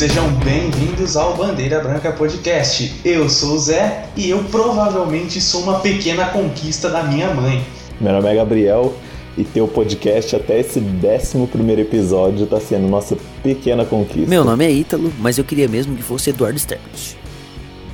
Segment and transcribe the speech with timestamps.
[0.00, 2.90] sejam bem-vindos ao Bandeira Branca Podcast.
[3.04, 7.62] Eu sou o Zé e eu provavelmente sou uma pequena conquista da minha mãe.
[8.00, 8.94] Meu nome é Gabriel
[9.36, 14.26] e ter o podcast até esse 11 episódio tá sendo nossa pequena conquista.
[14.26, 17.18] Meu nome é Ítalo, mas eu queria mesmo que fosse Eduardo Sterblich.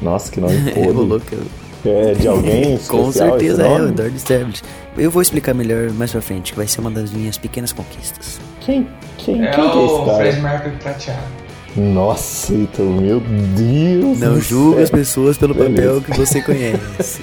[0.01, 0.93] Nossa, que nome Eu podre.
[0.93, 1.37] louco.
[1.85, 3.89] É de alguém Com certeza é, o?
[3.89, 4.63] Eduardo Sterblich.
[4.97, 8.39] Eu vou explicar melhor mais pra frente, que vai ser uma das minhas pequenas conquistas.
[8.61, 8.87] Quem,
[9.19, 10.19] quem, É quem que é esse o cara?
[10.19, 11.46] Fred Mercury prateado.
[11.77, 15.75] Nossa, Ítalo, meu Deus Não julgue as pessoas pelo Beleza.
[15.75, 17.23] papel que você conhece.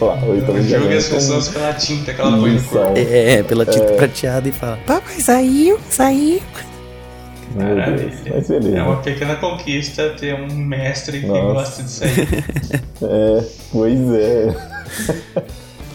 [0.00, 2.96] Lá, o Ítalo já Julga vem as pessoas pela tinta que ela põe no corpo.
[2.96, 6.40] É, é, pela tinta prateada e fala: Papai saiu, saiu.
[7.56, 8.12] Maravilha.
[8.32, 8.78] mas beleza.
[8.78, 11.52] É uma pequena conquista ter um mestre que Nossa.
[11.52, 12.14] gosta disso aí.
[13.02, 14.56] É, pois é.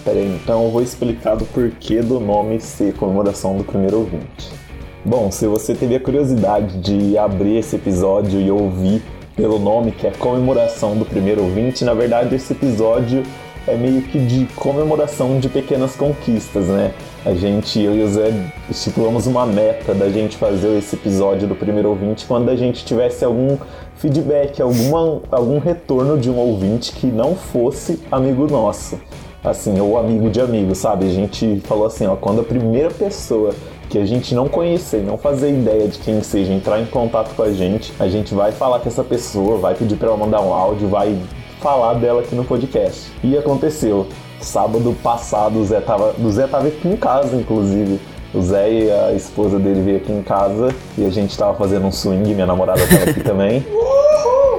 [0.05, 4.58] Peraí, então eu vou explicar do porquê do nome ser comemoração do primeiro ouvinte.
[5.05, 9.01] Bom, se você teve a curiosidade de abrir esse episódio e ouvir
[9.33, 13.23] pelo nome que é comemoração do primeiro ouvinte, na verdade esse episódio
[13.65, 16.91] é meio que de comemoração de pequenas conquistas, né?
[17.25, 18.33] A gente, eu e o Zé,
[18.69, 23.23] estipulamos uma meta da gente fazer esse episódio do primeiro ouvinte quando a gente tivesse
[23.23, 23.57] algum
[23.95, 28.99] feedback, alguma, algum retorno de um ouvinte que não fosse amigo nosso.
[29.41, 31.05] Assim, ou amigo de amigo, sabe?
[31.05, 33.55] A gente falou assim, ó, quando a primeira pessoa
[33.89, 37.41] que a gente não conhecer, não fazer ideia de quem seja, entrar em contato com
[37.41, 40.53] a gente, a gente vai falar com essa pessoa, vai pedir pra ela mandar um
[40.53, 41.17] áudio, vai
[41.59, 43.11] falar dela aqui no podcast.
[43.23, 44.07] E aconteceu.
[44.39, 47.99] Sábado passado o Zé tava, o Zé tava aqui em casa, inclusive.
[48.33, 51.85] O Zé e a esposa dele veio aqui em casa e a gente tava fazendo
[51.87, 53.65] um swing, minha namorada tava aqui também.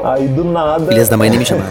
[0.02, 0.86] Aí do nada.
[0.86, 1.70] Filhas da mãe nem me chamaram.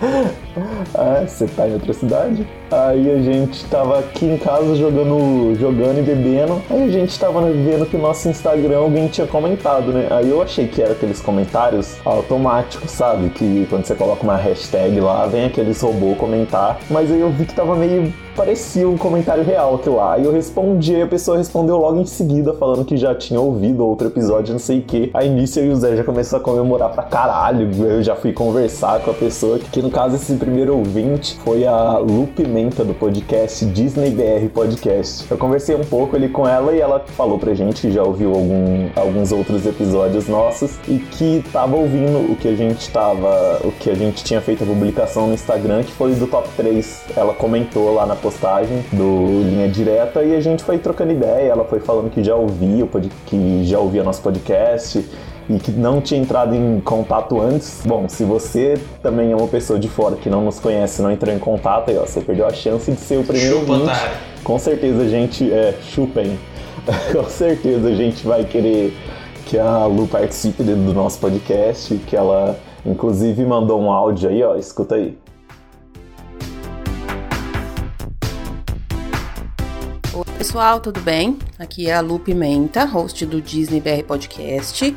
[0.94, 2.46] Ah, você tá em outra cidade?
[2.70, 6.62] Aí a gente tava aqui em casa jogando, jogando e bebendo.
[6.70, 10.08] Aí a gente tava vendo que no nosso Instagram alguém tinha comentado, né?
[10.10, 13.28] Aí eu achei que era aqueles comentários automáticos, sabe?
[13.30, 16.78] Que quando você coloca uma hashtag lá, vem aqueles robôs comentar.
[16.90, 18.12] Mas aí eu vi que tava meio.
[18.36, 20.14] parecia um comentário real aquilo lá.
[20.14, 24.08] Aí eu respondi, a pessoa respondeu logo em seguida, falando que já tinha ouvido outro
[24.08, 25.10] episódio, não sei o que.
[25.14, 27.70] Aí nisso eu e o Zé já começou a comemorar pra caralho.
[27.84, 31.98] Eu já fui conversar com a pessoa, que no caso esse primeiro ouvinte foi a
[31.98, 35.26] Lu Pimenta do podcast Disney BR Podcast.
[35.28, 38.32] Eu conversei um pouco ali com ela e ela falou pra gente que já ouviu
[38.32, 43.72] algum, alguns outros episódios nossos e que tava ouvindo o que a gente tava, o
[43.72, 47.06] que a gente tinha feito a publicação no Instagram, que foi do top 3.
[47.16, 51.64] Ela comentou lá na postagem do Linha Direta e a gente foi trocando ideia, ela
[51.64, 52.86] foi falando que já ouvia,
[53.26, 55.04] que já ouvia nosso podcast
[55.48, 57.82] e que não tinha entrado em contato antes.
[57.84, 61.34] Bom, se você também é uma pessoa de fora que não nos conhece, não entrou
[61.34, 63.90] em contato, aí ó, você perdeu a chance de ser o primeiro Chupa, ouvinte.
[63.90, 64.16] otário.
[64.42, 66.38] Com certeza a gente é chupem.
[67.12, 68.96] Com certeza a gente vai querer
[69.46, 74.42] que a Lu participe dentro do nosso podcast, que ela inclusive mandou um áudio aí,
[74.42, 75.16] ó, escuta aí.
[80.14, 81.38] Oi, pessoal, tudo bem?
[81.58, 84.96] Aqui é a Lu Pimenta, host do Disney BR Podcast,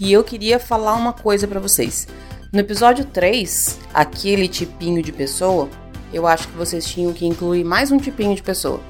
[0.00, 2.08] e eu queria falar uma coisa pra vocês.
[2.50, 5.68] No episódio 3, aquele tipinho de pessoa,
[6.10, 8.80] eu acho que vocês tinham que incluir mais um tipinho de pessoa.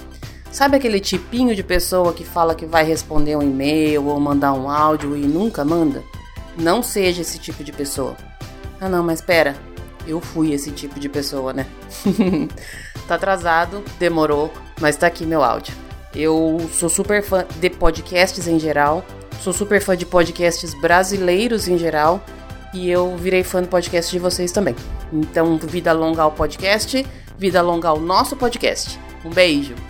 [0.53, 4.71] Sabe aquele tipinho de pessoa que fala que vai responder um e-mail ou mandar um
[4.71, 6.03] áudio e nunca manda?
[6.57, 8.17] Não seja esse tipo de pessoa.
[8.81, 9.57] Ah não, mas pera,
[10.07, 11.67] eu fui esse tipo de pessoa, né?
[13.07, 15.75] tá atrasado, demorou, mas tá aqui meu áudio.
[16.15, 19.05] Eu sou super fã de podcasts em geral,
[19.41, 22.25] sou super fã de podcasts brasileiros em geral,
[22.73, 24.77] e eu virei fã do podcast de vocês também.
[25.13, 27.05] Então, vida longa ao podcast,
[27.37, 28.99] vida longa ao nosso podcast.
[29.25, 29.90] Um beijo!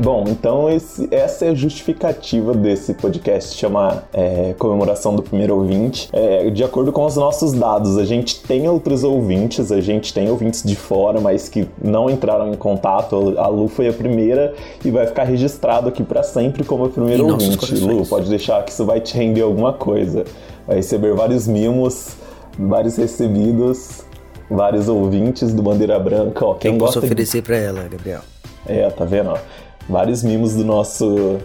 [0.00, 6.08] Bom, então esse- essa é a justificativa desse podcast chama é, Comemoração do Primeiro Ouvinte.
[6.12, 10.30] É, de acordo com os nossos dados, a gente tem outros ouvintes, a gente tem
[10.30, 13.34] ouvintes de fora, mas que não entraram em contato.
[13.38, 14.54] A Lu foi a primeira
[14.84, 17.74] e vai ficar registrado aqui pra sempre como a primeira Em ouvinte.
[17.74, 20.24] Lu, pode deixar que isso vai te render alguma coisa.
[20.64, 22.10] Vai receber vários mimos,
[22.56, 24.02] vários recebidos,
[24.48, 26.46] vários ouvintes do Bandeira Branca.
[26.46, 28.20] Ó, quem Eu posso gosta de oferecer pra ela, Gabriel.
[28.66, 29.30] é, tá vendo?
[29.30, 29.38] ó?
[29.88, 31.38] Vários mimos do nosso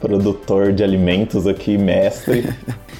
[0.00, 2.48] produtor de alimentos aqui, mestre.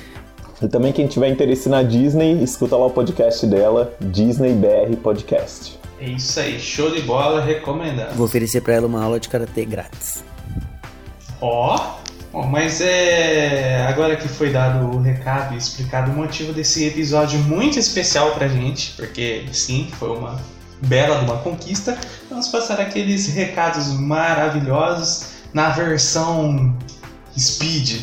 [0.60, 5.80] e também quem tiver interesse na Disney, escuta lá o podcast dela, Disney BR Podcast.
[5.98, 8.14] É isso aí, show de bola, recomendado.
[8.14, 10.22] Vou oferecer pra ela uma aula de karatê grátis.
[11.40, 11.96] Ó,
[12.30, 13.86] bom, mas é.
[13.88, 18.48] Agora que foi dado o recado e explicado o motivo desse episódio muito especial pra
[18.48, 20.38] gente, porque sim, foi uma
[20.82, 21.98] bela de uma conquista,
[22.28, 26.76] vamos passar aqueles recados maravilhosos na versão
[27.38, 28.00] Speed.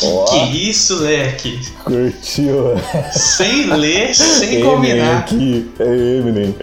[0.01, 1.59] Oh, que isso, leque?
[1.85, 2.73] Curtiu?
[3.13, 5.19] Sem ler, sem Eminem combinar.
[5.19, 6.53] aqui, é Eminem.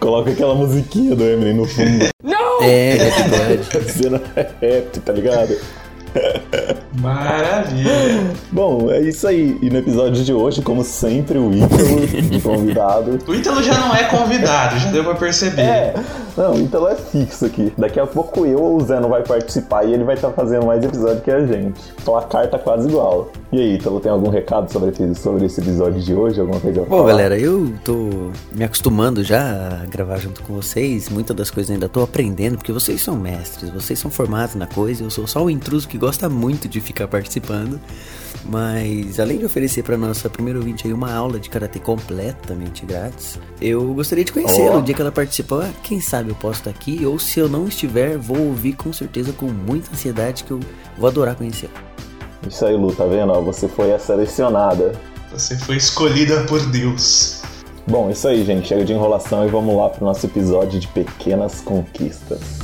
[0.00, 2.06] Coloca aquela musiquinha do Eminem no fundo.
[2.22, 2.62] Não!
[2.62, 3.60] É, é verdade.
[3.92, 4.22] Cena
[4.62, 5.54] rap, tá ligado?
[7.00, 8.30] Maravilha!
[8.50, 9.58] Bom, é isso aí.
[9.60, 13.18] E no episódio de hoje, como sempre, o Ítalo, convidado.
[13.26, 15.62] O Ítalo já não é convidado, já deu pra perceber.
[15.62, 15.94] É,
[16.36, 17.72] não, o Ítalo é fixo aqui.
[17.76, 20.66] Daqui a pouco eu ou o Zé não vai participar e ele vai estar fazendo
[20.66, 21.80] mais episódio que a gente.
[22.00, 23.30] Então a carta quase igual.
[23.52, 26.40] E aí, Ítalo, tem algum recado sobre esse, sobre esse episódio de hoje?
[26.40, 27.08] Alguma coisa Bom, falar?
[27.08, 31.08] galera, eu tô me acostumando já a gravar junto com vocês.
[31.08, 35.02] Muitas das coisas ainda tô aprendendo, porque vocês são mestres, vocês são formados na coisa.
[35.04, 37.80] Eu sou só o intruso que gosta muito de ficar participando.
[38.44, 43.38] Mas além de oferecer para nossa primeira ouvinte aí uma aula de karatê completamente grátis,
[43.60, 44.76] eu gostaria de conhecê-la.
[44.76, 44.78] Oh.
[44.78, 47.66] O dia que ela participar, quem sabe eu posso estar aqui, ou se eu não
[47.66, 50.60] estiver, vou ouvir com certeza com muita ansiedade que eu
[50.96, 51.72] vou adorar conhecê-la.
[52.46, 53.32] Isso aí, Lu, tá vendo?
[53.42, 54.92] Você foi a selecionada.
[55.32, 57.42] Você foi escolhida por Deus.
[57.86, 58.68] Bom, isso aí, gente.
[58.68, 62.55] Chega de enrolação e vamos lá pro nosso episódio de pequenas conquistas.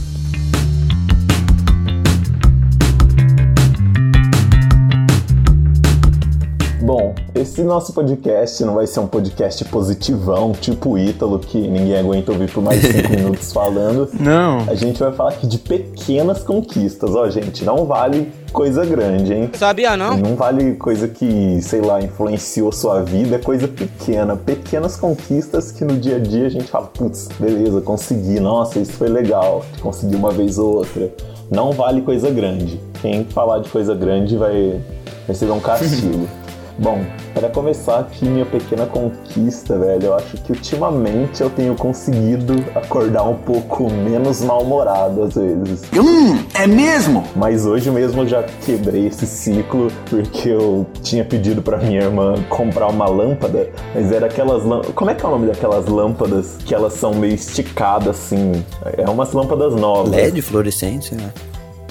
[6.82, 11.96] Bom, esse nosso podcast não vai ser um podcast positivão, tipo o Ítalo, que ninguém
[11.96, 14.11] aguenta ouvir por mais cinco minutos falando.
[14.19, 14.69] Não.
[14.69, 17.14] A gente vai falar aqui de pequenas conquistas.
[17.14, 19.50] Ó, gente, não vale coisa grande, hein?
[19.52, 20.17] Sabia não?
[20.17, 24.35] Não vale coisa que, sei lá, influenciou sua vida, é coisa pequena.
[24.35, 28.94] Pequenas conquistas que no dia a dia a gente fala, putz, beleza, consegui, nossa, isso
[28.94, 31.12] foi legal, consegui uma vez ou outra.
[31.49, 32.81] Não vale coisa grande.
[33.00, 34.81] Quem falar de coisa grande vai
[35.28, 36.26] receber um castigo.
[36.82, 37.00] Bom,
[37.32, 43.23] para começar aqui minha pequena conquista, velho, eu acho que ultimamente eu tenho conseguido acordar
[43.23, 45.82] um pouco menos mal-humorado às vezes.
[45.96, 47.23] Hum, é mesmo?
[47.37, 52.34] Mas hoje mesmo eu já quebrei esse ciclo porque eu tinha pedido para minha irmã
[52.49, 54.93] comprar uma lâmpada, mas era aquelas lâmpadas.
[54.96, 58.64] Como é que é o nome daquelas lâmpadas que elas são meio esticadas assim?
[58.99, 60.11] É umas lâmpadas novas.
[60.11, 61.31] LED fluorescente, né?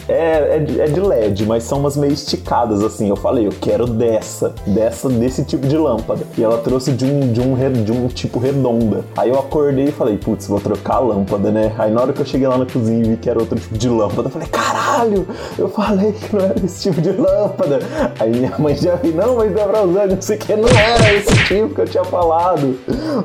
[0.08, 3.10] É, é, de, é de LED, mas são umas meio esticadas, assim.
[3.10, 6.24] Eu falei, eu quero dessa, dessa, desse tipo de lâmpada.
[6.38, 9.04] E ela trouxe de um, de um, de um tipo redonda.
[9.16, 11.74] Aí eu acordei e falei, putz, vou trocar a lâmpada, né?
[11.78, 13.78] Aí na hora que eu cheguei lá na cozinha e vi que era outro tipo
[13.78, 15.28] de lâmpada, eu falei, caralho,
[15.58, 17.80] eu falei que não era esse tipo de lâmpada.
[18.20, 20.70] Aí minha mãe já viu, não, mas é pra usar, não sei o que, não
[20.70, 22.78] era esse tipo que eu tinha falado.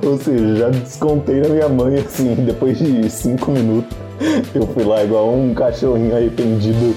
[0.05, 4.06] Ou seja, já descontei na minha mãe, assim, depois de cinco minutos.
[4.55, 6.95] Eu fui lá igual um cachorrinho arrependido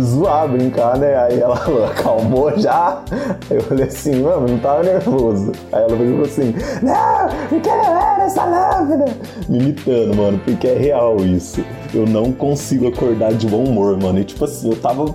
[0.00, 1.16] zoar, brincar, né?
[1.16, 1.56] Aí ela
[1.90, 3.02] acalmou já?
[3.50, 5.52] Aí eu falei assim, mano, não tava nervoso.
[5.72, 9.04] Aí ela falou assim, não, não quero ver essa lâmpada.
[9.48, 11.64] Me imitando, mano, porque é real isso.
[11.94, 14.18] Eu não consigo acordar de bom humor, mano.
[14.18, 15.14] E tipo assim, eu tava.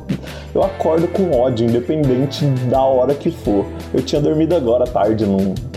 [0.53, 3.65] Eu acordo com ódio, independente da hora que for.
[3.93, 5.25] Eu tinha dormido agora à tarde,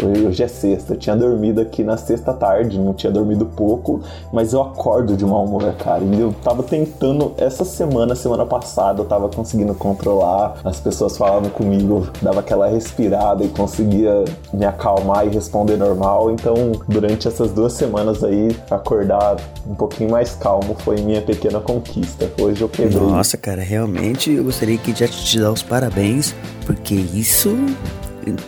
[0.03, 0.95] hoje é sexta.
[0.95, 4.01] Eu tinha dormido aqui na sexta tarde, não tinha dormido pouco,
[4.33, 6.03] mas eu acordo de mau humor, cara.
[6.03, 10.57] E eu tava tentando, essa semana, semana passada, eu tava conseguindo controlar.
[10.65, 16.31] As pessoas falavam comigo, dava aquela respirada e conseguia me acalmar e responder normal.
[16.33, 19.37] Então, durante essas duas semanas aí, acordar
[19.69, 22.31] um pouquinho mais calmo foi minha pequena conquista.
[22.41, 23.01] Hoje eu quebrei.
[23.01, 26.35] Nossa, cara, realmente eu gostaria que já te dar os parabéns,
[26.67, 27.57] porque isso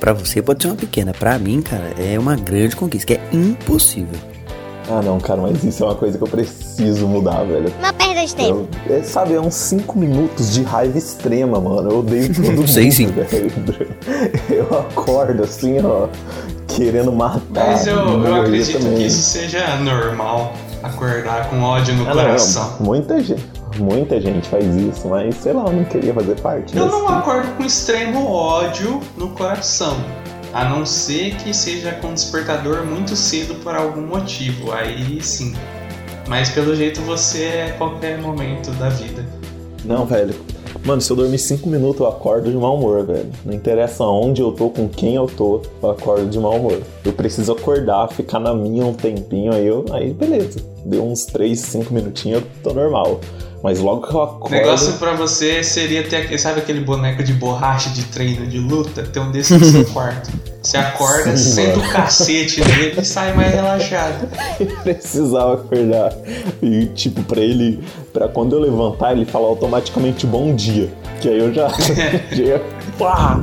[0.01, 3.21] para você pode ser uma pequena, para mim, cara, é uma grande conquista, que é
[3.33, 4.19] impossível.
[4.89, 7.73] Ah, não, cara, mas isso é uma coisa que eu preciso mudar, velho.
[7.83, 8.69] Não perda de tempo.
[8.89, 11.91] Eu, é, sabe, é uns 5 minutos de raiva extrema, mano.
[11.91, 13.07] Eu odeio todo mundo, Sei sim.
[13.09, 13.51] velho.
[14.49, 16.07] Eu acordo assim, ó,
[16.69, 17.41] querendo matar.
[17.73, 18.99] Mas eu, eu acredito também.
[18.99, 20.53] que isso seja normal,
[20.87, 22.77] acordar com ódio no ah, coração.
[22.79, 23.57] Não, muita gente.
[23.79, 26.77] Muita gente faz isso, mas sei lá, eu não queria fazer parte.
[26.77, 29.97] Eu não acordo com extremo ódio no coração.
[30.55, 34.73] A não ser que seja com despertador muito cedo por algum motivo.
[34.73, 35.55] Aí sim.
[36.27, 39.25] Mas pelo jeito você é qualquer momento da vida.
[39.85, 40.35] Não, velho.
[40.85, 43.31] Mano, se eu dormir 5 minutos, eu acordo de mau humor, velho.
[43.45, 46.81] Não interessa onde eu tô, com quem eu tô, eu acordo de mau humor.
[47.05, 49.85] Eu preciso acordar, ficar na minha um tempinho, aí eu.
[49.91, 50.61] Aí beleza.
[50.85, 53.21] Deu uns 3, 5 minutinhos, eu tô normal.
[53.63, 54.47] Mas logo que eu acordo.
[54.55, 59.03] O negócio pra você seria ter, sabe aquele boneco de borracha de treino de luta?
[59.03, 60.31] Ter um desse no seu quarto.
[60.63, 61.89] Você acorda, Sim, senta mano.
[61.89, 64.29] o cacete nele e sai mais relaxado.
[64.83, 66.13] Precisava acordar.
[66.61, 67.83] E, tipo, pra ele.
[68.13, 70.93] Pra quando eu levantar, ele falar automaticamente bom dia.
[71.21, 71.69] Que aí eu já.
[72.33, 72.61] já
[72.99, 73.41] pá!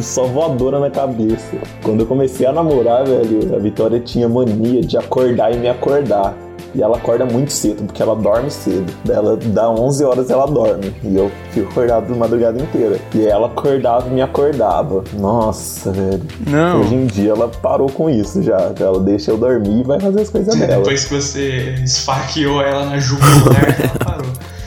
[0.00, 1.56] Só voadora na cabeça.
[1.82, 6.36] Quando eu comecei a namorar, velho, a Vitória tinha mania de acordar e me acordar.
[6.76, 8.92] E ela acorda muito cedo, porque ela dorme cedo.
[9.08, 10.94] Ela dá 11 horas ela dorme.
[11.02, 13.00] E eu fico acordado a madrugada inteira.
[13.14, 15.02] E ela acordava e me acordava.
[15.14, 16.22] Nossa, velho.
[16.46, 16.82] Não.
[16.82, 18.74] Hoje em dia ela parou com isso já.
[18.78, 20.76] Ela deixa eu dormir e vai fazer as coisas dela.
[20.76, 24.26] Depois que você esfaqueou ela na jugular, ela parou.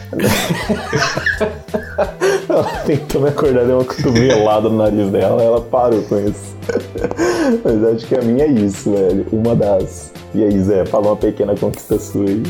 [2.49, 6.55] Ela tentou me acordar, deu uma cotovelada no nariz dela, ela parou com isso.
[7.63, 9.27] Mas acho que a minha é isso, velho.
[9.31, 10.11] Uma das.
[10.33, 12.43] E aí, Zé, fala uma pequena conquista sua aí.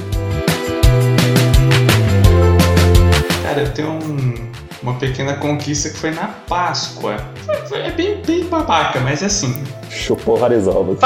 [3.44, 4.50] Cara, eu tenho um-
[4.84, 7.18] uma pequena conquista que foi na Páscoa.
[7.46, 9.64] Foi, foi- é bem, bem babaca, mas é assim.
[9.90, 11.00] Chupou várias ovas.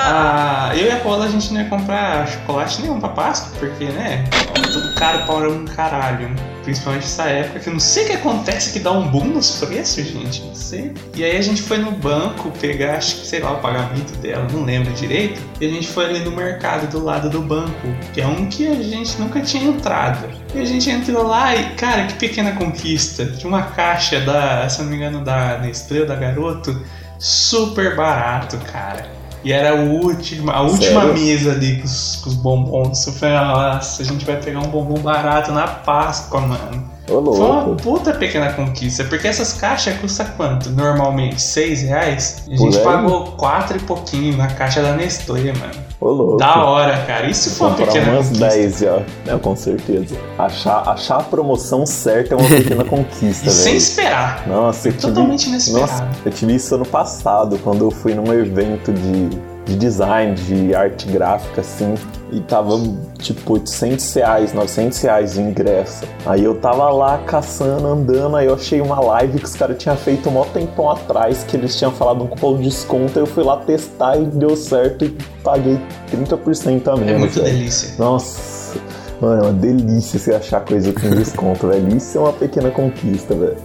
[0.00, 3.84] Ah, eu e a Paula a gente não ia comprar chocolate nenhum pra Páscoa, porque,
[3.86, 4.24] né?
[4.54, 6.30] Tudo caro para um caralho.
[6.68, 9.52] Principalmente nessa época que eu não sei o que acontece que dá um boom nos
[9.52, 10.42] preços, gente.
[10.42, 10.92] Não sei.
[11.16, 14.46] E aí a gente foi no banco pegar, acho que sei lá, o pagamento dela,
[14.52, 15.40] não lembro direito.
[15.62, 18.66] E a gente foi ali no mercado do lado do banco, que é um que
[18.66, 20.28] a gente nunca tinha entrado.
[20.54, 23.24] E a gente entrou lá e, cara, que pequena conquista.
[23.24, 26.84] Tinha uma caixa da, se não me engano, da Nestlé, da Garoto,
[27.18, 29.17] super barato, cara.
[29.44, 31.14] E era o último, a última Sério?
[31.14, 33.06] mesa ali com os, com os bombons.
[33.06, 36.97] Eu falei, nossa, a gente vai pegar um bombom barato na Páscoa, mano.
[37.08, 40.70] Ô, Foi uma puta pequena conquista, porque essas caixas custam quanto?
[40.70, 42.42] Normalmente, seis reais?
[42.50, 45.88] A gente pagou quatro e pouquinho na caixa da Nestlé, mano.
[46.00, 46.36] Ô, louco.
[46.36, 47.26] Da hora, cara.
[47.26, 48.48] Isso foi uma pequena umas conquista.
[48.48, 49.02] 10 já.
[49.26, 50.16] É, com certeza.
[50.38, 53.76] Achar, achar a promoção certa é uma pequena conquista, E sem velho.
[53.78, 54.46] esperar.
[54.46, 55.90] Nossa, eu tive, Totalmente inesperado.
[55.90, 59.28] Nossa, eu tive isso ano passado, quando eu fui num evento de,
[59.68, 61.94] de design, de arte gráfica, assim,
[62.32, 62.70] e tava
[63.18, 66.06] tipo 800 reais, 900 reais o ingresso.
[66.24, 69.96] Aí eu tava lá caçando, andando, aí eu achei uma live que os caras tinham
[69.96, 73.26] feito um mó tempão atrás, que eles tinham falado um cupom de desconto, aí eu
[73.26, 75.78] fui lá testar e deu certo e paguei
[76.10, 77.12] 30% a menos.
[77.12, 77.94] É muito delícia.
[77.98, 78.80] Nossa,
[79.20, 81.94] mano, é uma delícia você achar coisa com desconto, velho.
[81.94, 83.56] Isso é uma pequena conquista, velho.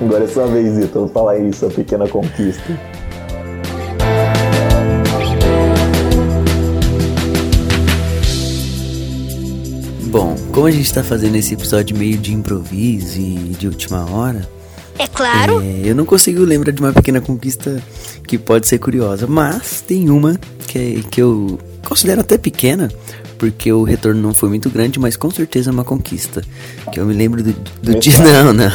[0.00, 2.62] Agora é sua vez, Ítalo, falar isso, a pequena conquista.
[10.52, 14.48] Como a gente tá fazendo esse episódio meio de improviso e de última hora,
[14.98, 15.60] É claro.
[15.62, 17.82] é, eu não consigo lembrar de uma pequena conquista
[18.26, 22.90] que pode ser curiosa, mas tem uma que, que eu considero até pequena,
[23.38, 26.42] porque o retorno não foi muito grande, mas com certeza é uma conquista.
[26.92, 28.18] Que eu me lembro do, do dia.
[28.22, 28.70] Não, não.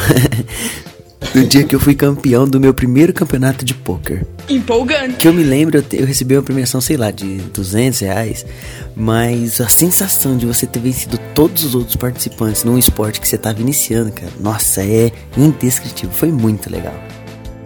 [1.34, 4.24] Do dia que eu fui campeão do meu primeiro campeonato de pôquer.
[4.48, 5.14] Empolgante.
[5.16, 8.46] Que eu me lembro, eu, te- eu recebi uma premiação, sei lá, de 200 reais.
[8.96, 13.36] Mas a sensação de você ter vencido todos os outros participantes num esporte que você
[13.36, 16.10] tava iniciando, cara, nossa, é indescritível.
[16.14, 16.94] Foi muito legal.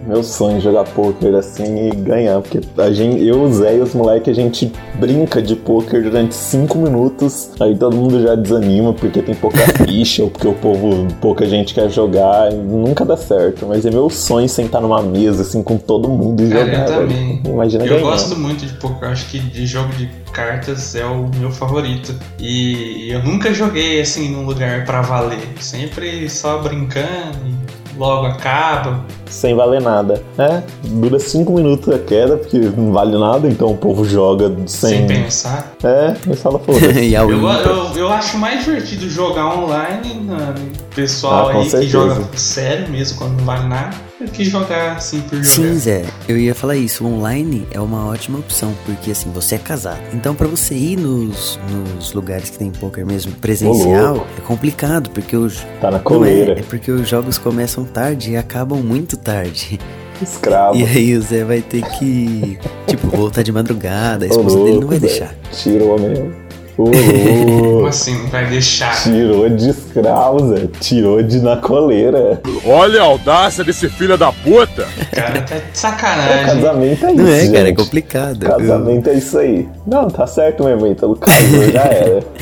[0.07, 3.79] Meu sonho é jogar poker assim e ganhar, porque a gente, eu, o Zé e
[3.81, 8.93] os moleques, a gente brinca de poker durante 5 minutos, aí todo mundo já desanima
[8.93, 13.65] porque tem pouca ficha ou porque o povo, pouca gente quer jogar, nunca dá certo.
[13.65, 16.89] Mas é meu sonho sentar numa mesa assim com todo mundo e Cara, jogar.
[16.89, 17.41] eu também.
[17.45, 18.01] Imagina Eu ganhar.
[18.03, 22.13] gosto muito de poker, acho que de jogo de cartas é o meu favorito.
[22.39, 25.39] E eu nunca joguei assim num lugar pra valer.
[25.59, 27.62] Sempre só brincando e
[27.97, 29.03] logo acaba.
[29.27, 30.21] sem valer nada.
[30.37, 34.89] É, dura 5 minutos a queda, porque não vale nada, então o povo joga sem.
[34.99, 35.73] Sem pensar.
[35.83, 40.55] É, e fala, foda e Eu, eu, eu acho mais divertido jogar online, né,
[40.95, 41.91] pessoal Ah, aí que certeza.
[41.91, 43.95] joga sério mesmo quando não vale nada,
[44.27, 45.45] que jogar assim por jogar.
[45.45, 47.03] Sim, Zé, eu ia falar isso.
[47.05, 50.01] O online é uma ótima opção, porque assim, você é casado.
[50.13, 55.35] Então, pra você ir nos, nos lugares que tem poker mesmo presencial, é complicado, porque
[55.35, 55.65] os.
[55.81, 56.59] Tá na Não é, coleira.
[56.59, 59.79] é porque os jogos começam tarde e acabam muito tarde.
[60.21, 60.77] Escravo.
[60.79, 64.25] E aí o Zé vai ter que, tipo, voltar de madrugada.
[64.25, 65.25] A Ô, esposa dele não vai louco, deixar.
[65.27, 65.37] velho.
[65.51, 66.42] Tirou mesmo.
[66.75, 69.01] Como assim, não vai deixar?
[69.03, 70.67] Tirou de escravo, Zé.
[70.79, 72.41] Tirou de na coleira.
[72.65, 74.87] Olha a audácia desse filho da puta!
[75.11, 76.45] Cara, tá de sacanagem.
[76.45, 77.75] casamento é isso, Não é, cara, é gente.
[77.77, 78.39] complicado.
[78.45, 79.67] Casamento é isso aí.
[79.85, 81.15] Não, tá certo mesmo, Ítalo.
[81.15, 82.23] Casou, já era.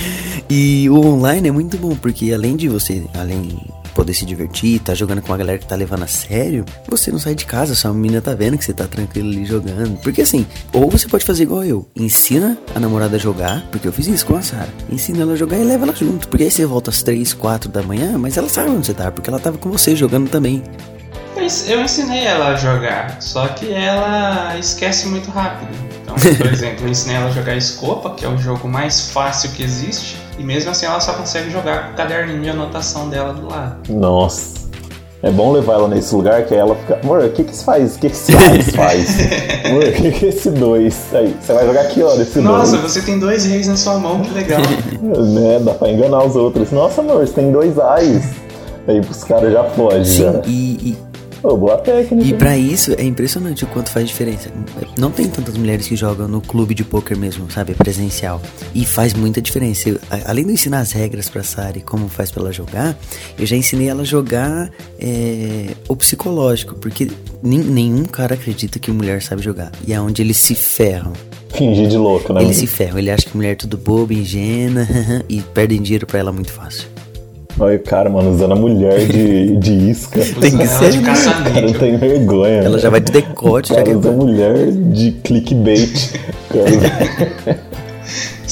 [0.54, 3.58] E o online é muito bom, porque além de você, além
[3.92, 7.20] poder se divertir, tá jogando com a galera que tá levando a sério, você não
[7.20, 9.98] sai de casa, sua menina tá vendo que você tá tranquilo ali jogando.
[10.02, 13.94] Porque assim, ou você pode fazer igual eu, ensina a namorada a jogar, porque eu
[13.94, 14.70] fiz isso com a Sarah.
[14.90, 16.28] Ensina ela a jogar e leva ela junto.
[16.28, 19.12] Porque aí você volta às 3, 4 da manhã, mas ela sabe onde você tá,
[19.12, 20.64] porque ela tava com você jogando também.
[21.68, 25.91] Eu ensinei ela a jogar, só que ela esquece muito rápido.
[26.18, 29.52] Então, por exemplo, eu ensinei ela a jogar Scopa, que é o jogo mais fácil
[29.52, 33.34] que existe, e mesmo assim ela só consegue jogar com o caderninho de anotação dela
[33.34, 33.78] do lado.
[33.90, 34.62] Nossa.
[35.24, 37.00] É bom levar ela nesse lugar que aí ela fica.
[37.04, 37.96] Amor, o que que se faz?
[37.96, 38.70] O que que se faz?
[38.74, 39.18] faz?
[39.66, 40.98] Amor, o que que é esse dois?
[41.14, 42.92] Aí, você vai jogar que hora esse Nossa, dois?
[42.92, 44.62] você tem dois reis na sua mão, que legal.
[44.62, 45.60] Né?
[45.64, 46.72] Dá pra enganar os outros.
[46.72, 48.32] Nossa, amor, você tem dois ais.
[48.88, 50.06] Aí os caras já fogem.
[50.06, 50.42] Sim, Já.
[50.48, 50.98] e, e,
[51.42, 52.24] Pô, boa técnica.
[52.24, 54.52] E pra isso é impressionante o quanto faz diferença.
[54.98, 57.74] Não tem tantas mulheres que jogam no clube de poker mesmo, sabe?
[57.74, 58.40] Presencial.
[58.76, 60.00] E faz muita diferença.
[60.26, 62.96] Além de ensinar as regras pra Sari como faz pra ela jogar,
[63.40, 64.70] eu já ensinei ela a jogar
[65.00, 66.76] é, o psicológico.
[66.76, 67.10] Porque
[67.42, 69.72] nenhum cara acredita que mulher sabe jogar.
[69.88, 71.14] E é onde eles se ferram.
[71.50, 72.44] Fingir de louco, né?
[72.44, 73.00] Eles se ferram.
[73.00, 74.88] Ele acha que mulher é tudo boba, ingênua
[75.28, 76.88] e perdem dinheiro pra ela muito fácil.
[77.60, 80.20] Olha o cara, mano, usando a mulher de, de isca.
[80.40, 80.92] Tem que Ela ser.
[80.92, 82.62] de O cara tem vergonha.
[82.64, 86.12] Ela já vai de decote, O já cara usa mulher de clickbait.
[86.50, 87.60] Cara,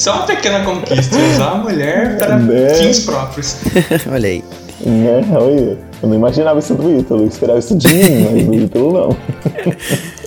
[0.06, 2.74] é uma pequena conquista, usar a mulher para Né?
[2.74, 3.56] fins próprios.
[4.10, 4.44] Olha aí.
[4.84, 5.22] né?
[5.32, 7.22] Olha, eu não imaginava isso do Ítalo.
[7.22, 9.16] Eu esperava isso de mim, mas do Ítalo não.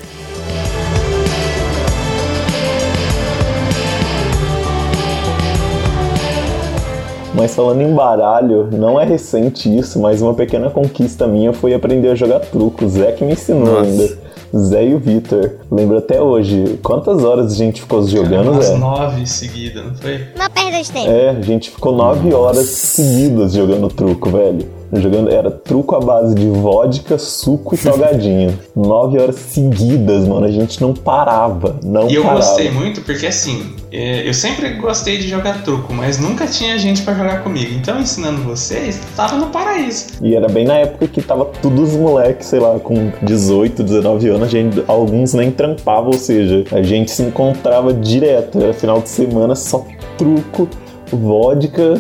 [7.33, 12.09] Mas falando em baralho, não é recente isso, mas uma pequena conquista minha foi aprender
[12.09, 12.85] a jogar truco.
[12.85, 13.81] O Zé que me ensinou Nossa.
[13.89, 14.17] ainda.
[14.55, 15.49] Zé e o Vitor.
[15.71, 16.79] Lembro até hoje.
[16.83, 18.77] Quantas horas a gente ficou jogando, Umas Zé?
[18.77, 20.19] nove seguidas, não foi?
[20.37, 21.09] Não perda de tempo.
[21.09, 24.67] É, a gente ficou nove horas seguidas jogando truco, velho.
[25.01, 28.57] Jogando, era truco à base de vodka, suco e salgadinho.
[28.75, 30.45] nove horas seguidas, mano.
[30.45, 31.79] A gente não parava.
[31.83, 32.39] Não E eu parava.
[32.41, 37.01] gostei muito porque assim, é, eu sempre gostei de jogar truco, mas nunca tinha gente
[37.01, 37.73] pra jogar comigo.
[37.73, 40.07] Então, ensinando vocês, tava no paraíso.
[40.21, 44.29] E era bem na época que tava todos os moleques, sei lá, com 18, 19
[44.29, 48.61] anos, gente, alguns nem trampavam, ou seja, a gente se encontrava direto.
[48.61, 49.85] Era final de semana só
[50.17, 50.67] truco,
[51.11, 51.99] vodka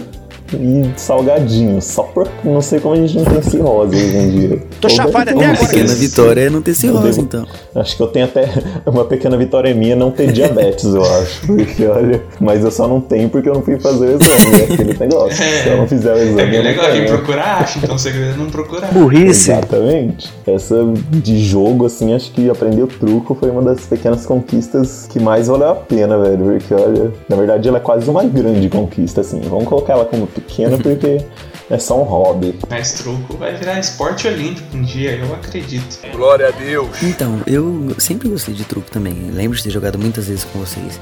[0.53, 1.81] e salgadinho.
[1.81, 2.27] Só por.
[2.43, 4.63] Não sei como a gente não tem cirrose hoje em dia.
[4.81, 5.67] Tô Ou chapado deve até agora.
[5.67, 7.45] pequena vitória é não ter cirrose, devo- então.
[7.75, 8.47] Acho que eu tenho até
[8.85, 11.47] uma pequena vitória minha não ter diabetes, eu acho.
[11.47, 14.73] Porque, olha, mas eu só não tenho porque eu não fui fazer o exame, é
[14.73, 15.43] aquele negócio.
[15.43, 16.55] Se eu não fizer o exame.
[16.55, 17.07] É legal, quem tenho.
[17.17, 18.91] procurar acha, então o segredo é não procurar.
[18.93, 19.51] Burrice.
[19.51, 20.31] Exatamente.
[20.45, 20.75] Essa
[21.09, 25.47] de jogo, assim, acho que aprender o truco foi uma das pequenas conquistas que mais
[25.47, 26.43] valeu a pena, velho.
[26.59, 29.41] Porque, olha, na verdade ela é quase uma grande conquista, assim.
[29.41, 31.23] Vamos colocar ela como pequena porque
[31.69, 32.55] é só um hobby.
[32.69, 35.99] Mas truco vai virar esporte olímpico um dia, eu acredito.
[36.11, 36.87] Glória a Deus.
[37.01, 39.13] Então, eu sempre gostei de truco também.
[39.31, 40.99] Lembro de ter jogado muitas vezes com vocês.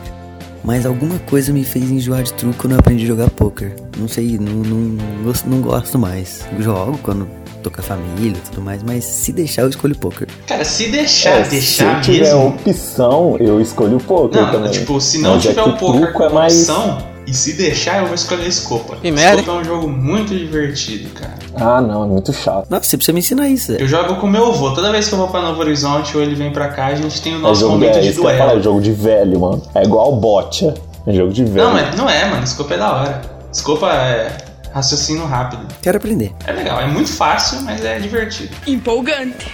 [0.63, 3.76] Mas alguma coisa me fez enjoar de truco quando eu aprendi a jogar poker.
[3.98, 6.46] Não sei, não, não, gosto, não gosto mais.
[6.56, 7.28] Eu jogo quando
[7.63, 10.28] tô com a família e tudo mais, mas se deixar eu escolho poker.
[10.48, 12.48] Cara, se deixar, É, se eu deixar tiver mesmo.
[12.48, 14.72] opção, eu escolho o poker Não, também.
[14.72, 16.54] tipo, se não Mas é tiver que o poker truco é mais...
[16.70, 18.96] opção, e se deixar, eu vou escolher Scopa.
[18.98, 21.36] Que merda, Scopa é um jogo muito divertido, cara.
[21.56, 22.68] Ah, não, é muito chato.
[22.70, 23.72] Nossa, você precisa me ensinar isso.
[23.74, 23.82] Zé.
[23.82, 24.72] Eu jogo com meu avô.
[24.74, 27.22] Toda vez que eu vou pra Novo Horizonte ou ele vem pra cá, a gente
[27.22, 28.64] tem o É nosso jogo, momento é, de isso que eu ia falar, é duelo.
[28.64, 29.62] jogo de velho, mano.
[29.76, 30.74] É igual bocha.
[31.06, 31.66] É jogo de velho.
[31.66, 32.46] Não, mas não é, mano.
[32.48, 33.22] Scopa é da hora.
[33.54, 34.38] Scopa é
[34.74, 35.66] raciocínio rápido.
[35.82, 36.32] Quero aprender.
[36.48, 38.56] É legal, é muito fácil, mas é divertido.
[38.66, 39.54] Empolgante.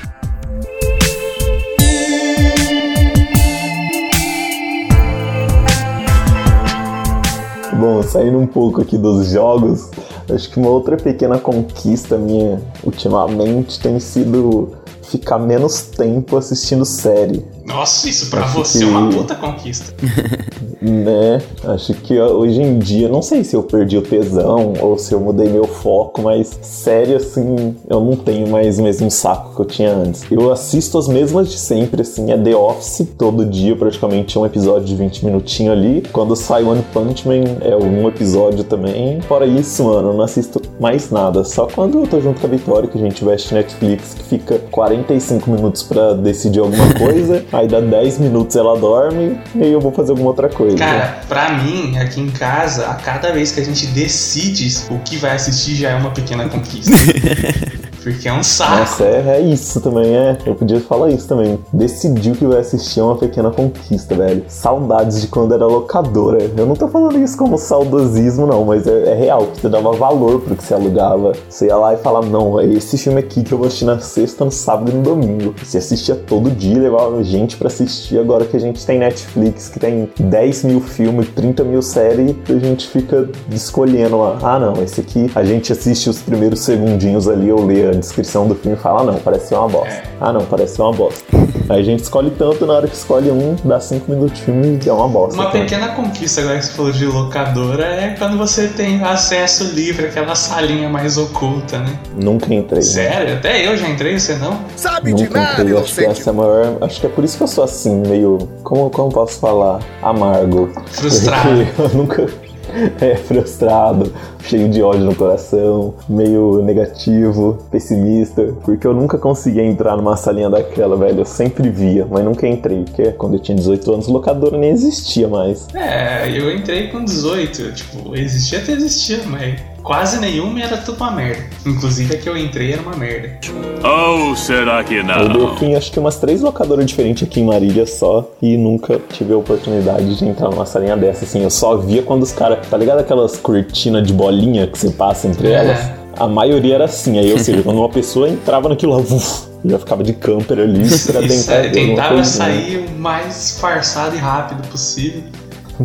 [7.74, 9.90] Bom, saindo um pouco aqui dos jogos,
[10.30, 14.72] acho que uma outra pequena conquista minha ultimamente tem sido
[15.04, 19.94] ficar menos tempo assistindo série, Nossa, isso pra Acho você que- é uma puta conquista.
[20.82, 21.42] né?
[21.66, 25.20] Acho que hoje em dia, não sei se eu perdi o tesão ou se eu
[25.20, 29.66] mudei meu foco, mas série assim, eu não tenho mais o mesmo saco que eu
[29.66, 30.24] tinha antes.
[30.32, 34.86] Eu assisto as mesmas de sempre, assim, é The Office, todo dia praticamente um episódio
[34.86, 36.04] de 20 minutinhos ali.
[36.14, 39.20] Quando sai One Punch Man, é um episódio também.
[39.22, 41.44] Fora isso, mano, eu não assisto mais nada.
[41.44, 44.60] Só quando eu tô junto com a Vitória, que a gente veste Netflix, que fica
[44.72, 49.82] 45 minutos pra decidir alguma coisa, aí dá 10 minutos ela dorme, e aí eu
[49.82, 50.78] vou fazer alguma outra coisa.
[50.78, 55.17] Cara, pra mim, aqui em casa, a cada vez que a gente decide o que
[55.17, 56.91] vai assistir já é uma pequena conquista.
[58.08, 58.78] Porque é um saco.
[58.78, 60.38] Nossa, é, é isso também, é.
[60.46, 61.60] Eu podia falar isso também.
[61.74, 64.46] Decidiu que vai assistir uma pequena conquista, velho.
[64.48, 66.50] Saudades de quando era locadora.
[66.56, 69.48] Eu não tô falando isso como saudosismo, não, mas é, é real.
[69.48, 71.34] Que você dava valor pro que você alugava.
[71.50, 74.00] Você ia lá e falava, não, é esse filme aqui que eu vou assistir na
[74.00, 75.54] sexta, no sábado e no domingo.
[75.62, 78.17] Você assistia todo dia, levava gente pra assistir.
[78.20, 82.58] Agora que a gente tem Netflix, que tem 10 mil filmes, 30 mil séries, a
[82.58, 84.39] gente fica escolhendo lá.
[84.41, 88.56] Ah, não, esse aqui a gente assiste os primeiros segundinhos ali, eu leio descrição do
[88.56, 90.04] filme fala, ah, não, parece ser uma bosta.
[90.20, 91.24] Ah, não, parece ser uma bosta.
[91.70, 94.80] Aí a gente escolhe tanto, na hora que escolhe um, dá 5 minutos de filme
[94.84, 95.36] e é uma bosta.
[95.36, 95.60] Uma cara.
[95.64, 100.34] pequena conquista agora que você falou de locadora é quando você tem acesso livre àquela
[100.36, 102.00] salinha mais oculta, né?
[102.16, 102.80] Nunca entrei.
[102.80, 102.86] né?
[102.86, 103.36] Sério?
[103.36, 104.60] Até eu já entrei, você não?
[104.76, 105.78] Sabe de Nunca nada, entrei.
[105.78, 106.78] Acho que essa é a maior.
[106.82, 108.38] Acho que é por isso que eu sou assim, meio.
[108.64, 109.80] Como, como posso falar?
[110.02, 110.70] Amargo.
[110.92, 111.66] Frustrado.
[111.66, 112.47] Porque eu nunca.
[113.00, 119.96] É, frustrado, cheio de ódio no coração, meio negativo, pessimista, porque eu nunca conseguia entrar
[119.96, 121.20] numa salinha daquela, velho.
[121.20, 125.28] Eu sempre via, mas nunca entrei, porque quando eu tinha 18 anos, locadora nem existia
[125.28, 125.68] mais.
[125.74, 127.74] É, eu entrei com 18.
[127.74, 131.43] Tipo, existia até existia, mas quase nenhuma e era tudo uma merda.
[131.65, 133.39] Inclusive a que eu entrei era uma merda.
[133.84, 135.56] Ou será que Eu não?
[135.56, 139.34] fui em acho que umas três locadoras diferentes aqui em Marília só e nunca tive
[139.34, 141.23] a oportunidade de entrar numa salinha dessa.
[141.23, 142.67] Assim, eu só via quando os caras.
[142.67, 145.54] Tá ligado aquelas cortinas de bolinha que você passa entre É.
[145.54, 145.80] elas?
[146.19, 147.17] A maioria era assim.
[147.17, 150.80] Aí, ou seja, quando uma pessoa entrava naquilo lá, uf, já ficava de camper ali
[150.80, 151.54] pra Isso, tentar.
[151.65, 152.45] é, tentava coisinha.
[152.45, 155.21] sair o mais disfarçado e rápido possível.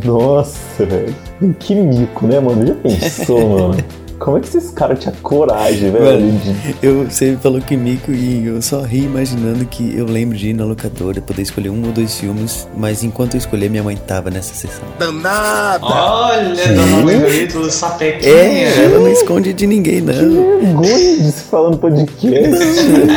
[0.04, 1.14] Nossa, velho.
[1.58, 2.66] Que mico, né, mano?
[2.66, 3.84] Já pensou, mano?
[4.18, 6.40] Como é que esses caras tinham coragem, velho?
[6.80, 10.54] Eu, você falou que mico e eu só ri imaginando que eu lembro de ir
[10.54, 14.30] na locadora, poder escolher um ou dois filmes, mas enquanto eu escolher, minha mãe tava
[14.30, 14.84] nessa sessão.
[14.96, 15.84] Danada!
[15.84, 18.32] Olha, dona Mãe do sapequinha.
[18.32, 20.14] É, ela não esconde de ninguém, não.
[20.14, 22.64] Vergonha de se falar no podcast.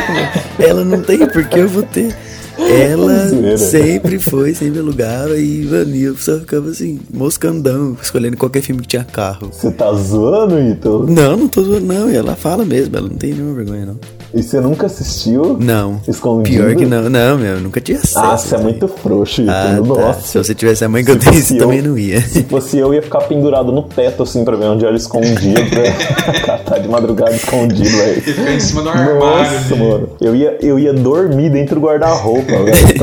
[0.58, 2.16] Ela não tem porque eu vou ter.
[2.58, 8.62] Ela sempre foi, sempre alugava e, mano, e eu só ficava assim, moscandão, escolhendo qualquer
[8.62, 9.50] filme que tinha carro.
[9.52, 11.06] Você tá zoando, Ítalo?
[11.06, 12.10] Não, não tô zoando, não.
[12.10, 13.98] E ela fala mesmo, ela não tem nenhuma vergonha, não.
[14.36, 15.56] E você nunca assistiu?
[15.58, 15.98] Não.
[16.06, 16.56] Escondido?
[16.62, 18.18] Pior que não, não, meu, eu nunca tinha acesso.
[18.18, 19.80] Ah, você é muito frouxo, Ah, tá.
[19.80, 20.20] Nossa.
[20.20, 22.20] Se você tivesse a mãe que eu Se tenho, fosse você eu- também não ia.
[22.20, 25.56] Se fosse eu, ia ficar pendurado no teto, assim, pra ver onde ela escondia,
[26.22, 28.18] pra catar de madrugada escondido, velho.
[28.18, 29.18] E ficar em cima do armário.
[29.18, 30.08] Nossa, mano.
[30.20, 32.98] Eu ia, eu ia dormir dentro do guarda-roupa, velho,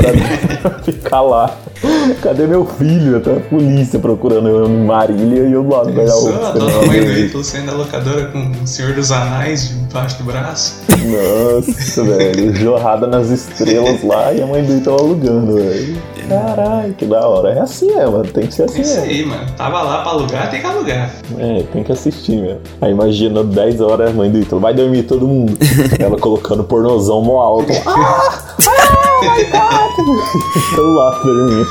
[0.62, 1.58] pra ficar lá.
[2.22, 3.16] Cadê meu filho?
[3.16, 6.58] Até a polícia procurando eu em Marília e eu lá no guarda-roupa.
[6.58, 10.82] a mãe do ídolo saindo da locadora com o Senhor dos Anéis debaixo do braço.
[10.88, 12.54] Nossa, velho.
[12.54, 16.02] Jorrada nas estrelas lá e a mãe do Ítalo alugando, velho.
[16.28, 17.50] Caralho, que da hora.
[17.50, 18.24] É assim, é, mano.
[18.24, 19.02] Tem que ser É assim, isso é.
[19.02, 19.46] aí, mano.
[19.56, 21.10] Tava lá pra alugar, tem que alugar.
[21.38, 22.60] É, tem que assistir, meu.
[22.80, 24.60] Aí imagina 10 horas a mãe do Ítalo.
[24.60, 25.56] Vai dormir todo mundo.
[25.98, 27.72] Ela colocando pornozão mó alto.
[27.86, 28.54] Ah!
[28.66, 30.74] Ah, my God!
[30.74, 31.66] Tô lá dormindo.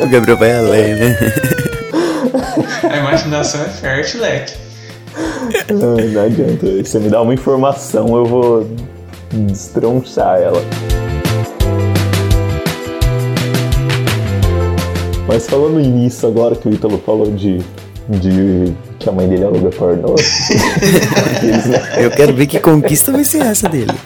[0.00, 1.18] O Gabriel vai além, né?
[2.90, 4.54] A imaginação é fértil, leque.
[5.16, 6.66] Ai, não adianta.
[6.66, 8.66] Se você me dá uma informação, eu vou
[9.32, 10.60] destronchar ela.
[15.26, 17.58] Mas falando nisso agora que o Ítalo falou de,
[18.08, 20.14] de que a mãe dele aluga pornô.
[21.98, 23.92] Eu quero ver que conquista vai ser essa dele.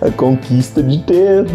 [0.00, 1.46] a conquista de ter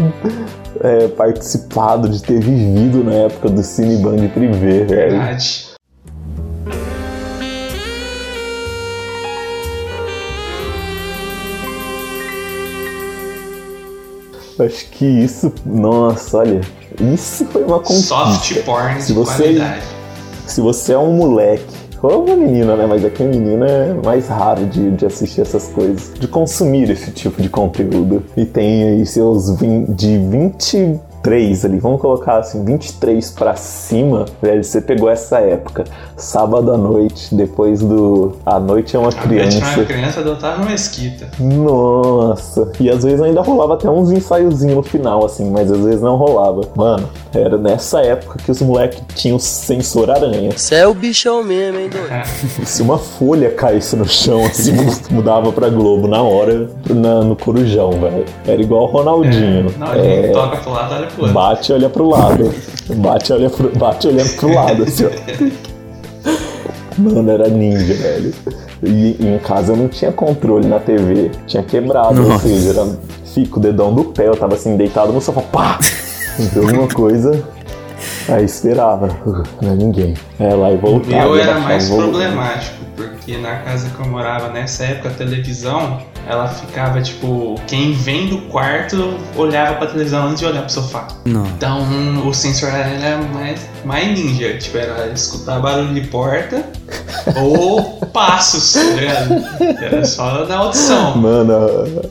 [0.80, 4.86] é, participado, de ter vivido na época do Cine Band Privé, velho.
[4.86, 5.75] Verdade.
[14.58, 16.60] Acho que isso, nossa, olha,
[17.14, 18.14] isso foi uma conquista.
[18.14, 19.82] Soft porn Se de você- qualidade.
[20.46, 21.64] Se você é um moleque,
[22.02, 22.86] ou uma menina, né?
[22.86, 27.10] Mas aqui a menina é mais raro de, de assistir essas coisas, de consumir esse
[27.10, 28.22] tipo de conteúdo.
[28.36, 30.16] E tem aí seus vin- de
[31.26, 35.84] 23 ali, vamos colocar assim, 23 pra cima, velho, você pegou essa época,
[36.16, 39.58] sábado à noite, depois do A Noite é uma A Beth Criança.
[39.58, 41.28] é uma criança do Otávio Mesquita.
[41.38, 46.00] Nossa, e às vezes ainda rolava até uns ensaiozinhos no final, assim, mas às vezes
[46.00, 46.62] não rolava.
[46.76, 50.50] Mano, era nessa época que os moleques tinham sensor aranha.
[50.56, 52.06] Você é o bichão mesmo, hein, doido?
[52.66, 54.72] Se uma folha caísse no chão, assim,
[55.10, 58.24] mudava pra Globo na hora, na- no corujão, velho.
[58.46, 59.72] Era igual o Ronaldinho.
[59.78, 61.34] Na hora É, que toca pro lado, olha outro.
[61.34, 62.54] bate e olha pro lado.
[62.96, 65.10] Bate e olha pro, bate olhando pro lado, assim, ó.
[66.98, 68.34] Mano, era ninja, velho.
[68.82, 71.30] E, e em casa eu não tinha controle na TV.
[71.46, 72.48] Tinha quebrado, ou Nossa.
[72.48, 72.86] seja, era
[73.34, 75.78] fico o dedão do pé, eu tava assim, deitado no sofá, pá!
[76.38, 77.42] Então alguma coisa.
[78.28, 79.08] Aí esperava,
[79.62, 80.14] não é ninguém.
[80.38, 81.10] É lá e O voltava.
[81.10, 86.00] meu e era mais problemático, porque na casa que eu morava nessa época, a televisão,
[86.26, 91.06] ela ficava tipo, quem vem do quarto olhava pra televisão antes de olhar pro sofá.
[91.24, 91.46] Não.
[91.46, 91.86] Então
[92.26, 96.64] o sensor era mais, mais ninja, tipo, era escutar barulho de porta
[97.40, 99.84] ou passos, tá ligado?
[99.84, 101.16] Era só na audição.
[101.16, 102.10] Mano,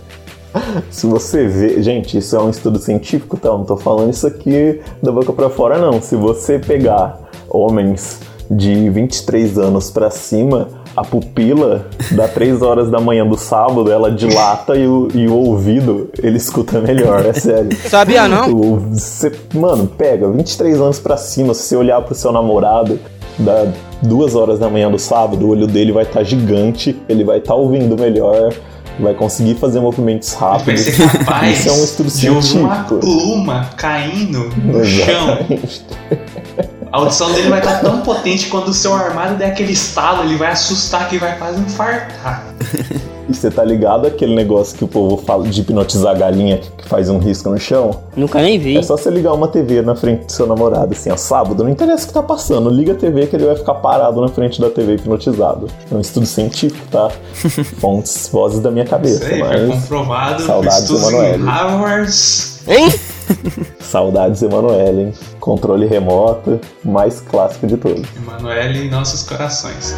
[0.89, 1.81] se você vê.
[1.81, 3.49] Gente, isso é um estudo científico, tá?
[3.49, 6.01] Não tô falando isso aqui da boca pra fora, não.
[6.01, 12.99] Se você pegar homens de 23 anos pra cima, a pupila da 3 horas da
[12.99, 17.75] manhã do sábado ela dilata e o, e o ouvido ele escuta melhor, é sério.
[17.89, 18.49] Sabia não?
[18.51, 22.99] O- Você, mano, pega 23 anos pra cima, se você olhar pro seu namorado
[23.37, 23.67] da
[24.01, 27.55] duas horas da manhã do sábado, o olho dele vai estar gigante, ele vai estar
[27.55, 28.53] ouvindo melhor,
[28.99, 30.81] vai conseguir fazer movimentos Vai rápidos.
[30.81, 32.99] ser capaz Isso é um estudo de ouvir uma científico.
[32.99, 35.37] pluma caindo no chão.
[36.95, 40.37] A audição dele vai estar tão potente quando o seu armário der aquele estalo, ele
[40.37, 42.45] vai assustar que vai quase infartar.
[43.27, 46.87] E você tá ligado aquele negócio que o povo fala de hipnotizar a galinha que
[46.87, 48.01] faz um risco no chão?
[48.15, 48.77] Nunca nem vi.
[48.77, 51.71] É só você ligar uma TV na frente do seu namorado, assim, ó, sábado, não
[51.71, 54.61] interessa o que tá passando, liga a TV que ele vai ficar parado na frente
[54.61, 55.65] da TV hipnotizado.
[55.91, 57.09] É um estudo científico, tá?
[57.81, 61.43] Fontes, vozes da minha Isso cabeça, aí, foi mas comprovado saudades, estudos em Emanuele.
[61.45, 62.54] Harvard.
[62.67, 62.91] Hein?
[63.79, 65.13] saudades Emanuele, hein?
[65.39, 68.03] Controle remoto, mais clássico de todos.
[68.15, 69.95] Emanuele em nossos corações.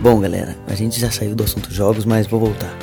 [0.00, 2.74] Bom, galera, a gente já saiu do assunto jogos, mas vou voltar.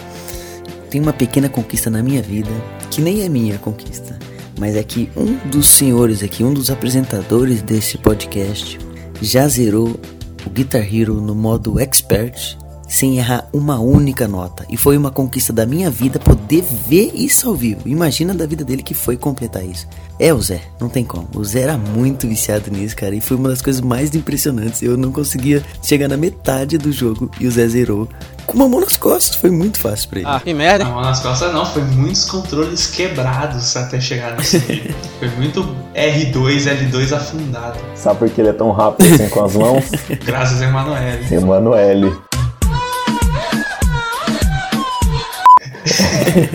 [0.90, 2.52] Tem uma pequena conquista na minha vida,
[2.92, 4.20] que nem é minha conquista,
[4.60, 8.78] mas é que um dos senhores aqui, um dos apresentadores desse podcast,
[9.22, 9.98] já zerou
[10.46, 12.58] o Guitar Hero no modo Expert
[12.96, 14.66] sem errar uma única nota.
[14.70, 17.82] E foi uma conquista da minha vida poder ver isso ao vivo.
[17.86, 19.86] Imagina da vida dele que foi completar isso.
[20.18, 21.28] É o Zé, não tem como.
[21.36, 24.82] O Zé era muito viciado nisso, cara, e foi uma das coisas mais impressionantes.
[24.82, 28.08] Eu não conseguia chegar na metade do jogo e o Zé zerou
[28.46, 29.36] com uma mão nas costas.
[29.36, 30.30] Foi muito fácil pra ele.
[30.30, 30.86] Ah, que merda.
[30.86, 34.96] Não, nas costas não, foi muitos controles quebrados até chegar nesse nível.
[35.20, 37.78] Foi muito R2, L2 afundado.
[37.94, 39.84] Sabe por que ele é tão rápido assim com as mãos?
[40.26, 41.36] Graças a Emanuele.
[41.36, 42.35] Emanuele.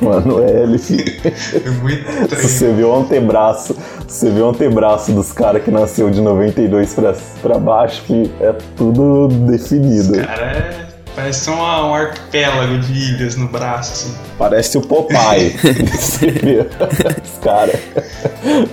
[0.01, 1.05] Emanuele, filho.
[1.23, 3.75] Foi muito você vê o antebraço,
[4.09, 8.31] se você vê o antebraço dos caras que nasceu de 92 pra, pra baixo, que
[8.41, 10.15] é tudo definido.
[10.15, 10.90] Cara, é-
[11.21, 14.15] parece uma, um arquipélago de ilhas no braço, assim.
[14.39, 15.51] Parece o Popeye.
[15.93, 17.79] você vê os caras.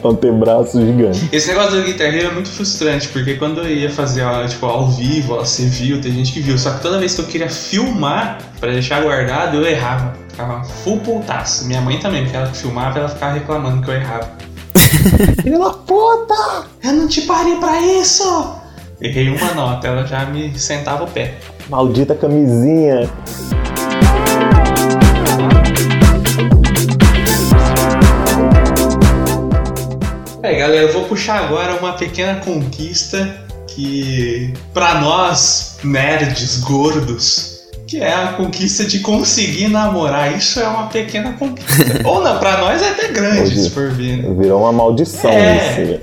[0.03, 1.27] Antebraço gigante.
[1.31, 4.65] Esse negócio do Guitar Hero é muito frustrante, porque quando eu ia fazer ó, tipo,
[4.65, 7.25] ao vivo, ó, você viu, tem gente que viu, só que toda vez que eu
[7.25, 10.15] queria filmar pra deixar guardado, eu errava.
[10.29, 11.65] Ficava full putaço.
[11.65, 14.31] Minha mãe também, porque ela filmava ela ficava reclamando que eu errava.
[15.41, 16.65] Filha da puta!
[16.83, 18.55] Eu não te parei pra isso!
[19.01, 21.35] Errei uma nota, ela já me sentava o pé.
[21.69, 23.09] Maldita camisinha.
[30.43, 33.35] É, galera, eu vou puxar agora uma pequena conquista
[33.67, 40.35] que, pra nós, nerds gordos, que é a conquista de conseguir namorar.
[40.37, 42.01] Isso é uma pequena conquista.
[42.07, 44.17] Ou não, pra nós é até grande, Hoje- se for ver.
[44.23, 44.33] né?
[44.37, 45.81] Virou uma maldição É.
[45.81, 46.01] isso.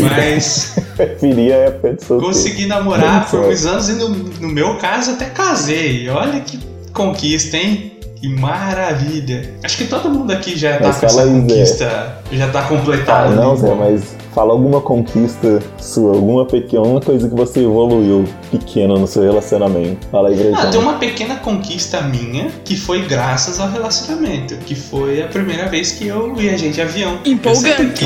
[0.00, 2.32] Mas Preferia a época de solteiro.
[2.34, 6.08] consegui namorar por muitos anos e no, no meu caso até casei.
[6.08, 6.58] Olha que
[6.92, 7.91] conquista, hein?
[8.22, 9.50] Que maravilha.
[9.64, 13.34] Acho que todo mundo aqui já tá Mas com essa conquista, já tá Ah, completado.
[13.34, 13.60] não, né?
[13.60, 19.24] Zé, mas fala alguma conquista sua, alguma pequena coisa que você evoluiu pequena no seu
[19.24, 20.06] relacionamento.
[20.06, 24.76] Fala aí pra Ah, tem uma pequena conquista minha que foi graças ao relacionamento, que
[24.76, 27.18] foi a primeira vez que eu viajei de avião.
[27.24, 28.04] Empolgante.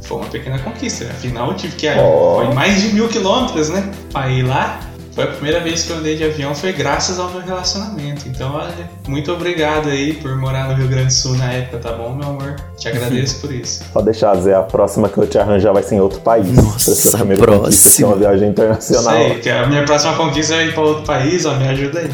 [0.00, 1.04] Foi uma pequena conquista.
[1.04, 1.86] Afinal, eu tive que.
[1.90, 3.90] Foi mais de mil quilômetros, né?
[4.10, 4.80] Pra ir lá.
[5.20, 8.26] Foi a primeira vez que eu andei de avião, foi graças ao meu relacionamento.
[8.26, 11.92] Então, olha, muito obrigado aí por morar no Rio Grande do Sul na época, tá
[11.92, 12.56] bom, meu amor?
[12.78, 13.84] Te agradeço por isso.
[13.92, 16.50] Só deixar, Zé, a próxima que eu te arranjar vai ser em outro país.
[16.50, 18.08] Nossa, a primeira próxima.
[18.08, 19.14] é uma viagem internacional.
[19.14, 22.10] aí, que a minha próxima conquista é ir pra outro país, ó, me ajuda aí.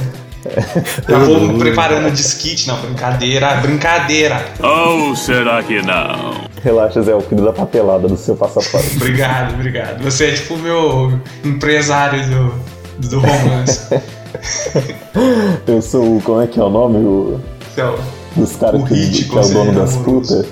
[1.09, 4.45] Já vou preparando disquite, não, brincadeira, brincadeira.
[4.61, 6.47] Ou será que não?
[6.63, 8.97] Relaxa, Zé, eu cuido da papelada do seu passaporte.
[8.97, 10.03] Obrigado, obrigado.
[10.03, 12.55] Você é tipo o meu empresário do,
[12.99, 13.81] do romance.
[15.67, 16.23] eu sou o.
[16.23, 16.99] Como é que é o nome?
[16.99, 17.41] O,
[17.73, 17.95] Então,
[18.35, 20.47] dos caras que, hit que é o dono das putas.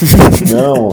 [0.52, 0.88] Não,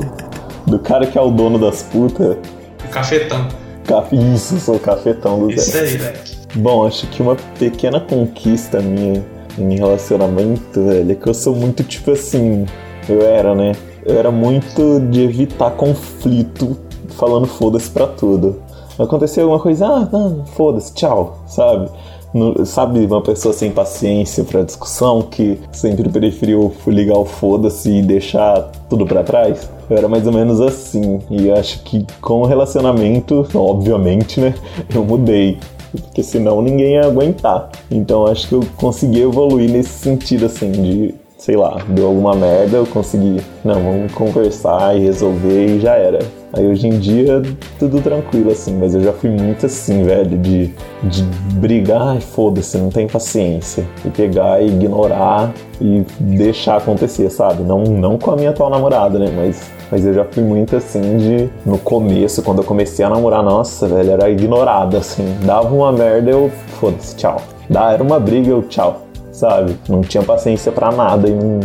[0.65, 2.37] do cara que é o dono das putas.
[2.83, 3.47] o cafetão.
[3.85, 5.79] Ca- Isso, sou o cafetão do Isso Zé.
[5.81, 6.33] aí, Leque.
[6.55, 9.23] Bom, acho que uma pequena conquista minha
[9.57, 12.65] em relacionamento, velho, é que eu sou muito tipo assim.
[13.09, 13.73] Eu era, né?
[14.05, 16.77] Eu era muito de evitar conflito
[17.17, 18.61] falando foda-se pra tudo.
[18.97, 21.89] Aconteceu alguma coisa, ah, não, foda-se, tchau, sabe?
[22.33, 28.01] No, sabe, uma pessoa sem paciência pra discussão que sempre preferiu ligar o foda-se e
[28.01, 29.69] deixar tudo para trás?
[29.87, 31.21] Eu era mais ou menos assim.
[31.29, 34.55] E acho que com o relacionamento, obviamente, né?
[34.93, 35.59] Eu mudei
[36.01, 37.69] porque senão ninguém ia aguentar.
[37.91, 42.77] Então acho que eu consegui evoluir nesse sentido, assim, de, sei lá, deu alguma merda,
[42.77, 46.19] eu consegui, não, vamos conversar e resolver e já era.
[46.55, 47.41] Aí hoje em dia,
[47.79, 50.71] tudo tranquilo, assim, mas eu já fui muito assim, velho, de,
[51.03, 51.23] de
[51.55, 53.83] brigar e foda-se, não tem paciência.
[54.05, 57.63] E pegar e ignorar e deixar acontecer, sabe?
[57.63, 59.33] Não, não com a minha atual namorada, né?
[59.35, 61.49] Mas, mas eu já fui muito assim de.
[61.65, 65.25] No começo, quando eu comecei a namorar, nossa, velho, era ignorada, assim.
[65.43, 67.41] Dava uma merda, eu foda-se, tchau.
[67.67, 69.02] Dá, era uma briga, eu tchau
[69.43, 69.77] sabe?
[69.89, 71.59] Não tinha paciência para nada e não,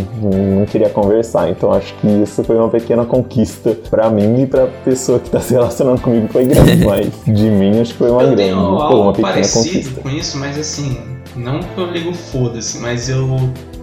[0.59, 1.49] não, queria conversar.
[1.49, 5.41] Então acho que isso foi uma pequena conquista para mim e pra pessoa que tá
[5.41, 8.79] se relacionando comigo foi grande, mas de mim acho que foi uma eu grande, tenho
[8.79, 10.01] foi uma pequena parecido conquista.
[10.01, 10.99] com isso, mas assim,
[11.37, 13.29] não que eu ligo foda-se, mas eu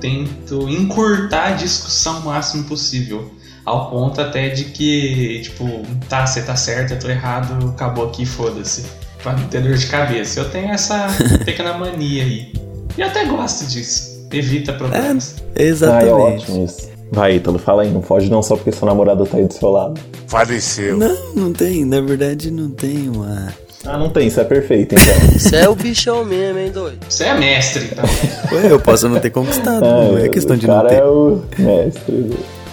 [0.01, 3.31] tento encurtar a discussão o máximo possível.
[3.63, 5.65] Ao ponto até de que, tipo,
[6.07, 8.85] tá, você tá certo, eu tô errado, acabou aqui, foda-se.
[9.23, 10.41] Pra não ter dor de cabeça.
[10.41, 11.07] Eu tenho essa
[11.43, 12.64] pequena mania aí.
[12.97, 14.25] E eu até gosto disso.
[14.31, 15.35] Evita problemas.
[15.39, 16.11] Ah, é Exatamente.
[16.11, 16.89] ótimo isso.
[17.11, 19.69] Vai, Ítalo, fala aí, não foge não só porque seu namorado tá aí do seu
[19.69, 19.99] lado.
[20.27, 20.97] Faleceu.
[20.97, 21.85] Não, não tem.
[21.85, 23.53] Na verdade, não tem uma.
[23.85, 25.29] Ah, não tem, isso é perfeito, então.
[25.39, 26.97] Você é o bichão mesmo, hein, doido?
[27.07, 28.03] Você é mestre, então.
[28.51, 29.81] Ué, eu posso não ter conquistado.
[29.81, 30.95] não é questão de o não cara ter.
[30.95, 32.29] é o mestre.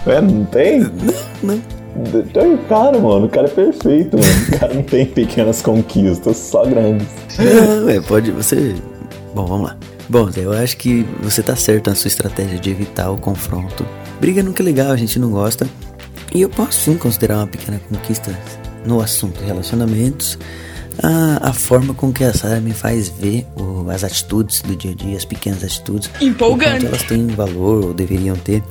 [0.06, 0.80] Ué, não tem?
[1.42, 1.60] Não.
[2.14, 4.32] Então, Cara, mano, o cara é perfeito, mano.
[4.48, 7.06] O cara não tem pequenas conquistas, só grandes.
[7.38, 8.30] Não, é, pode.
[8.30, 8.74] Você.
[9.34, 9.76] Bom, vamos lá.
[10.08, 13.86] Bom, Zé, eu acho que você tá certo na sua estratégia de evitar o confronto.
[14.20, 15.66] Briga nunca é legal, a gente não gosta.
[16.34, 18.36] E eu posso sim considerar uma pequena conquista
[18.86, 20.38] no assunto relacionamentos.
[21.02, 24.90] A, a forma com que a Sarah me faz ver o- as atitudes do dia
[24.92, 26.10] a dia, as pequenas atitudes.
[26.20, 26.84] Empolgante.
[26.84, 28.62] elas têm valor ou deveriam ter.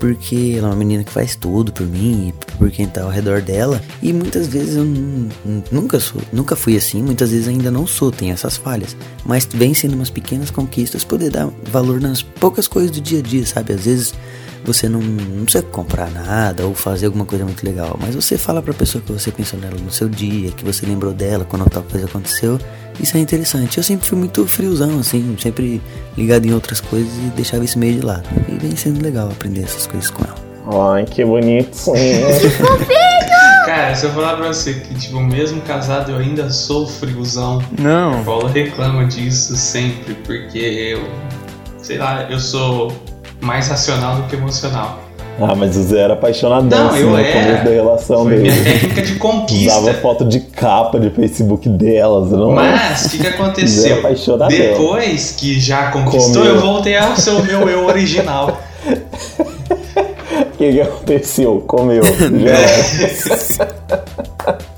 [0.00, 3.10] Porque ela é uma menina que faz tudo por mim e por quem tá ao
[3.10, 3.80] redor dela.
[4.02, 7.86] E muitas vezes eu nu- nu- nunca sou, nunca fui assim, muitas vezes ainda não
[7.86, 8.96] sou, tem essas falhas.
[9.26, 13.22] Mas vem sendo umas pequenas conquistas poder dar valor nas poucas coisas do dia a
[13.22, 13.74] dia, sabe?
[13.74, 14.14] Às vezes
[14.64, 18.62] você não, não precisa comprar nada ou fazer alguma coisa muito legal, mas você fala
[18.62, 21.82] pra pessoa que você pensou nela no seu dia, que você lembrou dela quando tal
[21.82, 22.58] coisa aconteceu.
[22.98, 23.78] Isso é interessante.
[23.78, 25.80] Eu sempre fui muito friozão, assim, sempre
[26.16, 28.28] ligado em outras coisas e deixava isso meio de lado.
[28.48, 30.92] E vem sendo legal aprender essas coisas com ela.
[30.92, 31.64] Ai, que bonitinho.
[33.64, 37.62] Cara, se eu falar pra você que, tipo, mesmo casado eu ainda sou friozão.
[37.78, 38.20] Não.
[38.20, 41.08] A Paula reclama disso sempre, porque eu,
[41.78, 42.92] sei lá, eu sou
[43.40, 44.98] mais racional do que emocional.
[45.40, 47.32] ah, mas o Zé era apaixonadão, Não, assim, eu no era.
[47.32, 48.50] começo da relação Foi dele.
[48.50, 49.78] minha técnica de conquista.
[49.78, 53.98] Usava foto de capa de Facebook delas, não Mas o que, que aconteceu?
[53.98, 54.48] apaixonadão.
[54.48, 56.54] Depois que já conquistou, Comeu.
[56.54, 58.60] eu voltei ao seu meu eu original.
[60.40, 61.64] O que, que aconteceu?
[61.66, 62.02] Comeu.
[62.04, 63.74] Já era.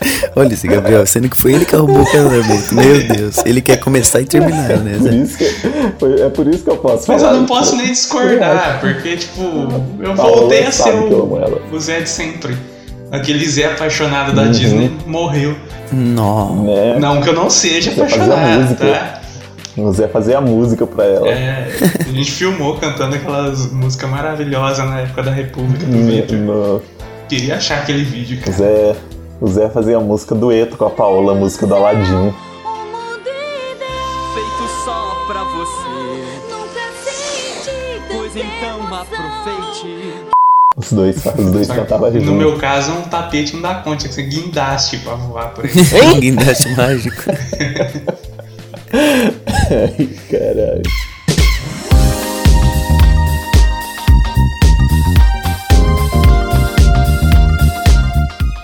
[0.36, 2.74] Olha esse Gabriel, sendo que foi ele que arrumou o casamento.
[2.74, 4.98] Meu Deus, ele quer começar e terminar, né?
[4.98, 5.44] Por isso que,
[5.98, 9.42] foi- é por isso que eu posso Mas eu não posso nem discordar, porque, tipo,
[10.00, 12.56] eu voltei a sabe ser o, o Zé de sempre.
[13.10, 14.50] Aquele Zé apaixonado da Uhum.
[14.50, 15.54] Disney morreu.
[15.92, 16.62] Não.
[16.64, 16.96] Né?
[16.98, 19.20] Não que eu não seja apaixonado, tá?
[19.76, 21.28] O Zé fazia a música pra ela.
[21.28, 21.68] É,
[22.00, 26.38] a gente filmou cantando aquelas músicas maravilhosas na época da República do vídeo.
[26.38, 26.82] no-
[27.28, 28.52] Queria achar aquele vídeo, cara.
[28.56, 28.94] Zé,
[29.42, 32.32] o Zé fazia a música dueto com a Paola, a música do Aladim.
[34.34, 36.22] Feito só pra você.
[38.08, 40.30] Pois então aproveite.
[40.76, 42.24] Os dois, os dois cantavam junto.
[42.24, 45.64] No meu caso, um tapete não dá conta, tinha que ser guindaste pra voar por
[45.64, 46.20] aí.
[46.20, 47.22] Guindaste mágico.
[48.94, 50.82] Ai, caralho.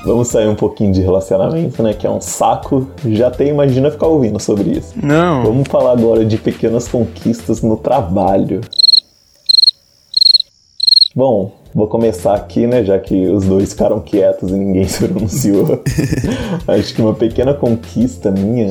[0.09, 1.93] Vamos sair um pouquinho de relacionamento, né?
[1.93, 2.89] Que é um saco.
[3.05, 4.95] Já até imagina ficar ouvindo sobre isso.
[4.97, 5.43] Não.
[5.45, 8.63] Vamos falar agora de pequenas conquistas no trabalho.
[11.15, 12.83] Bom, vou começar aqui, né?
[12.85, 15.83] Já que os dois ficaram quietos e ninguém se pronunciou.
[16.67, 18.71] Acho que uma pequena conquista minha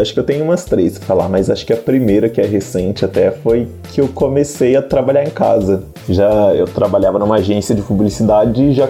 [0.00, 2.46] acho que eu tenho umas três pra falar, mas acho que a primeira, que é
[2.46, 5.84] recente até, foi que eu comecei a trabalhar em casa.
[6.08, 8.88] Já eu trabalhava numa agência de publicidade e já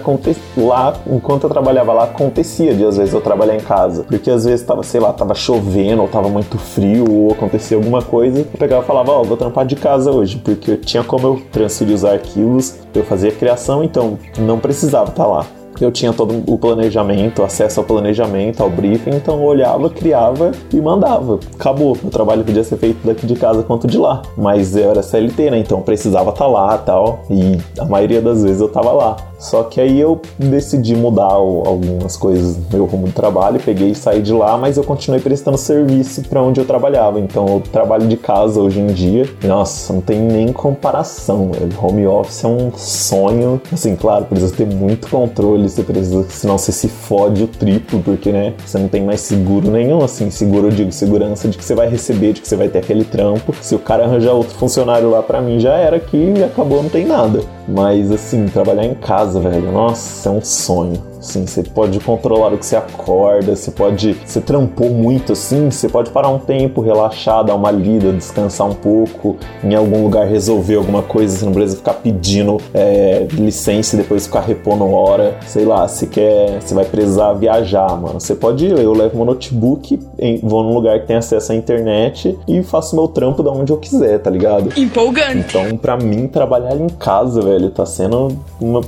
[0.57, 4.05] lá, enquanto eu trabalhava lá, acontecia de às vezes eu trabalhar em casa.
[4.05, 8.03] Porque às vezes tava, sei lá, tava chovendo, ou tava muito frio, ou acontecia alguma
[8.03, 11.27] coisa, eu pegava e falava, ó, oh, vou trampar de casa hoje, porque tinha como
[11.27, 15.47] eu transferir os arquivos, eu fazia criação, então não precisava estar tá lá
[15.85, 20.81] eu tinha todo o planejamento, acesso ao planejamento, ao briefing, então eu olhava, criava e
[20.81, 21.39] mandava.
[21.55, 21.97] Acabou.
[22.03, 24.23] O trabalho podia ser feito daqui de casa quanto de lá.
[24.37, 25.59] Mas eu era CLT, né?
[25.59, 27.25] Então precisava estar tá lá tal.
[27.31, 29.17] E a maioria das vezes eu tava lá.
[29.43, 33.95] Só que aí eu decidi mudar algumas coisas no meu rumo de trabalho, peguei e
[33.95, 37.19] saí de lá, mas eu continuei prestando serviço para onde eu trabalhava.
[37.19, 39.29] Então eu trabalho de casa hoje em dia.
[39.43, 41.51] Nossa, não tem nem comparação.
[41.83, 43.61] Home office é um sonho.
[43.73, 48.31] Assim, claro, precisa ter muito controle, você precisa, senão você se fode o triplo, porque
[48.31, 51.75] né, você não tem mais seguro nenhum, assim, seguro eu digo segurança de que você
[51.75, 53.55] vai receber, de que você vai ter aquele trampo.
[53.61, 56.91] Se o cara arranjar outro funcionário lá para mim já era aqui e acabou, não
[56.91, 57.41] tem nada.
[57.69, 61.12] Mas assim, trabalhar em casa, velho, nossa, é um sonho.
[61.23, 64.15] Assim, você pode controlar o que você acorda, você pode.
[64.27, 68.75] Você trampou muito assim, você pode parar um tempo, relaxar, dar uma lida, descansar um
[68.75, 73.99] pouco, em algum lugar resolver alguma coisa, você não precisa ficar pedindo é, licença e
[73.99, 75.39] depois ficar repondo hora.
[75.47, 76.61] Sei lá, você quer.
[76.61, 78.19] Você vai precisar viajar, mano.
[78.19, 80.01] Você pode ir, eu levo meu notebook,
[80.43, 83.77] vou num lugar que tem acesso à internet e faço meu trampo da onde eu
[83.77, 84.71] quiser, tá ligado?
[84.77, 85.39] Empolgante.
[85.49, 88.81] Então, pra mim, trabalhar em casa, velho, tá sendo uma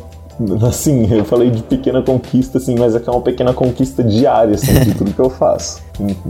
[0.67, 4.55] Assim, eu falei de pequena conquista, assim, mas é que é uma pequena conquista diária,
[4.55, 5.83] assim, de tudo que eu faço.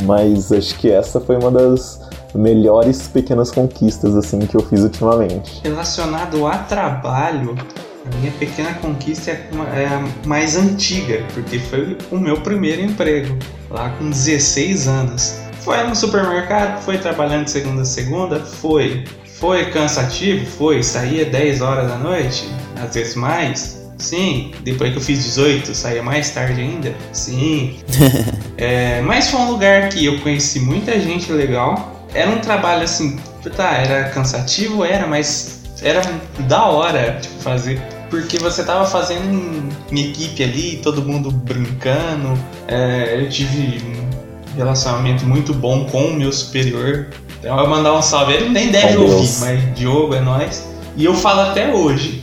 [0.05, 2.01] Mas acho que essa foi uma das
[2.35, 5.61] melhores pequenas conquistas, assim, que eu fiz ultimamente.
[5.63, 7.57] Relacionado a trabalho,
[8.05, 13.39] a minha pequena conquista é, é a mais antiga, porque foi o meu primeiro emprego,
[13.71, 15.39] lá com 16 anos.
[15.61, 19.05] Foi no supermercado, foi trabalhando de segunda a segunda, foi.
[19.25, 20.45] Foi cansativo?
[20.45, 20.83] Foi.
[20.83, 22.47] Saía 10 horas da noite,
[22.77, 23.84] às vezes mais.
[24.05, 26.95] Sim, depois que eu fiz 18, saía mais tarde ainda.
[27.11, 27.79] Sim.
[28.59, 32.07] é, mas foi um lugar que eu conheci muita gente legal.
[32.13, 33.19] Era um trabalho assim,
[33.57, 36.03] tá, era cansativo, era, mas era
[36.41, 37.81] da hora tipo, fazer.
[38.11, 42.39] Porque você tava fazendo em equipe ali, todo mundo brincando.
[42.69, 47.09] É, eu tive um relacionamento muito bom com o meu superior.
[47.41, 50.69] Então eu mandar um salve, ele nem deve ouvir, mas Diogo é nós.
[50.95, 52.23] E eu falo até hoje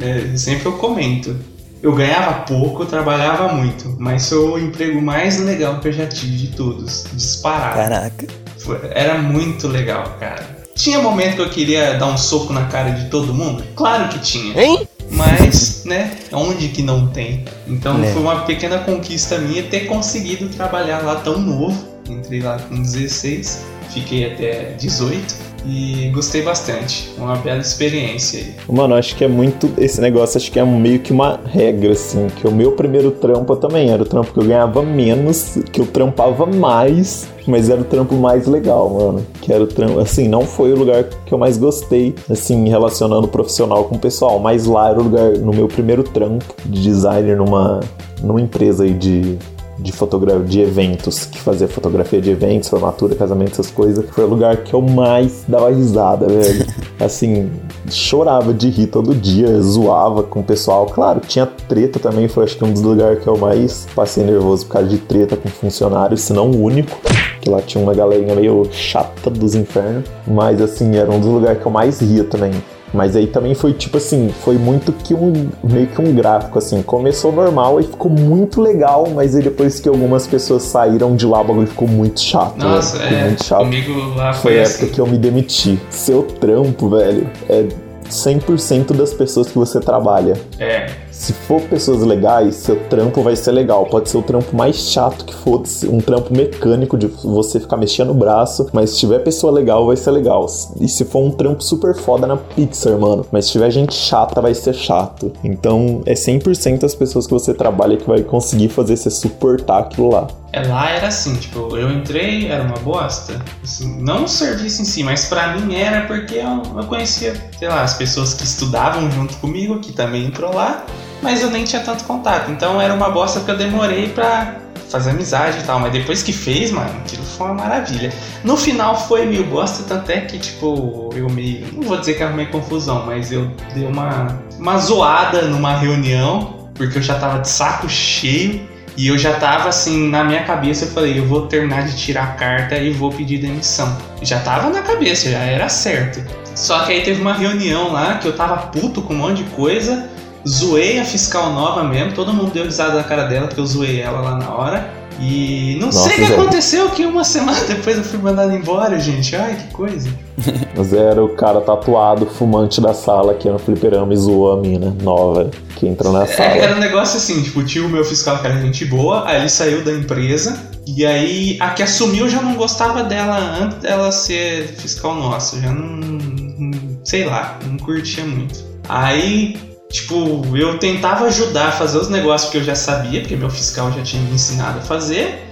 [0.00, 1.36] é, sempre eu comento.
[1.80, 6.36] Eu ganhava pouco, trabalhava muito, mas foi o emprego mais legal que eu já tive
[6.36, 7.76] de todos, disparado.
[7.76, 8.26] Caraca.
[8.58, 10.58] Foi, era muito legal, cara.
[10.74, 13.62] Tinha momento que eu queria dar um soco na cara de todo mundo?
[13.76, 14.60] Claro que tinha.
[14.60, 14.88] Hein?
[15.10, 17.44] Mas, né, onde que não tem?
[17.66, 18.12] Então é.
[18.12, 21.86] foi uma pequena conquista minha ter conseguido trabalhar lá tão novo.
[22.08, 27.12] Entrei lá com 16, fiquei até 18 e gostei bastante.
[27.18, 28.54] Uma bela experiência aí.
[28.68, 29.70] Mano, acho que é muito.
[29.76, 32.28] Esse negócio acho que é meio que uma regra, assim.
[32.28, 35.86] Que o meu primeiro trampo também era o trampo que eu ganhava menos, que eu
[35.86, 39.26] trampava mais, mas era o trampo mais legal, mano.
[39.42, 40.00] Que era o trampo.
[40.00, 43.98] Assim, não foi o lugar que eu mais gostei, assim, relacionando o profissional com o
[43.98, 47.80] pessoal, mas lá era o lugar, no meu primeiro trampo de designer numa,
[48.22, 49.38] numa empresa aí de
[49.78, 54.26] de fotografia de eventos, que fazia fotografia de eventos, formatura, casamento, essas coisas, foi o
[54.26, 56.66] lugar que eu mais dava risada, velho.
[56.98, 57.50] Assim,
[57.88, 60.86] chorava de rir todo dia, zoava com o pessoal.
[60.86, 64.66] Claro, tinha treta também, foi acho que um dos lugares que eu mais passei nervoso
[64.66, 66.98] por causa de treta com funcionários, se não o único.
[67.40, 70.04] Que lá tinha uma galerinha meio chata dos infernos.
[70.26, 72.52] Mas assim, era um dos lugares que eu mais ria também.
[72.92, 76.82] Mas aí também foi tipo assim, foi muito que um meio que um gráfico assim,
[76.82, 81.40] começou normal e ficou muito legal, mas aí depois que algumas pessoas saíram de lá,
[81.40, 82.56] o bagulho ficou muito chato.
[82.58, 83.60] Nossa, é, muito chato.
[83.60, 84.74] comigo lá foi, foi a assim.
[84.74, 85.78] época que eu me demiti.
[85.90, 87.66] Seu trampo, velho, é
[88.08, 90.34] 100% das pessoas que você trabalha.
[90.58, 90.86] É.
[91.18, 93.84] Se for pessoas legais, seu trampo vai ser legal.
[93.86, 98.10] Pode ser o trampo mais chato que for, um trampo mecânico de você ficar mexendo
[98.10, 100.46] o braço, mas se tiver pessoa legal, vai ser legal.
[100.80, 104.40] E se for um trampo super foda na Pixar, mano, mas se tiver gente chata,
[104.40, 105.32] vai ser chato.
[105.42, 110.10] Então é 100% as pessoas que você trabalha que vai conseguir fazer você suportar aquilo
[110.12, 110.28] lá.
[110.52, 113.42] É, lá era assim, tipo, eu entrei, era uma bosta.
[113.62, 117.68] Assim, não o serviço em si, mas pra mim era porque eu, eu conhecia, sei
[117.68, 120.86] lá, as pessoas que estudavam junto comigo, que também entrou lá,
[121.22, 122.50] mas eu nem tinha tanto contato.
[122.50, 124.56] Então era uma bosta que eu demorei pra
[124.88, 125.78] fazer amizade e tal.
[125.80, 128.12] Mas depois que fez, mano, aquilo foi uma maravilha.
[128.42, 131.66] No final foi meio bosta, tanto é que, tipo, eu meio.
[131.72, 136.98] Não vou dizer que arrumei confusão, mas eu dei uma, uma zoada numa reunião, porque
[136.98, 140.90] eu já tava de saco cheio E eu já tava assim, na minha cabeça, eu
[140.90, 143.96] falei, eu vou terminar de tirar a carta e vou pedir demissão.
[144.22, 146.20] Já tava na cabeça, já era certo.
[146.52, 149.50] Só que aí teve uma reunião lá que eu tava puto com um monte de
[149.50, 150.10] coisa,
[150.48, 154.00] zoei a fiscal nova mesmo, todo mundo deu risada na cara dela porque eu zoei
[154.00, 154.98] ela lá na hora.
[155.20, 159.00] E não Nossa, sei o que aconteceu que uma semana depois eu fui mandado embora,
[159.00, 159.34] gente.
[159.34, 160.08] Ai, que coisa.
[160.76, 164.56] Mas era o cara tatuado, fumante da sala que ia no fliperama e zoou a
[164.60, 166.48] mina nova que entrou na É, sala.
[166.50, 169.48] era um negócio assim, tipo, o tio meu fiscal que era gente boa, aí ele
[169.48, 174.68] saiu da empresa, e aí a que assumiu já não gostava dela antes dela ser
[174.78, 176.70] fiscal nossa, já não-
[177.02, 178.64] sei lá, não curtia muito.
[178.88, 179.56] Aí,
[179.90, 183.92] tipo, eu tentava ajudar a fazer os negócios que eu já sabia, porque meu fiscal
[183.92, 185.44] já tinha me ensinado a fazer,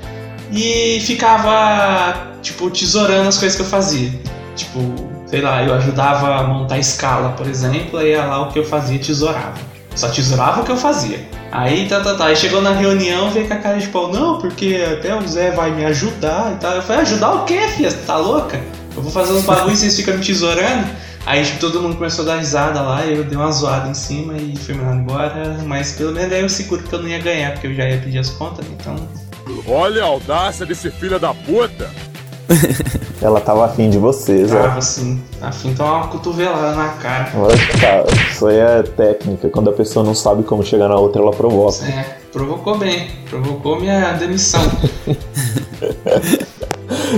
[0.53, 4.12] e ficava, tipo, tesourando as coisas que eu fazia.
[4.55, 4.80] Tipo,
[5.26, 8.64] sei lá, eu ajudava a montar escala, por exemplo, aí ia lá o que eu
[8.64, 9.59] fazia, tesourava.
[9.95, 11.26] Só tesourava o que eu fazia.
[11.51, 12.26] Aí tá, tá, tá.
[12.26, 15.53] Aí chegou na reunião, veio com a cara de pau, não, porque até o Zé
[15.53, 16.74] vai me ajudar e tal.
[16.74, 17.91] Eu falei, ajudar o quê, filha?
[18.07, 18.61] Tá louca?
[18.95, 20.87] Eu vou fazer uns bagulho e vocês ficam me tesourando.
[21.26, 24.34] Aí tipo, todo mundo começou a dar risada lá, eu dei uma zoada em cima
[24.38, 25.58] e fui mandado embora.
[25.66, 27.98] Mas pelo menos aí eu seguro que eu não ia ganhar, porque eu já ia
[27.98, 28.94] pedir as contas, então.
[29.66, 31.90] Olha a audácia desse filho da puta!
[33.20, 34.62] Ela tava afim de vocês, ó.
[34.62, 37.32] Tava assim, a fim de tomar uma cotovelada na cara.
[37.34, 39.48] Olha tá, isso aí é técnica.
[39.48, 41.84] Quando a pessoa não sabe como chegar na outra, ela provoca.
[41.86, 44.62] É, provocou bem, provocou minha demissão.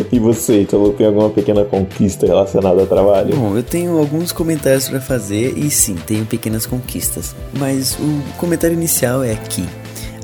[0.12, 3.36] E você, então tem alguma pequena conquista relacionada ao trabalho?
[3.36, 7.34] Bom, eu tenho alguns comentários pra fazer e sim, tenho pequenas conquistas.
[7.58, 9.64] Mas o comentário inicial é que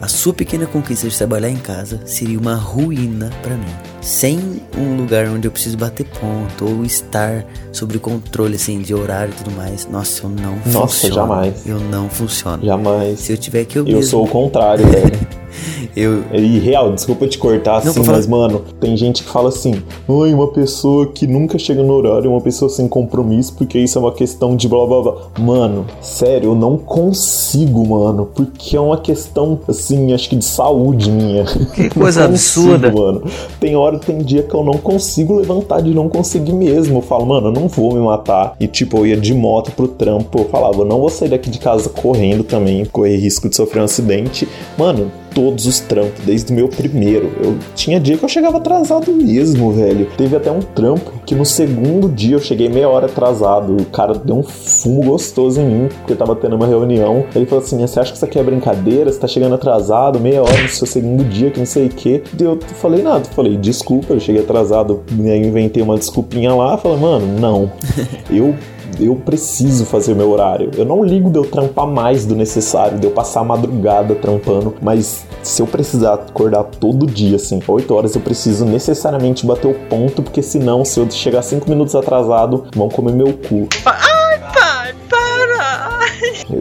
[0.01, 3.94] a sua pequena conquista de trabalhar em casa seria uma ruína pra mim.
[4.05, 4.39] Sem
[4.77, 9.43] um lugar onde eu preciso bater ponto ou estar sob controle assim de horário e
[9.43, 9.89] tudo mais.
[9.91, 11.15] Nossa, eu não Nossa, funciono.
[11.15, 11.67] jamais.
[11.67, 12.63] Eu não funciono.
[12.65, 13.19] Jamais.
[13.21, 15.45] Se eu tiver que eu, Eu mesmo, sou o contrário, velho.
[15.97, 19.83] eu E real, desculpa te cortar Não, assim, mas mano, tem gente que fala assim:
[20.09, 23.97] Ai, uma pessoa que nunca chega no horário, é uma pessoa sem compromisso, porque isso
[23.97, 25.15] é uma questão de blá blá blá.
[25.39, 31.11] Mano, sério, eu não consigo, mano, porque é uma questão, assim, acho que de saúde
[31.11, 31.45] minha.
[31.75, 32.91] Que coisa absurda.
[32.93, 33.23] mano.
[33.61, 36.99] Tem hora, tem dia que eu não consigo levantar de não conseguir mesmo.
[36.99, 38.55] Eu falo, mano, eu não vou me matar.
[38.59, 41.51] E tipo, eu ia de moto pro trampo, eu falava, eu não vou sair daqui
[41.51, 44.49] de casa correndo também, correr risco de sofrer um acidente.
[44.77, 47.33] Mano, todos os trampos, desde o meu primeiro.
[47.43, 50.09] Eu tinha dia que eu chegava atrasado mesmo, velho.
[50.17, 53.77] Teve até um trampo que no segundo dia eu cheguei meia hora atrasado.
[53.77, 57.25] O cara deu um fumo gostoso em mim, porque tava tendo uma reunião.
[57.35, 59.13] Ele falou assim: Você acha que isso aqui é brincadeira?
[59.13, 62.23] Você tá chegando atrasado, meia hora no seu segundo dia, que não sei o quê.
[62.33, 65.03] Daí Eu falei nada, eu falei, desculpa, eu cheguei atrasado.
[65.19, 66.77] E aí eu inventei uma desculpinha lá.
[66.77, 67.73] Falei, mano, não.
[68.31, 68.55] Eu
[69.01, 70.71] eu preciso fazer meu horário.
[70.77, 74.75] Eu não ligo de eu trampar mais do necessário, de eu passar a madrugada trampando,
[74.83, 79.75] mas se eu precisar acordar todo dia, assim, 8 horas, eu preciso necessariamente bater o
[79.89, 83.69] ponto, porque senão, se eu chegar 5 minutos atrasado, vão comer meu cu.
[83.83, 84.24] Para!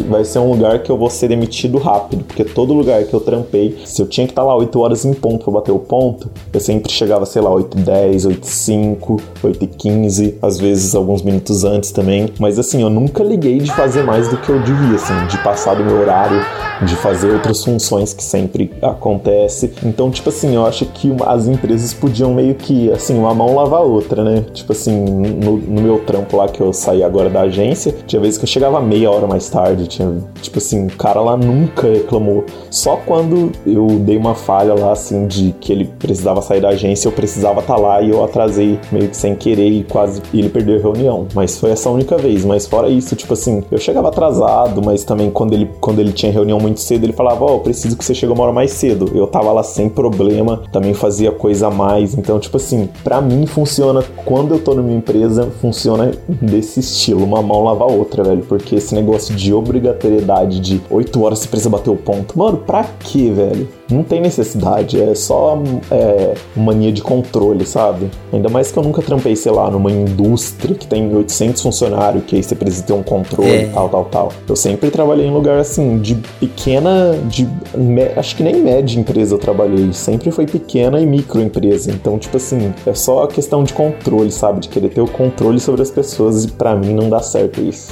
[0.07, 3.19] Vai ser um lugar que eu vou ser demitido rápido, porque todo lugar que eu
[3.19, 6.30] trampei, se eu tinha que estar lá 8 horas em ponto pra bater o ponto,
[6.51, 10.59] eu sempre chegava, sei lá, 8 e 10, 8 e 5, 8 e 15, às
[10.59, 12.30] vezes alguns minutos antes também.
[12.39, 15.76] Mas assim, eu nunca liguei de fazer mais do que eu devia, assim, de passar
[15.76, 16.43] do meu horário,
[16.86, 19.71] de fazer outras funções que sempre acontece.
[19.84, 23.82] Então, tipo assim, eu acho que as empresas podiam meio que, assim, uma mão lavar
[23.82, 24.45] a outra, né?
[24.53, 28.38] Tipo assim, no, no meu trampo lá que eu saí agora da agência, tinha vezes
[28.38, 32.45] que eu chegava meia hora mais tarde, tinha, tipo assim, o cara lá nunca reclamou.
[32.70, 37.07] Só quando eu dei uma falha lá, assim, de que ele precisava sair da agência,
[37.07, 40.78] eu precisava estar lá e eu atrasei meio que sem querer e quase ele perdeu
[40.78, 41.28] a reunião.
[41.34, 42.45] Mas foi essa única vez.
[42.45, 46.32] Mas fora isso, tipo assim, eu chegava atrasado, mas também quando ele, quando ele tinha
[46.32, 49.11] reunião muito cedo, ele falava, ó, eu preciso que você chegue uma hora mais cedo.
[49.14, 52.18] Eu tava lá sem problema, também fazia coisa a mais.
[52.18, 56.11] Então, tipo assim, pra mim funciona, quando eu tô minha empresa, funciona
[56.41, 58.43] desse estilo, uma mão lava a outra, velho.
[58.43, 62.38] Porque esse negócio de obrigatoriedade de 8 horas você precisa bater o ponto.
[62.38, 63.68] Mano, pra quê, velho?
[63.91, 68.10] Não tem necessidade, é só é, mania de controle, sabe?
[68.32, 72.36] Ainda mais que eu nunca trampei, sei lá, numa indústria que tem 800 funcionários, que
[72.36, 73.66] aí você precisa ter um controle É.
[73.68, 74.32] tal, tal, tal.
[74.47, 77.47] Eu sempre trabalhei em lugar assim, de pequena, de.
[77.76, 81.91] me- acho que nem média empresa eu trabalhei, sempre foi pequena e microempresa.
[81.91, 84.62] Então, tipo assim, é só questão de controle, sabe?
[84.62, 87.91] De querer ter o controle sobre as pessoas e pra mim não dá certo isso.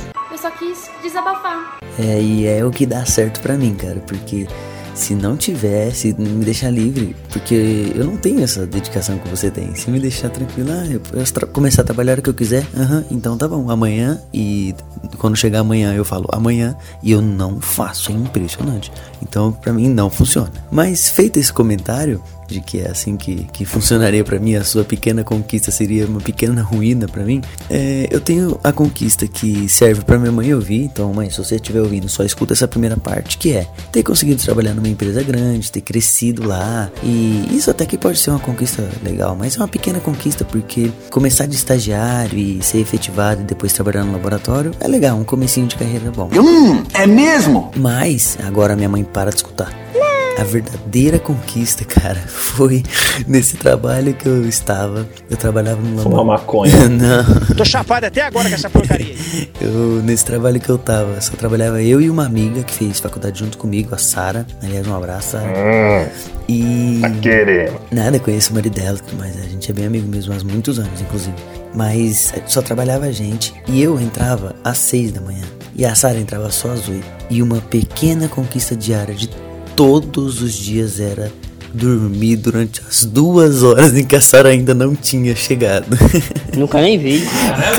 [2.00, 4.48] É, e é o que dá certo pra mim, cara, porque
[4.94, 9.50] se não tiver, se me deixar livre, porque eu não tenho essa dedicação que você
[9.50, 9.74] tem.
[9.76, 13.06] Se me deixar tranquilo, ah, eu posso começar a trabalhar o que eu quiser, aham,
[13.10, 14.76] então tá bom, amanhã e
[15.18, 18.92] quando chegar amanhã eu falo amanhã e eu não faço, é impressionante.
[19.22, 20.52] Então pra mim não funciona.
[20.72, 22.22] Mas feito esse comentário,
[22.52, 26.20] de que é assim que, que funcionaria pra mim, a sua pequena conquista seria uma
[26.20, 27.42] pequena ruína pra mim.
[27.70, 31.56] É, eu tenho a conquista que serve pra minha mãe ouvir, então mãe, se você
[31.56, 35.72] estiver ouvindo, só escuta essa primeira parte, que é ter conseguido trabalhar numa empresa grande,
[35.72, 39.68] ter crescido lá, e isso até que pode ser uma conquista legal, mas é uma
[39.68, 44.88] pequena conquista porque começar de estagiário e ser efetivado e depois trabalhar no laboratório é
[44.88, 46.30] legal, um comecinho de carreira bom.
[46.36, 47.72] Hum, é mesmo?
[47.76, 49.72] Mas agora minha mãe para de escutar.
[50.38, 52.84] A verdadeira conquista, cara, foi
[53.28, 55.08] nesse trabalho que eu estava.
[55.30, 56.72] Eu trabalhava no Fumar maconha.
[56.90, 59.16] Não, Tô chapado até agora com essa porcaria.
[59.62, 63.40] eu, nesse trabalho que eu tava, só trabalhava eu e uma amiga que fez faculdade
[63.40, 64.46] junto comigo, a Sara.
[64.64, 66.12] Aliás, um abraço, Sara.
[66.48, 67.00] E.
[67.02, 67.80] Tá querendo.
[67.92, 71.02] Nada, conheço o marido dela, mas a gente é bem amigo mesmo, há muitos anos,
[71.02, 71.36] inclusive.
[71.74, 75.44] Mas só trabalhava a gente e eu entrava às seis da manhã
[75.76, 77.06] e a Sara entrava só às oito.
[77.30, 79.30] E uma pequena conquista diária de
[79.76, 81.32] todos os dias era
[81.74, 85.98] dormir durante as duas horas em que a Sara ainda não tinha chegado.
[86.56, 87.24] Nunca nem vi.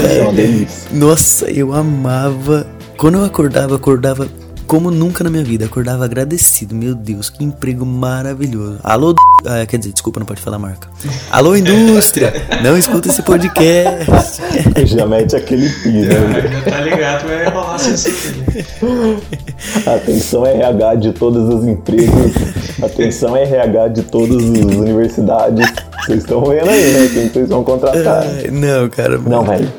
[0.03, 0.91] É uma delícia.
[0.93, 2.67] Nossa, eu amava.
[2.97, 4.29] Quando eu acordava, acordava
[4.67, 5.65] como nunca na minha vida.
[5.65, 6.75] Acordava agradecido.
[6.75, 8.79] Meu Deus, que emprego maravilhoso.
[8.83, 10.89] Alô, ah, quer dizer, desculpa, não pode falar marca.
[11.31, 12.33] Alô, indústria!
[12.63, 14.41] Não escuta esse podcast.
[14.87, 16.15] Já mete aquele pi, né?
[16.65, 18.65] Já tá ligado, vai rolar aqui.
[19.89, 22.33] Atenção RH de todas as empresas.
[22.83, 25.67] Atenção RH de todas as universidades.
[26.05, 27.11] Vocês estão vendo aí, né?
[27.13, 28.25] Quem vocês vão contratar.
[28.51, 29.19] Não, cara.
[29.19, 29.73] Não, velho.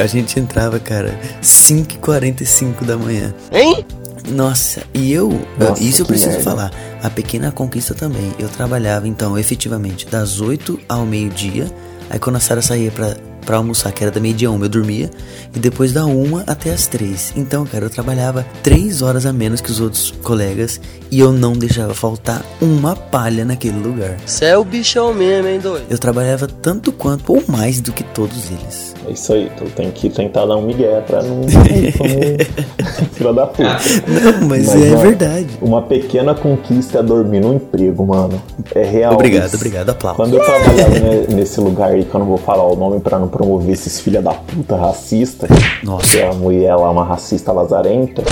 [0.00, 3.34] A gente entrava, cara, 5h45 da manhã.
[3.52, 3.84] Hein?
[4.30, 5.28] Nossa, e eu,
[5.58, 6.44] Nossa, isso eu preciso merda.
[6.44, 6.70] falar,
[7.02, 8.32] a pequena conquista também.
[8.38, 11.66] Eu trabalhava então efetivamente das 8 ao meio-dia,
[12.08, 15.10] aí quando a Sara saía pra, pra almoçar, que era da meio-dia uma, eu dormia,
[15.54, 17.32] e depois da uma até as três.
[17.36, 21.52] Então, cara, eu trabalhava três horas a menos que os outros colegas e eu não
[21.54, 24.16] deixava faltar uma palha naquele lugar.
[24.24, 25.86] Você é o bichão mesmo, hein, doido?
[25.90, 28.94] Eu trabalhava tanto quanto ou mais do que todos eles.
[29.10, 31.42] É isso aí, tu tem que tentar dar um migué pra não
[33.12, 33.64] filha da puta.
[34.06, 35.48] Não, mas, Mas, é ó, verdade.
[35.60, 38.40] Uma pequena conquista é dormir no emprego, mano.
[38.72, 39.14] É real.
[39.14, 39.56] Obrigado, isso.
[39.56, 40.16] obrigado, aplausos.
[40.16, 43.18] Quando eu trabalhava ne- nesse lugar aí, que eu não vou falar o nome pra
[43.18, 45.48] não promover esses filha da puta racista,
[45.82, 46.06] Nossa.
[46.16, 48.22] que a mulher lá é uma racista lazarenta,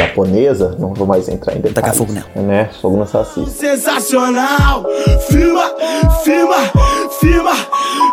[0.00, 1.74] japonesa, não vou mais entrar em detalhes.
[1.74, 2.26] Tacar fogo nela.
[2.34, 2.70] Né?
[2.80, 3.50] Fogo nessa racista.
[3.50, 4.84] Sensacional!
[5.28, 5.70] Firma,
[6.24, 6.56] firma,
[7.20, 7.52] firma,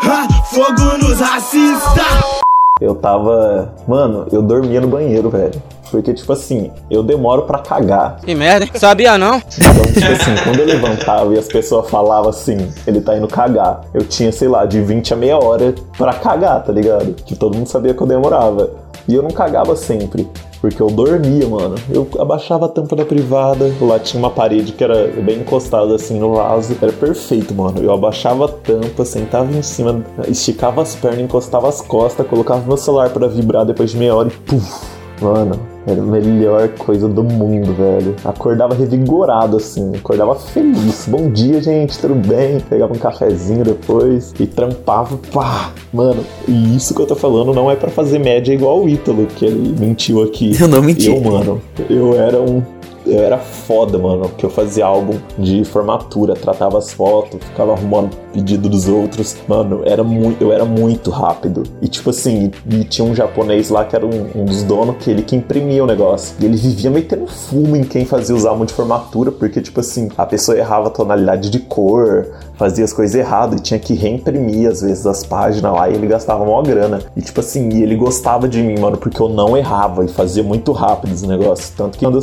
[0.03, 2.37] ah, fogo nos racistas!
[2.79, 3.73] Eu tava.
[3.87, 5.59] Mano, eu dormia no banheiro, velho.
[5.89, 8.17] Porque, tipo assim, eu demoro pra cagar.
[8.17, 8.71] Que merda, hein?
[8.75, 9.37] Sabia não?
[9.37, 13.81] Então, tipo assim, quando eu levantava e as pessoas falavam assim, ele tá indo cagar,
[13.93, 17.13] eu tinha, sei lá, de 20 a meia hora pra cagar, tá ligado?
[17.25, 18.69] Que todo mundo sabia que eu demorava.
[19.07, 20.29] E eu não cagava sempre.
[20.59, 21.75] Porque eu dormia, mano.
[21.89, 26.19] Eu abaixava a tampa da privada, lá tinha uma parede que era bem encostada assim
[26.19, 26.75] no vaso.
[26.81, 27.81] Era perfeito, mano.
[27.81, 32.77] Eu abaixava a tampa, sentava em cima, esticava as pernas, encostava as costas, colocava meu
[32.77, 34.96] celular pra vibrar depois de meia hora e puf.
[35.21, 38.15] Mano, era a melhor coisa do mundo, velho.
[38.23, 39.93] Acordava revigorado, assim.
[39.95, 41.07] Acordava feliz.
[41.07, 42.59] Bom dia, gente, tudo bem?
[42.59, 45.17] Pegava um cafezinho depois e trampava.
[45.33, 45.71] Pá!
[45.91, 49.25] Mano, e isso que eu tô falando não é pra fazer média igual o Ítalo,
[49.25, 50.51] que ele mentiu aqui.
[50.59, 51.07] Eu não menti.
[51.07, 52.61] Eu, mano, eu era um
[53.09, 58.15] eu era foda, mano, que eu fazia álbum de formatura, tratava as fotos, ficava arrumando
[58.33, 59.35] pedido dos outros.
[59.47, 61.63] Mano, era muito, eu era muito rápido.
[61.81, 65.09] E tipo assim, e tinha um japonês lá que era um, um dos donos que
[65.09, 66.35] ele que imprimia o negócio.
[66.39, 70.09] E ele vivia metendo fumo em quem fazia os álbuns de formatura, porque tipo assim,
[70.17, 74.69] a pessoa errava a tonalidade de cor, fazia as coisas erradas e tinha que reimprimir
[74.69, 76.99] às vezes as páginas lá e ele gastava maior grana.
[77.15, 80.43] E tipo assim, e ele gostava de mim, mano, porque eu não errava e fazia
[80.43, 81.69] muito rápido os negócios.
[81.69, 82.19] Tanto que quando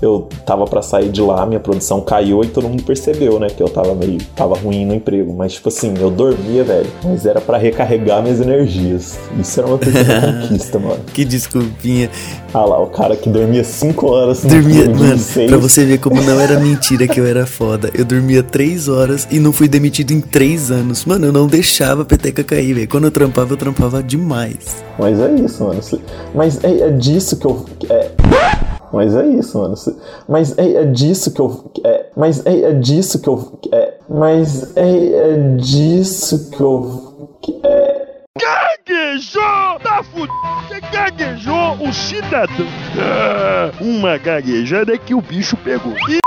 [0.00, 3.62] eu tava para sair de lá, minha produção caiu e todo mundo percebeu, né, que
[3.62, 7.40] eu tava meio tava ruim no emprego, mas tipo assim, eu dormia, velho, mas era
[7.40, 9.18] para recarregar minhas energias.
[9.38, 11.00] Isso era uma pequena conquista, mano.
[11.12, 12.10] Que desculpinha.
[12.52, 15.50] Ah lá, o cara que dormia 5 horas no Dormia, mano, seis.
[15.50, 17.90] pra você ver como não era mentira que eu era foda.
[17.94, 21.04] Eu dormia três horas e não fui demitido em três anos.
[21.04, 22.88] Mano, eu não deixava a peteca cair, velho.
[22.88, 24.82] Quando eu trampava, eu trampava demais.
[24.98, 25.80] Mas é isso, mano.
[26.34, 27.64] Mas é, é disso que eu.
[27.90, 28.10] É...
[28.92, 29.74] Mas é isso, mano.
[30.28, 31.70] Mas é, é disso que eu.
[31.84, 32.06] É...
[32.16, 33.58] Mas é, é disso que eu.
[33.72, 33.94] É...
[34.08, 37.28] Mas é, é disso que eu.
[37.62, 38.06] É...
[38.40, 39.80] Gaguejou!
[39.82, 40.32] Tá fudido!
[40.68, 42.66] Você gaguejou o cidadão!
[42.96, 45.92] Ah, uma gaguejada é que o bicho pegou.
[46.08, 46.18] E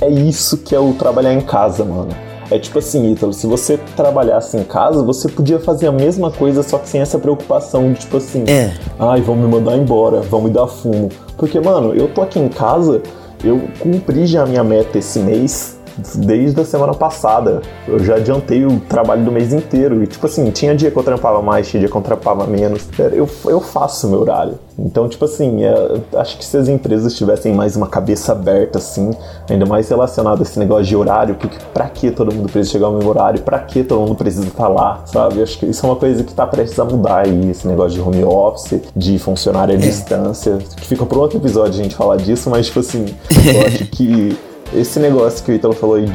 [0.00, 2.10] É isso que é o trabalhar em casa, mano.
[2.50, 6.62] É tipo assim, Ítalo, se você trabalhasse em casa, você podia fazer a mesma coisa,
[6.62, 8.72] só que sem essa preocupação de tipo assim, É.
[8.98, 11.10] ai, vão me mandar embora, vão me dar fumo.
[11.38, 13.00] Porque, mano, eu tô aqui em casa,
[13.44, 15.77] eu cumpri já a minha meta esse mês.
[16.14, 20.02] Desde a semana passada, eu já adiantei o trabalho do mês inteiro.
[20.02, 22.88] E, tipo assim, tinha dia que eu trampava mais, tinha dia que eu trampava menos.
[22.98, 24.58] Eu, eu faço meu horário.
[24.78, 29.10] Então, tipo assim, é, acho que se as empresas tivessem mais uma cabeça aberta, assim,
[29.50, 32.86] ainda mais relacionado a esse negócio de horário, porque pra que todo mundo precisa chegar
[32.86, 33.40] ao mesmo horário?
[33.40, 35.42] Pra que todo mundo precisa estar lá, sabe?
[35.42, 38.00] Acho que isso é uma coisa que tá prestes a mudar aí, esse negócio de
[38.00, 40.58] home office, de funcionário à distância.
[40.76, 44.36] Que fica para outro episódio a gente falar disso, mas, tipo assim, eu acho que
[44.74, 46.06] esse negócio que o Italo falou aí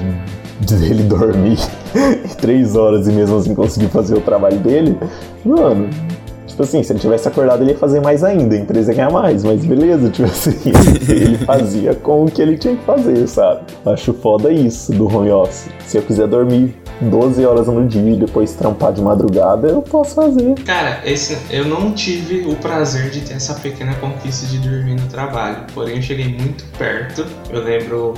[0.59, 1.57] de, de ele dormir
[2.39, 4.97] três horas e mesmo assim conseguir fazer o trabalho dele,
[5.43, 5.89] mano.
[6.45, 9.11] Tipo assim, se ele tivesse acordado, ele ia fazer mais ainda, a empresa ia ganhar
[9.11, 10.71] mais, mas beleza, tipo assim,
[11.09, 13.61] ele fazia com o que ele tinha que fazer, sabe?
[13.83, 15.67] Acho foda isso do home office.
[15.87, 20.15] Se eu quiser dormir 12 horas no dia e depois trampar de madrugada, eu posso
[20.15, 20.55] fazer.
[20.65, 25.07] Cara, esse, eu não tive o prazer de ter essa pequena conquista de dormir no
[25.07, 27.25] trabalho, porém eu cheguei muito perto.
[27.49, 28.13] Eu lembro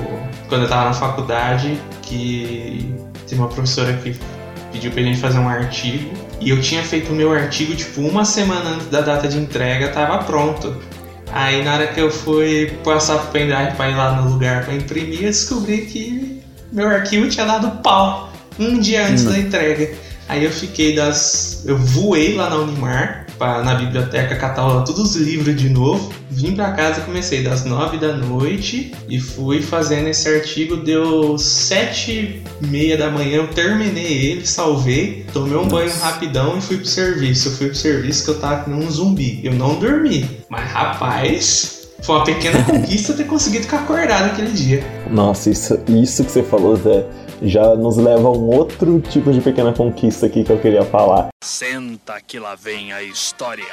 [0.49, 2.93] quando eu tava na faculdade que
[3.28, 4.15] tem uma professora que
[4.71, 8.26] pediu pra gente fazer um artigo e eu tinha feito o meu artigo tipo uma
[8.26, 10.76] semana antes da data de entrega, tava pronto.
[11.32, 14.73] Aí na hora que eu fui passar pro pendrive pra ir lá no lugar pra
[14.73, 19.93] imprimir, eu descobri que meu arquivo tinha dado pau um dia antes da entrega.
[20.28, 21.64] Aí eu fiquei das.
[21.66, 26.12] Eu voei lá na Unimar, pra, na biblioteca, catar todos os livros de novo.
[26.32, 30.78] Vim pra casa comecei das nove da noite e fui fazendo esse artigo.
[30.78, 36.62] Deu sete e meia da manhã, eu terminei ele, salvei, tomei um banho rapidão e
[36.62, 37.49] fui pro serviço.
[37.49, 39.41] Eu fui pro serviço que eu tava nem um zumbi.
[39.43, 44.84] Eu não dormi, mas rapaz, foi uma pequena conquista ter conseguido ficar acordado aquele dia.
[45.10, 47.06] Nossa, isso, isso que você falou, Zé,
[47.41, 51.30] já nos leva a um outro tipo de pequena conquista aqui que eu queria falar.
[51.43, 53.66] Senta que lá vem a história.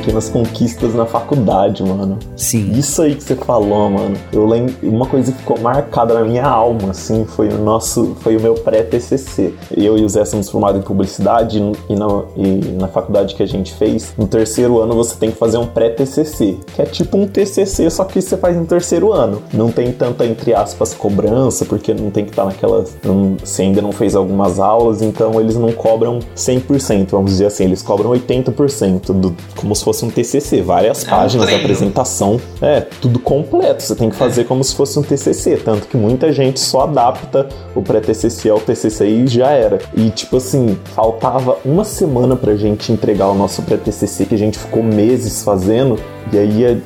[0.00, 2.18] Pequenas conquistas na faculdade, mano.
[2.34, 2.72] Sim.
[2.72, 4.16] Isso aí que você falou, mano.
[4.32, 8.36] Eu lembro, uma coisa que ficou marcada na minha alma, assim, foi o nosso, foi
[8.36, 9.52] o meu pré-TCC.
[9.76, 13.46] Eu e o Zé somos formados em publicidade e na, e na faculdade que a
[13.46, 17.26] gente fez, no terceiro ano você tem que fazer um pré-TCC, que é tipo um
[17.26, 19.42] TCC, só que você faz no terceiro ano.
[19.52, 23.82] Não tem tanta, entre aspas, cobrança, porque não tem que estar naquelas, não, você ainda
[23.82, 29.12] não fez algumas aulas, então eles não cobram 100%, vamos dizer assim, eles cobram 80%
[29.12, 34.10] do, como se fosse um TCC, várias É páginas, apresentação, é, tudo completo, você tem
[34.10, 38.50] que fazer como se fosse um TCC, tanto que muita gente só adapta o pré-TCC
[38.50, 39.78] ao TCC e já era.
[39.94, 44.58] E tipo assim, faltava uma semana pra gente entregar o nosso pré-TCC que a gente
[44.58, 45.98] ficou meses fazendo,
[46.32, 46.82] e aí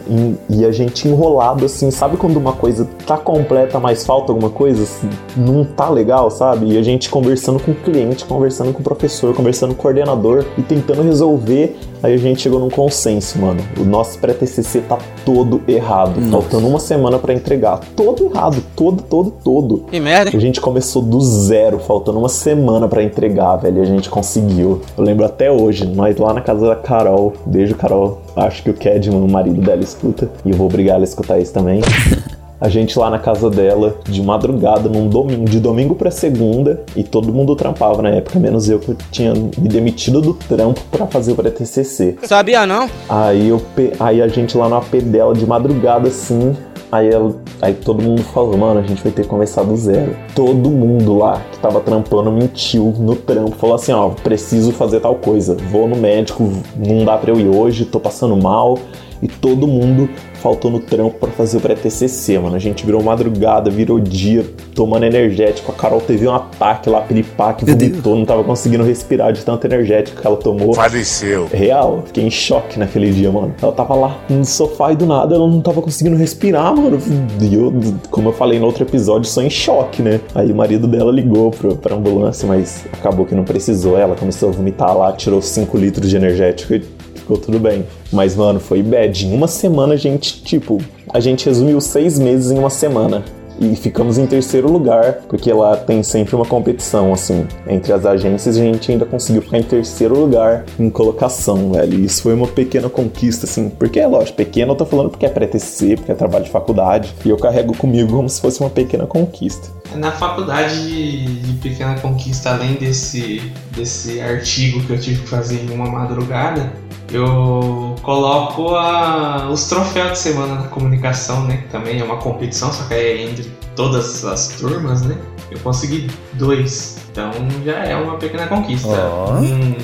[0.49, 4.85] e a gente enrolado assim, sabe quando uma coisa tá completa, mas falta alguma coisa?
[4.85, 6.73] Assim, não tá legal, sabe?
[6.73, 10.45] E a gente conversando com o cliente, conversando com o professor, conversando com o coordenador
[10.57, 11.77] e tentando resolver.
[12.05, 13.63] Aí a gente chegou num consenso, mano.
[13.81, 17.81] O nosso pré-TCC tá todo errado, faltando uma semana pra entregar.
[17.97, 19.87] Todo errado, todo, todo, todo.
[19.91, 23.79] Que merda, A gente começou do zero, faltando uma semana pra entregar, velho.
[23.79, 24.83] E a gente conseguiu.
[24.99, 27.33] Eu lembro até hoje, nós lá na casa da Carol.
[27.47, 28.21] Beijo, Carol.
[28.37, 30.29] Acho que o Kedman, o marido dela, escuta.
[30.45, 31.81] E eu vou obrigar ela a escutar isso também.
[32.65, 37.05] A gente lá na casa dela, de madrugada, num domingo, de domingo pra segunda, e
[37.05, 41.33] todo mundo trampava na época, menos eu que tinha me demitido do trampo pra fazer
[41.33, 42.17] o pré-TCC.
[42.23, 42.89] Sabia não?
[43.07, 43.61] Aí, eu,
[44.01, 46.57] aí a gente lá no AP dela de madrugada assim.
[46.91, 50.17] Aí, ela- aí todo mundo falou, mano, a gente vai ter que começar do zero.
[50.35, 53.57] Todo mundo lá que tava trampando mentiu no trampo.
[53.57, 55.55] Falou assim, ó, preciso fazer tal coisa.
[55.71, 58.79] Vou no médico, não dá pra eu ir hoje, tô passando mal.
[59.23, 60.09] E todo mundo
[60.45, 62.55] faltou no trampo pra fazer o pré-TCC, mano.
[62.55, 65.73] A gente virou madrugada, virou dia, tomando energético.
[65.73, 67.71] A Carol teve um ataque lá, Deus.
[67.71, 70.75] vomitou, não tava conseguindo respirar de tanto energético que ela tomou.
[70.75, 71.49] Faleceu.
[71.51, 73.55] Real, fiquei em choque naquele dia, mano.
[73.63, 76.99] Ela tava lá no sofá e do nada ela não tava conseguindo respirar, mano.
[77.41, 77.73] E eu,
[78.11, 80.21] como eu falei no outro episódio, sou em choque, né?
[80.35, 83.97] Aí o marido dela ligou pro, pra ambulância, mas acabou que não precisou.
[83.97, 86.85] Ela começou a vomitar lá, tirou 5 litros de energético e
[87.25, 87.85] ficou tudo bem.
[88.13, 89.27] Mas, mano, foi bad.
[89.27, 90.79] Em uma semana a gente, tipo,
[91.13, 93.25] a gente resumiu seis meses em uma semana.
[93.61, 98.57] E ficamos em terceiro lugar, porque lá tem sempre uma competição, assim, entre as agências,
[98.57, 102.01] e a gente ainda conseguiu ficar em terceiro lugar em colocação, velho.
[102.01, 105.25] E isso foi uma pequena conquista, assim, porque é lógico, pequena eu tô falando porque
[105.25, 108.71] é pré-TCC, porque é trabalho de faculdade, e eu carrego comigo como se fosse uma
[108.71, 109.69] pequena conquista.
[109.95, 115.63] Na faculdade de, de Pequena Conquista, além desse desse artigo que eu tive que fazer
[115.65, 116.73] em uma madrugada,
[117.13, 121.59] eu coloco a, os troféus de semana na comunicação, né?
[121.59, 125.17] Que também é uma competição, só que é entre todas as turmas, né?
[125.51, 126.97] Eu consegui dois.
[127.13, 127.31] Então
[127.65, 128.89] já é uma pequena conquista.
[128.89, 129.75] Hum,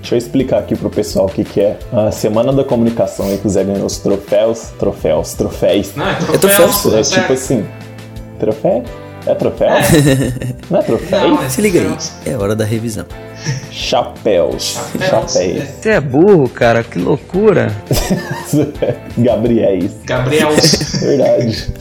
[0.00, 1.76] Deixa eu explicar aqui pro pessoal o que, que é.
[1.92, 4.70] A Semana da Comunicação aí que o Zé ganhou os troféus.
[4.78, 5.96] Troféus, troféus.
[5.96, 6.98] não, é troféu, troféu.
[6.98, 7.22] É certo.
[7.22, 7.66] tipo assim.
[8.38, 8.84] Troféu?
[9.26, 9.68] É troféu?
[10.70, 11.28] Não é troféu?
[11.28, 12.12] Não, é Se liga aí, troféus.
[12.24, 13.04] é hora da revisão.
[13.70, 14.74] Chapéus.
[14.74, 15.32] Chapéus.
[15.32, 15.64] Chapéus.
[15.80, 17.72] Você é burro, cara, que loucura.
[19.18, 19.92] Gabriéis.
[20.04, 20.50] Gabriel.
[21.00, 21.74] Verdade.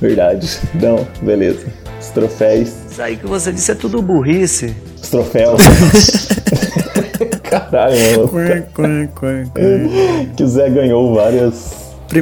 [0.00, 0.60] Verdade.
[0.74, 1.66] Não, beleza.
[2.00, 2.70] Os troféus.
[2.90, 4.74] Isso aí que você disse é tudo burrice.
[5.00, 5.60] Os troféus.
[7.44, 9.08] Caralho, mano.
[10.36, 11.72] Que o Zé ganhou várias.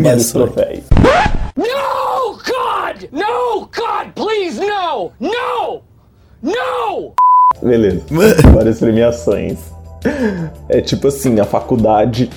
[0.02, 0.80] Vários troféus.
[0.90, 1.70] God,
[4.20, 5.12] please, no!
[5.18, 5.80] No!
[6.42, 7.12] No!
[7.62, 8.02] Beleza.
[8.52, 9.58] Várias premiações.
[10.68, 12.30] É tipo assim, a faculdade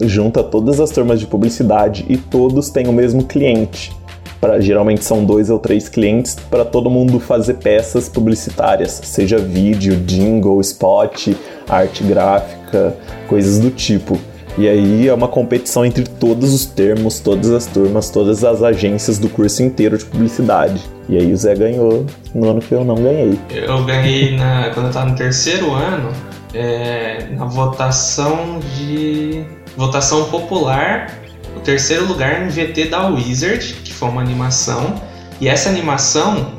[0.00, 3.96] junta todas as turmas de publicidade e todos têm o mesmo cliente.
[4.40, 9.96] Pra, geralmente são dois ou três clientes para todo mundo fazer peças publicitárias, seja vídeo,
[9.96, 11.30] jingle, spot,
[11.68, 12.96] arte gráfica,
[13.28, 14.16] coisas do tipo.
[14.58, 19.16] E aí é uma competição entre todos os termos, todas as turmas, todas as agências
[19.16, 20.80] do curso inteiro de publicidade.
[21.08, 22.04] E aí o Zé ganhou
[22.34, 23.38] no ano que eu não ganhei.
[23.50, 26.10] Eu ganhei na, quando eu tava no terceiro ano,
[26.52, 29.44] é, na votação de.
[29.76, 31.20] votação popular,
[31.56, 34.92] o terceiro lugar no VT da Wizard, que foi uma animação.
[35.40, 36.52] E essa animação,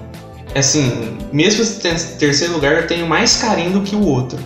[0.55, 4.39] assim, mesmo se tem terceiro lugar, eu tenho mais carinho do que o outro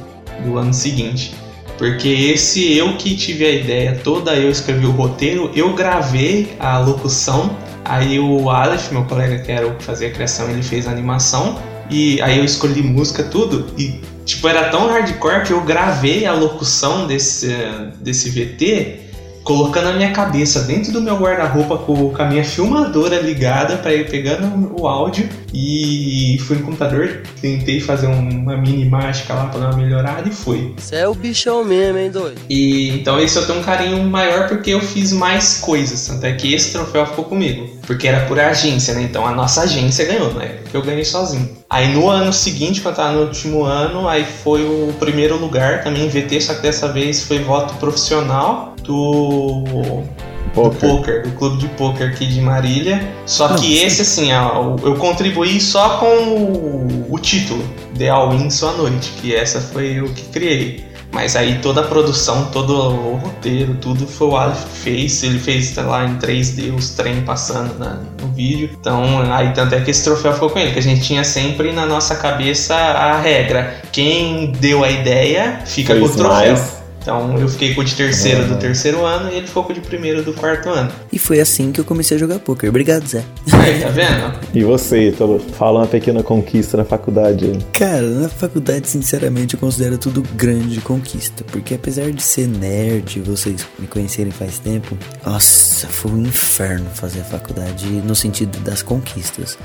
[0.43, 1.42] do ano seguinte.
[1.83, 6.79] Porque esse eu que tive a ideia toda, eu escrevi o roteiro, eu gravei a
[6.79, 10.87] locução, aí o Aleph, meu colega que era o que fazia a criação, ele fez
[10.87, 11.59] a animação,
[11.89, 16.31] e aí eu escolhi música, tudo, e tipo, era tão hardcore que eu gravei a
[16.31, 17.53] locução desse,
[17.99, 19.02] desse VT
[19.43, 23.93] colocando a minha cabeça dentro do meu guarda-roupa com, com a minha filmadora ligada para
[23.93, 29.45] ir pegando o áudio e fui no computador, tentei fazer um- uma mini mágica lá
[29.45, 30.73] para dar uma melhorada e foi.
[30.77, 32.39] Você é o bichão mesmo, hein, doido?
[32.49, 36.33] E então esse eu tenho um carinho maior porque eu fiz mais coisas, tanto é
[36.33, 39.03] que esse troféu ficou comigo, porque era por agência, né?
[39.03, 40.55] Então a nossa agência ganhou, né?
[40.73, 41.49] Eu ganhei sozinho.
[41.69, 45.83] Aí no ano seguinte, quando eu tava no último ano, aí foi o primeiro lugar
[45.83, 50.79] também em VT, só que dessa vez foi voto profissional do do Poker.
[50.89, 53.01] poker, do clube de poker aqui de Marília.
[53.25, 57.63] Só que esse, assim, ó, eu contribuí só com o, o título,
[57.97, 60.85] The All Win Sua Noite, que essa foi eu que criei.
[61.11, 65.23] Mas aí toda a produção, todo o roteiro, tudo foi o Aleph que fez.
[65.23, 68.71] Ele fez tá lá em 3D os trem passando na- no vídeo.
[68.79, 71.71] Então, aí tanto é que esse troféu ficou com ele, que a gente tinha sempre
[71.71, 73.75] na nossa cabeça a regra.
[73.91, 76.33] Quem deu a ideia fica com o Fez troféu.
[76.53, 76.82] mais.
[77.03, 79.75] Então eu fiquei com o de terceiro do terceiro ano e ele ficou com o
[79.75, 80.89] de primeiro do quarto ano.
[81.11, 82.69] E foi assim que eu comecei a jogar poker.
[82.69, 83.25] Obrigado, Zé.
[83.51, 84.39] Aí, tá vendo?
[84.53, 85.37] E você, Ítalo?
[85.37, 87.59] Fala uma pequena conquista na faculdade aí.
[87.73, 91.43] Cara, na faculdade, sinceramente, eu considero tudo grande conquista.
[91.51, 97.19] Porque apesar de ser nerd, vocês me conhecerem faz tempo, nossa, foi um inferno fazer
[97.19, 99.57] a faculdade no sentido das conquistas.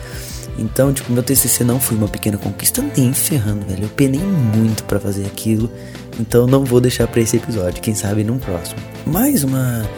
[0.58, 3.84] Então, tipo, meu TCC não foi uma pequena conquista nem ferrando, velho.
[3.84, 5.70] Eu penei muito pra fazer aquilo.
[6.18, 7.80] Então, não vou deixar pra esse episódio.
[7.80, 8.80] Quem sabe num próximo.
[9.06, 9.88] Mais uma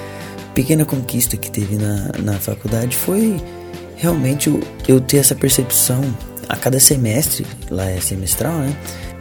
[0.54, 3.40] pequena conquista que teve na, na faculdade foi
[3.96, 6.02] realmente eu, eu ter essa percepção
[6.48, 8.74] a cada semestre, lá é semestral, né?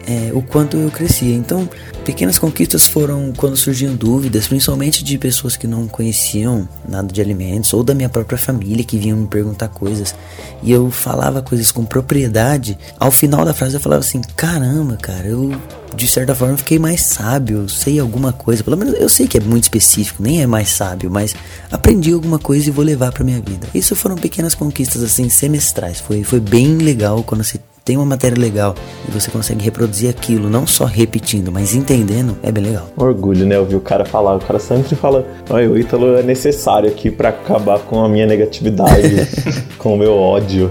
[0.08, 1.36] É, o quanto eu crescia.
[1.36, 1.70] Então,
[2.04, 7.74] pequenas conquistas foram quando surgiam dúvidas, principalmente de pessoas que não conheciam nada de alimentos,
[7.74, 10.16] ou da minha própria família que vinham me perguntar coisas.
[10.64, 12.78] E eu falava coisas com propriedade.
[13.00, 15.52] Ao final da frase eu falava assim: caramba, cara, eu
[15.96, 18.64] de certa forma fiquei mais sábio, sei alguma coisa.
[18.64, 21.36] Pelo menos eu sei que é muito específico, nem é mais sábio, mas
[21.72, 23.68] aprendi alguma coisa e vou levar pra minha vida.
[23.74, 26.00] Isso foram pequenas conquistas assim semestrais.
[26.00, 27.60] Foi, foi bem legal quando você
[27.90, 28.76] tem uma matéria legal
[29.08, 32.88] e você consegue reproduzir aquilo, não só repetindo, mas entendendo, é bem legal.
[32.96, 33.58] Orgulho, né?
[33.58, 34.36] Ouvir o cara falar.
[34.36, 38.28] O cara sempre fala: Olha, o Ítalo é necessário aqui pra acabar com a minha
[38.28, 39.28] negatividade,
[39.80, 40.70] com o meu ódio.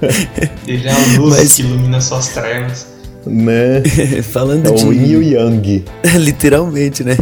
[0.66, 2.86] Ele é a luz Mas- que ilumina suas trevas.
[3.26, 3.82] né?
[4.24, 4.86] Falando É de.
[4.86, 5.84] o Yin e o Yang.
[6.16, 7.14] Literalmente, né?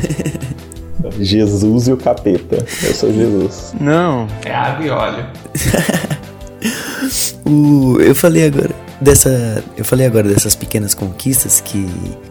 [1.18, 2.64] Jesus e o capeta.
[2.84, 3.74] Eu sou Jesus.
[3.80, 4.28] Não.
[4.44, 5.26] É água e óleo.
[7.44, 8.70] O, eu falei agora
[9.02, 11.86] dessa, eu falei agora dessas pequenas conquistas que,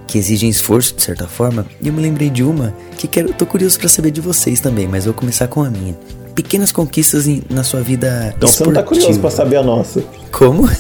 [0.08, 3.46] que exigem esforço de certa forma, e eu me lembrei de uma que quero, tô
[3.46, 5.96] curioso pra saber de vocês também, mas vou começar com a minha.
[6.36, 9.28] Pequenas conquistas em- na sua vida Então você não tá curioso esportiva.
[9.36, 10.04] pra saber a nossa.
[10.32, 10.68] Como?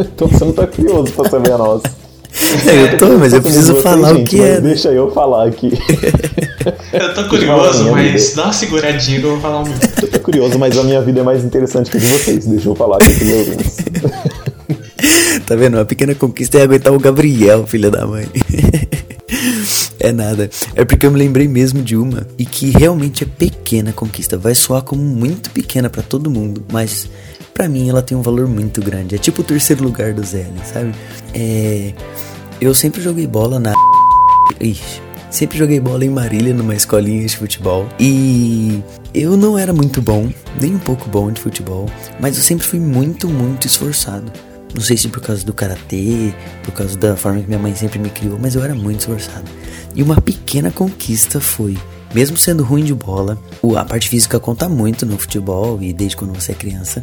[0.00, 1.82] Então você não tá curioso pra saber a nossa.
[2.64, 4.60] Eu tô, mas eu preciso falar o gente, que mas é.
[4.62, 5.72] Deixa eu falar aqui.
[6.92, 9.66] Eu tô curioso, mas dá uma seguradinha que eu vou falar um
[10.00, 12.46] Eu tô curioso, mas a minha vida é mais interessante que a de vocês.
[12.46, 13.46] Deixa eu falar aqui meus.
[15.46, 15.78] Tá vendo?
[15.78, 18.26] A pequena conquista é aguentar o Gabriel, filha da mãe.
[20.02, 20.48] É nada.
[20.74, 24.38] É porque eu me lembrei mesmo de uma e que realmente é pequena conquista.
[24.38, 27.08] Vai soar como muito pequena pra todo mundo, mas
[27.52, 29.14] pra mim ela tem um valor muito grande.
[29.14, 30.94] É tipo o terceiro lugar do ZL, sabe?
[31.34, 31.92] É.
[32.60, 33.74] Eu sempre joguei bola na.
[34.58, 35.02] Ixi.
[35.30, 37.86] Sempre joguei bola em Marília, numa escolinha de futebol.
[38.00, 38.82] E
[39.14, 40.28] eu não era muito bom,
[40.60, 41.88] nem um pouco bom de futebol,
[42.18, 44.32] mas eu sempre fui muito, muito esforçado.
[44.74, 47.98] Não sei se por causa do karatê, por causa da forma que minha mãe sempre
[47.98, 49.50] me criou, mas eu era muito esforçado.
[49.94, 51.76] E uma pequena conquista foi,
[52.14, 53.38] mesmo sendo ruim de bola,
[53.76, 57.02] a parte física conta muito no futebol e desde quando você é criança.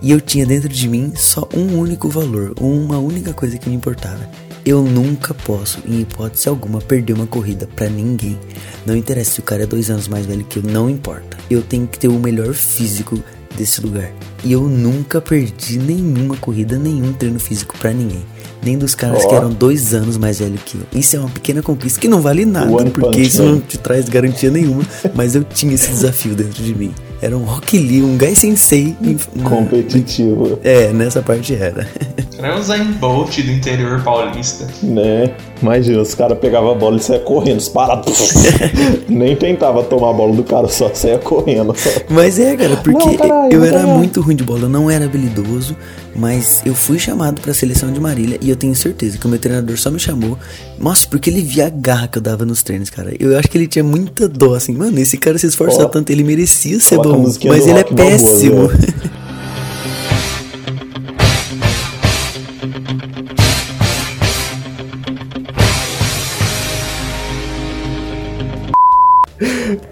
[0.00, 3.76] E eu tinha dentro de mim só um único valor, uma única coisa que me
[3.76, 4.28] importava.
[4.64, 8.38] Eu nunca posso, em hipótese alguma, perder uma corrida pra ninguém.
[8.86, 11.36] Não interessa se o cara é dois anos mais velho que eu, não importa.
[11.50, 13.22] Eu tenho que ter o melhor físico
[13.56, 14.12] desse lugar.
[14.44, 18.22] E eu nunca perdi nenhuma corrida, nenhum treino físico pra ninguém.
[18.62, 19.28] Nem dos caras Ó.
[19.28, 20.82] que eram dois anos mais velho que eu.
[20.98, 23.52] Isso é uma pequena conquista que não vale nada, porque Punch isso Man.
[23.52, 24.82] não te traz garantia nenhuma.
[25.14, 26.94] mas eu tinha esse desafio dentro de mim.
[27.24, 28.94] Era um Rock Lee, um Gai Sensei.
[29.42, 31.88] Competitivo, É, nessa parte era.
[32.36, 34.66] Era o Zayn Bolt do interior paulista.
[34.82, 35.30] né?
[35.62, 38.12] Imagina, os caras pegavam a bola e saia correndo, disparado.
[39.08, 41.74] Nem tentava tomar a bola do cara, só saia correndo.
[42.10, 43.96] Mas é, cara, porque Não, caralho, eu era caralho.
[43.98, 45.74] muito ruim de bola, eu não era habilidoso,
[46.14, 49.38] mas eu fui chamado pra seleção de Marília e eu tenho certeza que o meu
[49.38, 50.38] treinador só me chamou,
[50.78, 53.14] nossa, porque ele via a garra que eu dava nos treinos, cara.
[53.18, 56.10] Eu acho que ele tinha muita dó, assim, mano, esse cara se esforça Ó, tanto,
[56.10, 58.70] ele merecia ser a bom, mas ele é Balboa, péssimo.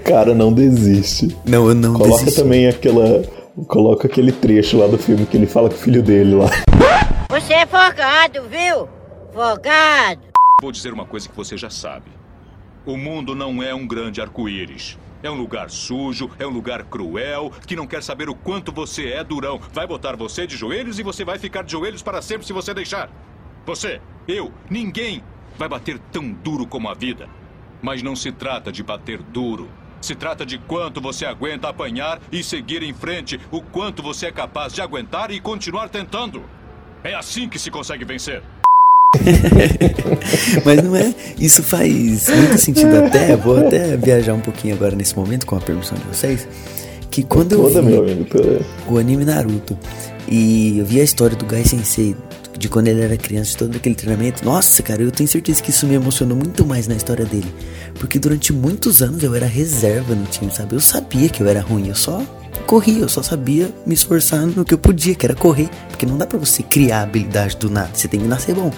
[0.04, 1.36] Cara, não desiste.
[1.44, 2.40] Não, eu não Coloca desisti.
[2.42, 3.22] também aquela.
[3.66, 6.48] Coloca aquele trecho lá do filme que ele fala com o filho dele lá.
[7.28, 8.88] Você é folgado, viu?
[9.32, 10.22] Folgado.
[10.60, 12.10] Vou dizer uma coisa que você já sabe.
[12.86, 14.98] O mundo não é um grande arco-íris.
[15.22, 19.08] É um lugar sujo, é um lugar cruel, que não quer saber o quanto você
[19.08, 19.60] é durão.
[19.72, 22.72] Vai botar você de joelhos e você vai ficar de joelhos para sempre se você
[22.72, 23.10] deixar.
[23.66, 25.22] Você, eu, ninguém
[25.58, 27.28] vai bater tão duro como a vida.
[27.82, 29.68] Mas não se trata de bater duro.
[30.02, 34.32] Se trata de quanto você aguenta apanhar e seguir em frente, o quanto você é
[34.32, 36.42] capaz de aguentar e continuar tentando.
[37.04, 38.42] É assim que se consegue vencer.
[40.64, 41.14] Mas não é.
[41.38, 43.36] Isso faz muito sentido até.
[43.36, 46.48] Vou até viajar um pouquinho agora nesse momento, com a permissão de vocês.
[47.08, 48.24] Que quando eu vi meu amigo.
[48.24, 48.64] toda.
[48.88, 49.78] o anime Naruto
[50.26, 52.16] e eu vi a história do Gai Sensei,
[52.58, 54.44] de quando ele era criança, de todo aquele treinamento.
[54.44, 57.52] Nossa, cara, eu tenho certeza que isso me emocionou muito mais na história dele.
[57.98, 60.74] Porque durante muitos anos eu era reserva no time, sabe?
[60.74, 62.22] Eu sabia que eu era ruim, eu só
[62.66, 65.68] corria, eu só sabia me esforçar no que eu podia, que era correr.
[65.88, 68.70] Porque não dá pra você criar habilidade do nada, você tem que nascer bom.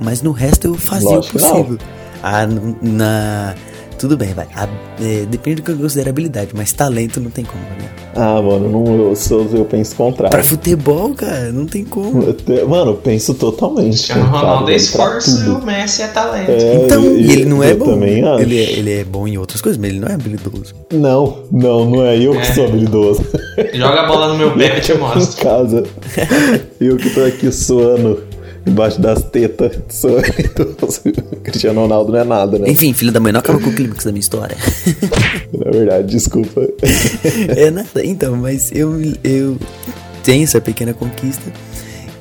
[0.00, 1.54] Mas no resto eu fazia Lógico o que não.
[1.54, 1.78] possível.
[2.22, 2.46] Ah,
[2.82, 3.54] na.
[4.00, 4.46] Tudo bem, vai.
[4.56, 4.66] A-
[5.00, 7.88] é, depende do que eu considero habilidade, mas talento não tem como, né?
[8.16, 10.30] Ah, mano, não, eu, sou, eu penso o contrário.
[10.30, 12.22] Pra futebol, cara, não tem como.
[12.22, 13.90] Eu te- Mano, eu penso totalmente.
[13.90, 16.50] Cristiano Ronaldo é esforço e o Messi é talento.
[16.50, 17.84] É, Então, e ele não é eu bom.
[17.84, 18.42] também acho.
[18.42, 20.74] Ele é, ele é bom em outras coisas, mas ele não é habilidoso.
[20.92, 22.44] Não, não, não é eu que É.
[22.54, 23.24] sou habilidoso.
[23.74, 25.42] Joga a bola no meu pé eu te em mostro.
[25.44, 25.84] casa.
[26.80, 28.22] Eu que tô aqui suando
[28.66, 29.80] embaixo das tetas.
[31.42, 32.70] Cristiano Ronaldo não é nada, né?
[32.70, 34.56] Enfim, filho da mãe, não acaba com o clímax da minha história.
[35.52, 36.60] Na verdade, desculpa.
[37.56, 38.04] é nada.
[38.04, 39.56] Então, mas eu, eu
[40.22, 41.50] tenho essa pequena conquista.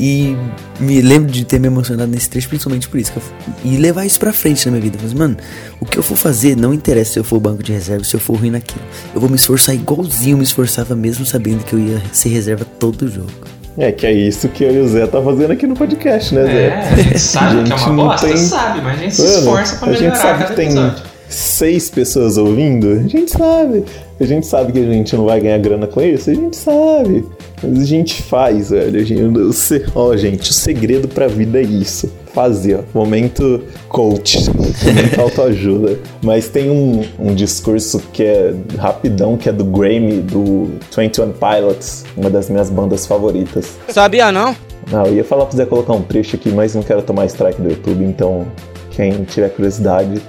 [0.02, 0.34] E
[0.80, 3.12] me lembro de ter me emocionado nesse trecho, principalmente por isso.
[3.14, 3.22] eu
[3.66, 4.98] e levar isso pra frente na minha vida.
[5.02, 5.36] Mas, mano,
[5.82, 8.20] o que eu for fazer, não interessa se eu for banco de reserva, se eu
[8.20, 8.82] for ruim naquilo.
[9.14, 12.64] Eu vou me esforçar igualzinho eu me esforçava, mesmo sabendo que eu ia ser reserva
[12.64, 13.59] todo jogo.
[13.80, 16.44] É que é isso que eu e o Zé tá fazendo aqui no podcast, né,
[16.44, 16.66] Zé?
[16.68, 19.16] É, a gente sabe que é gente uma não bosta, tem- sabe, mas a gente
[19.16, 21.04] se esforça pra a gente melhorar sabe que tem episódio.
[21.30, 23.86] seis pessoas ouvindo, a gente sabe.
[24.20, 27.26] A gente sabe que a gente não vai ganhar grana com isso, a gente sabe.
[27.62, 29.06] Mas a gente faz, velho.
[29.06, 32.12] Gente, ó, gente, o segredo pra vida é isso.
[32.34, 33.00] Fazer, ó.
[33.00, 34.50] Momento coach.
[34.50, 36.00] Momento autoajuda.
[36.22, 42.06] Mas tem um, um discurso que é rapidão, que é do Grammy, do 21 Pilots,
[42.16, 43.78] uma das minhas bandas favoritas.
[43.90, 44.56] Sabia não?
[44.92, 47.62] Não, eu ia falar pra Zé colocar um trecho aqui, mas não quero tomar strike
[47.62, 48.48] do YouTube, então
[48.92, 50.20] quem tiver curiosidade,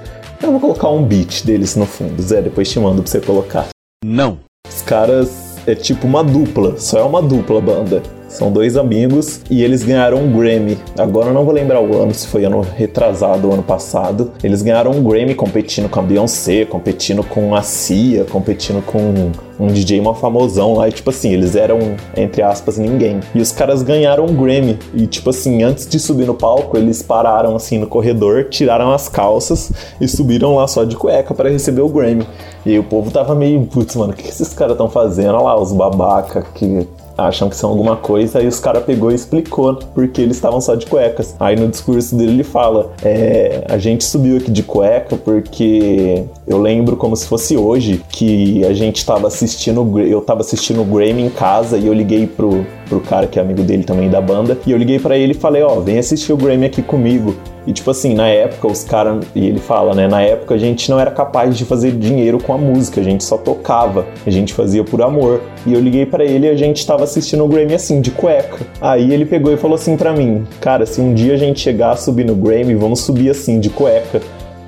[0.43, 2.21] eu vou colocar um beat deles no fundo.
[2.23, 3.69] Zé, depois te mando pra você colocar.
[4.05, 4.39] Não.
[4.69, 8.03] Os caras é tipo uma dupla, só é uma dupla banda.
[8.31, 10.79] São dois amigos e eles ganharam um Grammy.
[10.97, 14.31] Agora eu não vou lembrar o ano, se foi ano retrasado ou ano passado.
[14.43, 19.67] Eles ganharam um Grammy competindo com a Beyoncé, competindo com a Cia, competindo com um
[19.67, 20.89] DJ mó famosão lá.
[20.89, 21.81] E tipo assim, eles eram,
[22.17, 23.19] entre aspas, ninguém.
[23.35, 24.79] E os caras ganharam um Grammy.
[24.95, 29.09] E tipo assim, antes de subir no palco, eles pararam assim no corredor, tiraram as
[29.09, 32.25] calças e subiram lá só de cueca para receber o Grammy.
[32.65, 35.35] E aí o povo tava meio, putz, mano, o que esses caras estão fazendo?
[35.35, 36.87] Olha lá, os babaca que
[37.27, 40.75] acham que são alguma coisa, aí os caras pegou e explicou porque eles estavam só
[40.75, 41.35] de cuecas.
[41.39, 46.59] Aí no discurso dele ele fala: é, a gente subiu aqui de cueca porque eu
[46.59, 51.23] lembro como se fosse hoje que a gente tava assistindo, eu tava assistindo o Grammy
[51.23, 54.59] em casa e eu liguei pro, pro cara que é amigo dele também da banda,
[54.67, 57.35] e eu liguei para ele e falei: Ó, oh, vem assistir o Grammy aqui comigo.
[57.67, 60.09] E tipo assim, na época os caras, e ele fala, né?
[60.09, 63.23] Na época a gente não era capaz de fazer dinheiro com a música, a gente
[63.23, 65.43] só tocava, a gente fazia por amor.
[65.67, 68.59] E eu liguei para ele e a gente tava assistindo o Grammy assim, de cueca.
[68.81, 71.91] Aí ele pegou e falou assim para mim: Cara, se um dia a gente chegar
[71.93, 74.21] a subir no Grammy, vamos subir assim, de cueca.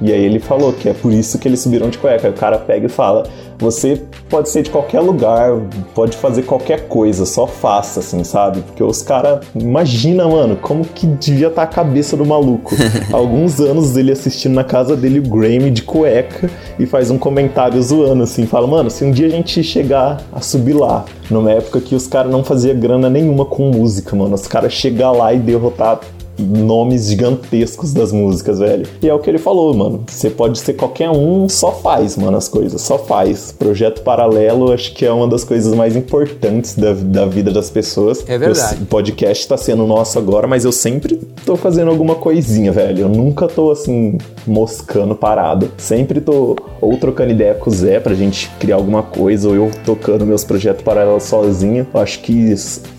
[0.03, 2.27] E aí ele falou que é por isso que eles subiram de cueca.
[2.27, 3.23] Aí o cara pega e fala:
[3.57, 5.53] você pode ser de qualquer lugar,
[5.95, 8.61] pode fazer qualquer coisa, só faça, assim, sabe?
[8.63, 12.75] Porque os caras, imagina, mano, como que devia estar tá a cabeça do maluco.
[13.13, 17.81] Alguns anos ele assistindo na casa dele o Grammy de cueca e faz um comentário
[17.81, 21.81] zoando, assim, fala, mano, se um dia a gente chegar a subir lá, numa época
[21.81, 25.39] que os caras não faziam grana nenhuma com música, mano, os caras chegar lá e
[25.39, 26.01] derrotar
[26.39, 28.87] nomes gigantescos das músicas, velho.
[29.03, 30.05] E é o que ele falou, mano.
[30.07, 32.81] Você pode ser qualquer um, só faz, mano, as coisas.
[32.81, 33.53] Só faz.
[33.53, 38.25] Projeto paralelo, acho que é uma das coisas mais importantes da, da vida das pessoas.
[38.27, 38.83] É verdade.
[38.83, 43.03] O podcast tá sendo nosso agora, mas eu sempre tô fazendo alguma coisinha, velho.
[43.03, 45.71] Eu nunca tô, assim, moscando parado.
[45.77, 49.71] Sempre tô ou trocando ideia com o Zé pra gente criar alguma coisa, ou eu
[49.85, 51.87] tocando meus projetos paralelos sozinho.
[51.93, 52.55] Eu acho que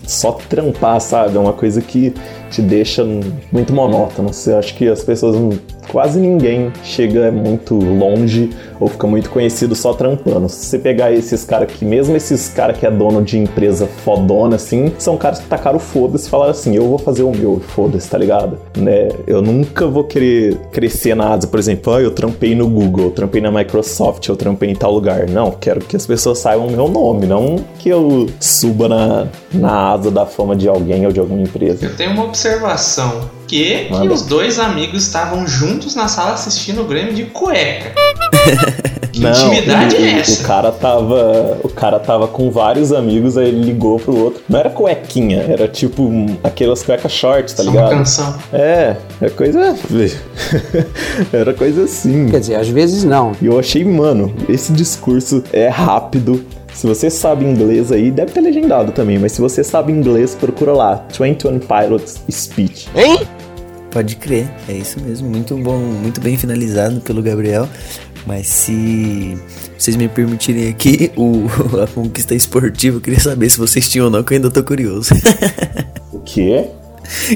[0.06, 1.36] só trampar, sabe?
[1.36, 2.14] É uma coisa que
[2.50, 3.04] te deixa
[3.52, 4.32] muito monótono.
[4.32, 5.36] Você acha que as pessoas,
[5.90, 8.50] quase ninguém chega muito longe
[8.80, 10.48] ou fica muito conhecido só trampando.
[10.48, 14.56] Se você pegar esses caras que, mesmo esses caras que é dono de empresa fodona,
[14.56, 18.08] assim, são caras que tacaram foda-se e falaram assim: eu vou fazer o meu, foda-se,
[18.08, 18.58] tá ligado?
[18.76, 19.08] Né?
[19.26, 23.10] Eu nunca vou querer crescer na asa, por exemplo, ah, eu trampei no Google, eu
[23.10, 25.28] trampei na Microsoft, eu trampei em tal lugar.
[25.28, 29.92] Não, quero que as pessoas saibam o meu nome, não que eu suba na, na
[29.92, 31.84] asa da fama de alguém ou de alguma empresa.
[31.84, 33.13] Eu tenho uma observação.
[33.54, 37.92] Que, que os dois amigos estavam juntos na sala assistindo o Grêmio de cueca.
[39.12, 40.42] que Não, intimidade ele, é essa?
[40.42, 41.58] O cara tava.
[41.62, 44.42] O cara tava com vários amigos, aí ele ligou pro outro.
[44.48, 47.90] Não era cuequinha, era tipo um, aquelas cuecas shorts, tá Só ligado?
[47.90, 48.34] Uma canção.
[48.52, 49.76] É, é coisa.
[51.32, 52.28] era coisa assim.
[52.30, 53.36] Quer dizer, às vezes não.
[53.40, 56.44] E eu achei, mano, esse discurso é rápido.
[56.72, 60.72] Se você sabe inglês aí, deve ter legendado também, mas se você sabe inglês, procura
[60.72, 61.04] lá.
[61.16, 62.88] 21 Pilots Speech.
[62.96, 63.20] Hein?
[63.94, 65.30] Pode crer, é isso mesmo.
[65.30, 67.66] Muito bom, muito bem finalizado pelo Gabriel.
[68.26, 69.38] Mas se
[69.78, 71.46] vocês me permitirem aqui, o,
[71.80, 74.62] a conquista esportiva, eu queria saber se vocês tinham ou não, que eu ainda tô
[74.64, 75.14] curioso.
[76.12, 76.66] o quê?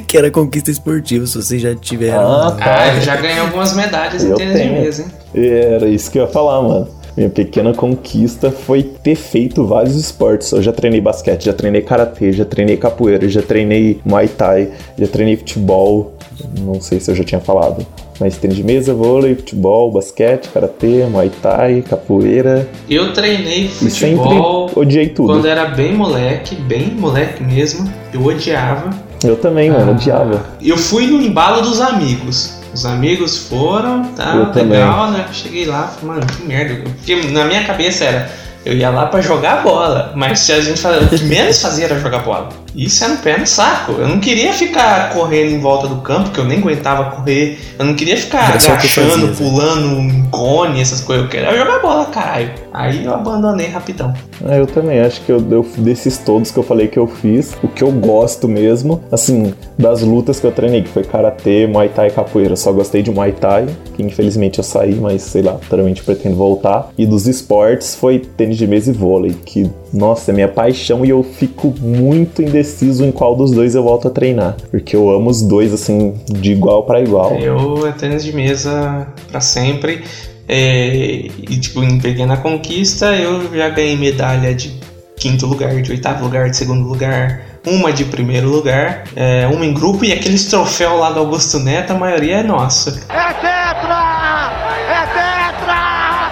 [0.07, 2.27] Que era conquista esportiva, se vocês já tiveram.
[2.33, 2.81] Ah, tá.
[2.85, 4.73] Ah, eu já ganhei algumas medalhas em Eu tênis de tenho.
[4.81, 5.09] mesa, hein?
[5.45, 6.89] Era isso que eu ia falar, mano.
[7.15, 10.53] Minha pequena conquista foi ter feito vários esportes.
[10.53, 15.07] Eu já treinei basquete, já treinei karatê, já treinei capoeira, já treinei muay thai, já
[15.07, 16.15] treinei futebol.
[16.61, 17.85] Não sei se eu já tinha falado.
[18.21, 22.69] Mas tênis de mesa, vôlei, futebol, basquete, karatê, muay thai, capoeira.
[22.91, 25.29] Eu treinei E sempre futebol odiei tudo.
[25.33, 27.89] quando era bem moleque, bem moleque mesmo.
[28.13, 28.91] Eu odiava.
[29.25, 30.45] Eu também, mano, Ah, odiava.
[30.63, 32.55] Eu fui no embalo dos amigos.
[32.75, 34.79] Os amigos foram, tá Eu também.
[34.79, 35.27] legal, né?
[35.33, 36.83] Cheguei lá, falei, mano, que merda.
[36.85, 38.31] Porque na minha cabeça era,
[38.65, 40.13] eu ia lá pra jogar bola.
[40.15, 42.49] Mas se a gente fazia, o que menos fazia era jogar bola.
[42.79, 43.93] Isso era um pé no saco.
[43.99, 47.59] Eu não queria ficar correndo em volta do campo, que eu nem aguentava correr.
[47.77, 49.35] Eu não queria ficar que agachando, fazia, né?
[49.37, 51.25] pulando em cone, essas coisas.
[51.25, 52.53] Eu queria jogar bola, caralho.
[52.73, 54.15] Aí eu abandonei rapidão.
[54.47, 57.53] Ah, eu também acho que eu, eu- desses todos que eu falei que eu fiz,
[57.65, 61.89] o que eu gosto mesmo, assim, das lutas que eu treinei, que foi karatê, muay
[61.89, 62.53] thai e capoeira.
[62.53, 66.37] Eu só gostei de muay thai, que infelizmente eu saí, mas sei lá, futuramente pretendo
[66.37, 66.91] voltar.
[66.97, 71.09] E dos esportes foi tênis de mesa e vôlei, que nossa, é minha paixão e
[71.11, 72.68] eu fico muito indeciso
[73.05, 76.53] em qual dos dois eu volto a treinar, porque eu amo os dois assim de
[76.53, 77.37] igual para igual.
[77.37, 80.05] Eu é tênis de mesa pra sempre.
[80.51, 84.73] É, e tipo, em pequena conquista eu já ganhei medalha de
[85.19, 89.75] quinto lugar, de oitavo lugar, de segundo lugar, uma de primeiro lugar, é, uma em
[89.75, 92.91] grupo e aqueles troféus lá do Augusto Neto, a maioria é nossa.
[93.11, 94.53] É tetra!
[94.89, 96.31] É tetra!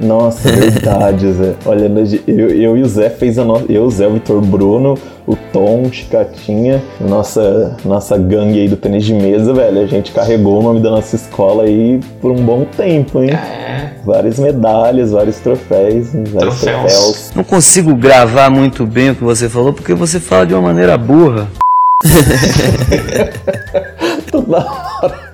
[0.00, 1.54] Nossa, verdade, Zé.
[1.66, 1.90] Olha,
[2.26, 3.64] eu, eu e o Zé fez a nossa.
[3.68, 4.96] Eu, o Zé, o Vitor Bruno,
[5.28, 9.82] o Tom, o Chicatinha, nossa, nossa gangue aí do tênis de mesa, velho.
[9.82, 13.32] A gente carregou o nome da nossa escola aí por um bom tempo, hein?
[13.32, 13.92] É.
[14.06, 16.62] Várias medalhas, vários troféus, vários Troféus.
[16.62, 17.30] troféus.
[17.36, 20.96] Não consigo gravar muito bem o que você falou porque você fala de uma maneira
[20.96, 21.46] burra.
[24.32, 25.28] Toda hora.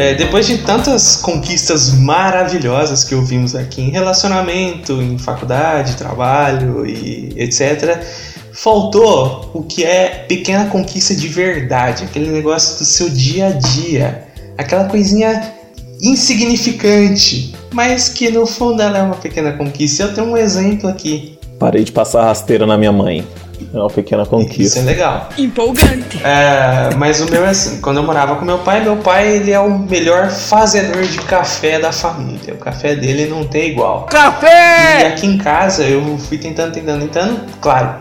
[0.00, 7.34] É, depois de tantas conquistas maravilhosas que ouvimos aqui em relacionamento, em faculdade, trabalho e
[7.36, 8.02] etc.,
[8.50, 14.26] faltou o que é pequena conquista de verdade, aquele negócio do seu dia a dia,
[14.56, 15.52] aquela coisinha
[16.00, 20.04] insignificante, mas que no fundo ela é uma pequena conquista.
[20.04, 21.38] Eu tenho um exemplo aqui.
[21.58, 23.28] Parei de passar rasteira na minha mãe.
[23.72, 24.80] É uma pequena Isso conquista.
[24.80, 25.28] é legal.
[25.38, 26.20] Empolgante.
[26.24, 29.50] É, mas o meu é assim, quando eu morava com meu pai, meu pai ele
[29.50, 32.54] é o melhor fazedor de café da família.
[32.54, 34.06] O café dele não tem igual.
[34.08, 35.06] E Café!
[35.08, 37.40] aqui em casa eu fui tentando, tentando, tentando.
[37.60, 37.96] Claro,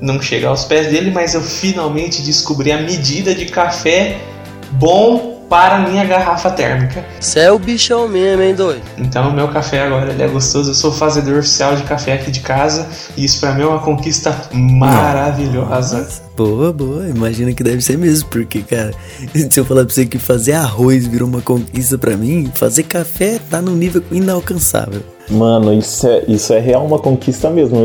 [0.00, 4.16] não chega aos pés dele, mas eu finalmente descobri a medida de café
[4.72, 7.04] bom para a minha garrafa térmica.
[7.18, 8.82] Você é o bichão mesmo, hein, doido?
[8.96, 10.70] Então o meu café agora ele é gostoso.
[10.70, 13.80] Eu sou fazedor oficial de café aqui de casa e isso para mim é uma
[13.80, 16.08] conquista maravilhosa.
[16.36, 17.08] Boa, boa.
[17.08, 18.92] Imagina que deve ser mesmo, porque, cara,
[19.50, 23.40] se eu falar pra você que fazer arroz virou uma conquista pra mim, fazer café
[23.50, 25.02] tá num nível inalcançável.
[25.30, 27.78] Mano, isso é, isso é real uma conquista mesmo.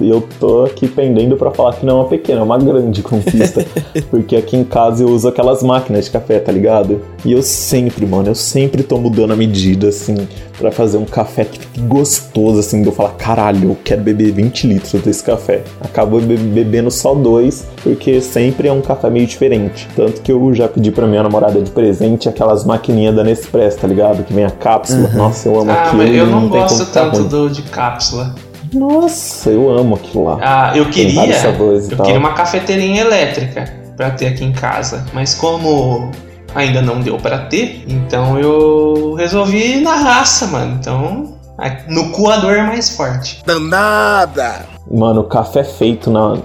[0.00, 3.02] E eu, tô aqui pendendo pra falar que não é uma pequena, é uma grande
[3.02, 3.64] conquista.
[4.10, 7.00] porque aqui em casa eu uso aquelas máquinas de café, tá ligado?
[7.24, 10.16] E eu sempre, mano, eu sempre tô mudando a medida, assim,
[10.58, 14.32] pra fazer um café que fique gostoso, assim, de eu falar, caralho, eu quero beber
[14.32, 15.62] 20 litros desse café.
[15.80, 19.88] Acabo be- bebendo só dois, porque sempre é um café meio diferente.
[19.94, 23.86] Tanto que eu já pedi pra minha namorada de presente aquelas maquininhas da Nespresso, tá
[23.86, 24.24] ligado?
[24.24, 25.08] Que vem a cápsula.
[25.14, 25.96] Nossa, eu amo Ah, aquilo.
[26.02, 28.34] mas eu não como gosto tanto do de cápsula.
[28.72, 30.38] Nossa, eu amo aquilo lá.
[30.42, 31.22] Ah, eu queria.
[31.36, 32.04] Eu tal.
[32.04, 33.64] queria uma cafeteirinha elétrica
[33.96, 36.10] pra ter aqui em casa, mas como
[36.58, 40.76] ainda não deu pra ter, então eu resolvi ir na raça, mano.
[40.78, 41.34] Então,
[41.88, 43.40] no coador é mais forte.
[43.46, 44.66] Danada!
[44.90, 46.38] Mano, o café feito na.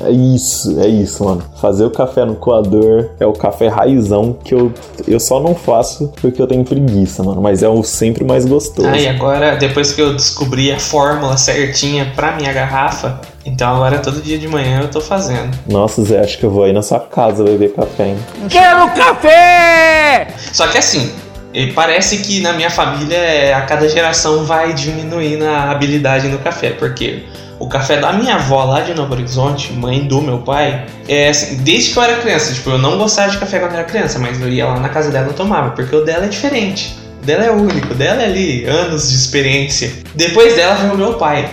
[0.00, 1.42] É isso, é isso, mano.
[1.60, 4.72] Fazer o café no coador é o café raizão que eu,
[5.08, 7.42] eu só não faço porque eu tenho preguiça, mano.
[7.42, 8.86] Mas é o sempre mais gostoso.
[8.86, 13.98] Ah, e agora, depois que eu descobri a fórmula certinha pra minha garrafa, então agora
[13.98, 15.56] todo dia de manhã eu tô fazendo.
[15.66, 18.18] Nossa, Zé, acho que eu vou aí na sua casa beber café, hein?
[18.48, 20.28] Quero café!
[20.52, 21.10] Só que assim,
[21.52, 26.38] e parece que na minha família é, a cada geração vai diminuindo a habilidade no
[26.38, 27.24] café, porque
[27.58, 31.56] o café da minha avó lá de Novo Horizonte, mãe do meu pai, é assim,
[31.56, 34.18] desde que eu era criança, tipo, eu não gostava de café quando eu era criança,
[34.18, 36.96] mas eu ia lá na casa dela e tomava, porque o dela é diferente.
[37.22, 39.92] O dela é único, o dela é ali, anos de experiência.
[40.14, 41.50] Depois dela veio o meu pai.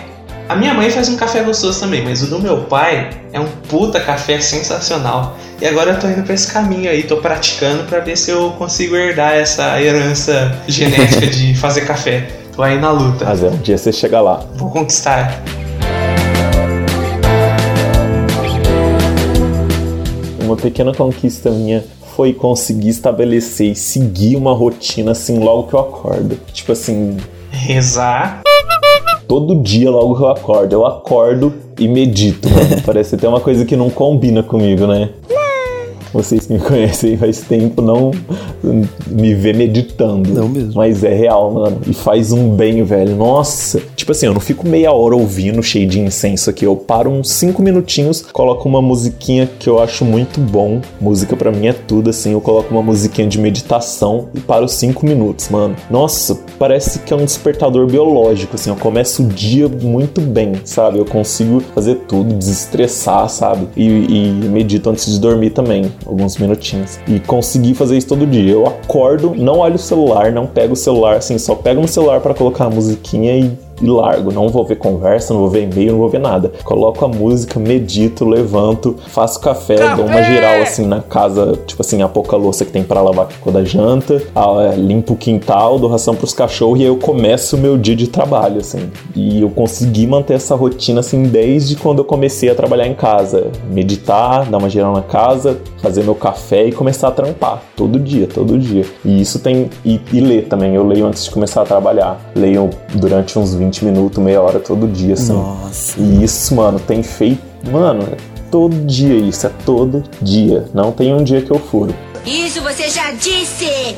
[0.48, 3.48] A minha mãe faz um café gostoso também, mas o do meu pai é um
[3.68, 5.36] puta café sensacional.
[5.60, 8.52] E agora eu tô indo pra esse caminho aí, tô praticando pra ver se eu
[8.52, 12.28] consigo herdar essa herança genética de fazer café.
[12.56, 13.26] Tô aí na luta.
[13.26, 14.46] Mas é, um dia você chega lá.
[14.56, 15.42] Vou conquistar.
[20.44, 21.84] Uma pequena conquista minha
[22.16, 26.40] foi conseguir estabelecer e seguir uma rotina assim logo que eu acordo.
[26.54, 27.18] Tipo assim,
[27.52, 28.44] Rezar.
[29.28, 30.74] Todo dia logo que eu acordo.
[30.74, 32.82] Eu acordo e medito, mano.
[32.86, 35.10] Parece até uma coisa que não combina comigo, né?
[36.16, 38.12] Vocês que me conhecem faz tempo não
[39.06, 40.34] me vê meditando.
[40.34, 40.72] Não mesmo.
[40.76, 41.82] Mas é real, mano.
[41.86, 43.18] E faz um bem, velho.
[43.18, 43.82] Nossa.
[43.98, 46.66] Tipo assim, eu não fico meia hora ouvindo cheio de incenso aqui.
[46.66, 50.80] Eu paro uns cinco minutinhos, coloco uma musiquinha que eu acho muito bom.
[51.02, 52.32] Música pra mim é tudo, assim.
[52.32, 55.76] Eu coloco uma musiquinha de meditação e paro cinco minutos, mano.
[55.92, 58.70] Nossa, parece que é um despertador biológico, assim.
[58.70, 60.98] Eu começo o dia muito bem, sabe?
[60.98, 63.68] Eu consigo fazer tudo, desestressar, sabe?
[63.76, 67.00] E, e medito antes de dormir também, alguns minutinhos.
[67.08, 68.52] E consegui fazer isso todo dia.
[68.52, 72.20] Eu acordo, não olho o celular, não pego o celular, assim, só pego no celular
[72.20, 74.32] pra colocar a musiquinha e e largo.
[74.32, 76.52] Não vou ver conversa, não vou ver e-mail, não vou ver nada.
[76.64, 82.02] Coloco a música, medito, levanto, faço café, dou uma geral assim na casa, tipo assim,
[82.02, 85.80] a pouca louça que tem pra lavar que ficou da janta, é, limpo o quintal,
[85.80, 88.90] dou ração pros cachorros e aí eu começo o meu dia de trabalho, assim.
[89.16, 93.52] E eu consegui manter essa rotina assim desde quando eu comecei a trabalhar em casa.
[93.72, 97.62] Meditar, dar uma geral na casa, fazer meu café e começar a trampar.
[97.76, 98.86] Todo dia, todo dia.
[99.04, 99.70] E isso tem.
[99.84, 100.76] E, e ler também.
[100.76, 102.20] Eu leio antes de começar a trabalhar.
[102.36, 105.34] Leio durante uns 20 minutos, meia hora todo dia, assim.
[105.34, 106.00] Nossa.
[106.00, 108.18] E isso, mano, tem feito Mano, é
[108.52, 110.66] todo dia isso, é todo dia.
[110.74, 111.94] Não tem um dia que eu furo.
[112.26, 113.96] Isso você já disse!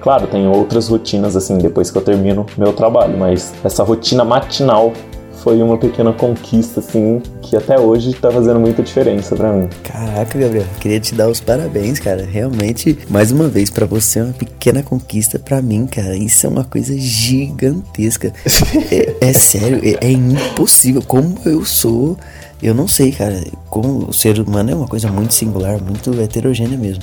[0.00, 4.92] Claro, tem outras rotinas assim depois que eu termino meu trabalho, mas essa rotina matinal
[5.42, 9.68] foi uma pequena conquista assim que até hoje tá fazendo muita diferença para mim.
[9.82, 12.24] Caraca, Gabriel, queria te dar os parabéns, cara.
[12.24, 16.16] Realmente, mais uma vez para você é uma pequena conquista para mim, cara.
[16.16, 18.32] Isso é uma coisa gigantesca.
[18.90, 22.16] é, é, sério, é, é impossível como eu sou
[22.62, 23.42] eu não sei, cara.
[23.68, 27.02] Como o ser humano é uma coisa muito singular, muito heterogênea mesmo.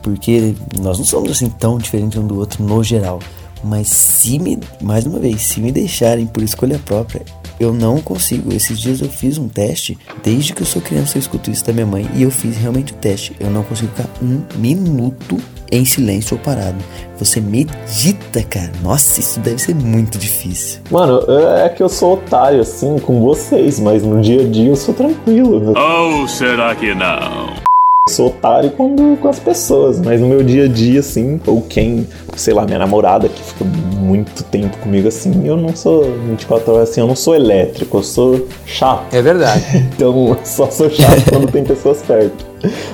[0.00, 3.18] Porque nós não somos assim tão diferentes um do outro no geral.
[3.64, 7.22] Mas se me, mais uma vez, se me deixarem por escolha própria,
[7.58, 8.52] eu não consigo.
[8.52, 9.98] Esses dias eu fiz um teste.
[10.22, 12.08] Desde que eu sou criança, eu escuto isso da minha mãe.
[12.14, 13.32] E eu fiz realmente o teste.
[13.38, 15.38] Eu não consigo ficar um minuto
[15.70, 16.78] em silêncio ou parado.
[17.18, 18.72] Você medita, cara.
[18.82, 20.80] Nossa, isso deve ser muito difícil.
[20.90, 21.20] Mano,
[21.58, 24.94] é que eu sou otário assim com vocês, mas no dia a dia eu sou
[24.94, 25.74] tranquilo.
[25.76, 27.73] Ou será que não?
[28.06, 32.06] Sou otário quando com as pessoas, mas no meu dia a dia, assim, ou quem,
[32.36, 36.90] sei lá, minha namorada que fica muito tempo comigo assim, eu não sou 24 horas
[36.90, 39.06] assim, eu não sou elétrico, eu sou chato.
[39.10, 39.64] É verdade.
[39.96, 42.44] então eu só sou chato quando tem pessoas perto.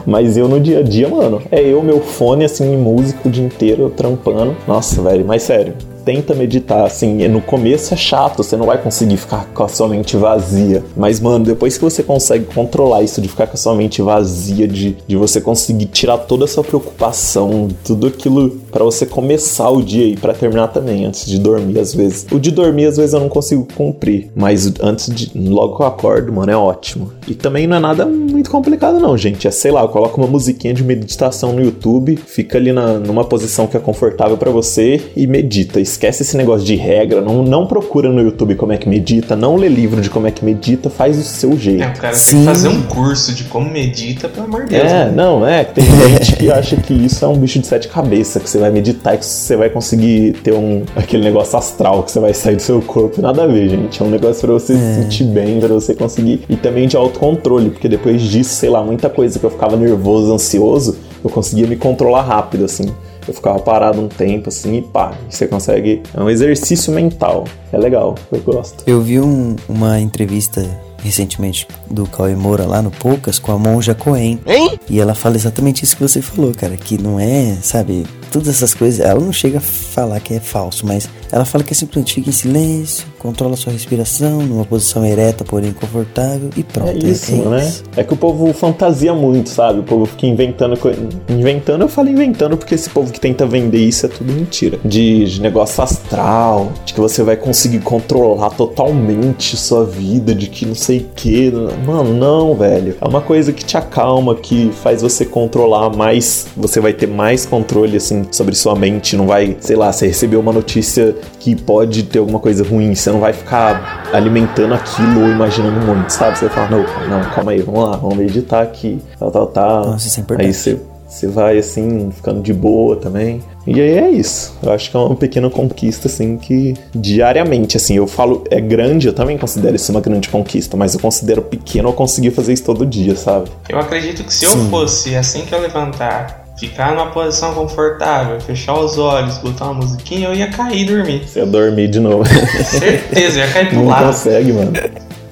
[0.07, 3.45] Mas eu no dia a dia, mano, é eu, meu fone, assim, músico o dia
[3.45, 4.57] inteiro, trampando.
[4.65, 5.75] Nossa, velho, mas sério,
[6.11, 9.87] tenta meditar, assim, no começo é chato, você não vai conseguir ficar com a sua
[9.87, 10.83] mente vazia.
[10.97, 14.67] Mas, mano, depois que você consegue controlar isso de ficar com a sua mente vazia,
[14.67, 19.83] de, de você conseguir tirar toda a sua preocupação, tudo aquilo para você começar o
[19.83, 22.27] dia e para terminar também, antes de dormir, às vezes.
[22.31, 25.31] O de dormir, às vezes, eu não consigo cumprir, mas antes de.
[25.35, 27.13] Logo que eu acordo, mano, é ótimo.
[27.27, 29.47] E também não é nada muito complicado, não, gente.
[29.47, 33.67] É, sei lá, coloca uma musiquinha de meditação no YouTube, fica ali na, numa posição
[33.67, 35.81] que é confortável para você e medita.
[35.81, 39.57] Esquece esse negócio de regra, não, não procura no YouTube como é que medita, não
[39.57, 41.83] lê livro de como é que medita, faz o seu jeito.
[41.83, 42.31] É, o cara Sim.
[42.31, 44.85] tem que fazer um curso de como medita, pelo amor de Deus.
[44.85, 45.13] É, né?
[45.15, 48.49] não, é, tem gente que acha que isso é um bicho de sete cabeças, que
[48.49, 52.21] você vai meditar e que você vai conseguir ter um aquele negócio astral que você
[52.21, 53.21] vai sair do seu corpo.
[53.21, 54.01] Nada a ver, gente.
[54.01, 54.77] É um negócio para você é.
[54.77, 56.43] se sentir bem, para você conseguir.
[56.49, 60.33] E também de autocontrole, porque depois disso, sei lá, muita coisa que eu ficava nervoso,
[60.33, 62.87] ansioso, eu conseguia me controlar rápido, assim.
[63.27, 66.03] Eu ficava parado um tempo assim e pá, você consegue.
[66.15, 67.45] É um exercício mental.
[67.73, 68.83] É legal, eu gosto.
[68.87, 70.67] Eu vi um, uma entrevista
[71.03, 74.39] recentemente do Cauê Moura lá no Poucas com a Monja Coen.
[74.47, 74.79] Hein?
[74.89, 78.75] E ela fala exatamente isso que você falou, cara, que não é, sabe, todas essas
[78.75, 82.15] coisas, ela não chega a falar que é falso, mas ela fala que é simplesmente
[82.15, 86.91] fica em silêncio, controla sua respiração, numa posição ereta, porém confortável e pronto.
[86.91, 87.67] É isso, é né?
[87.67, 87.85] Isso.
[87.97, 89.81] É que o povo fantasia muito, sabe?
[89.81, 90.99] O povo fica inventando coisa.
[91.29, 94.79] Inventando, eu falo inventando porque esse povo que tenta vender isso é tudo mentira.
[94.85, 100.65] De, de negócio astral, de que você vai conseguir controlar totalmente sua vida, de que
[100.65, 101.53] não sei o que.
[101.87, 102.97] Mano, não, velho.
[103.01, 107.45] É uma coisa que te acalma, que faz você controlar mais, você vai ter mais
[107.45, 109.15] controle, assim, sobre sua mente.
[109.15, 113.10] Não vai, sei lá, você recebeu uma notícia que pode ter alguma coisa ruim, você
[113.11, 116.39] não vai ficar alimentando aquilo ou imaginando muito, sabe?
[116.39, 119.87] Você vai falar, não, não, calma aí, vamos lá, vamos meditar aqui, tal, tal, tal.
[119.87, 120.47] Nossa, isso é importante.
[120.47, 123.43] Aí você, você vai, assim, ficando de boa também.
[123.67, 124.57] E aí é isso.
[124.63, 129.07] Eu acho que é uma pequena conquista, assim, que diariamente, assim, eu falo, é grande,
[129.07, 132.65] eu também considero isso uma grande conquista, mas eu considero pequeno eu conseguir fazer isso
[132.65, 133.51] todo dia, sabe?
[133.69, 134.47] Eu acredito que se Sim.
[134.47, 139.75] eu fosse, assim que eu levantar, ficar numa posição confortável, fechar os olhos, botar uma
[139.75, 141.23] musiquinha, eu ia cair e dormir.
[141.27, 142.25] Você ia dormir de novo.
[142.65, 144.05] Certeza, ia cair pro não lado.
[144.05, 144.73] Não consegue, mano.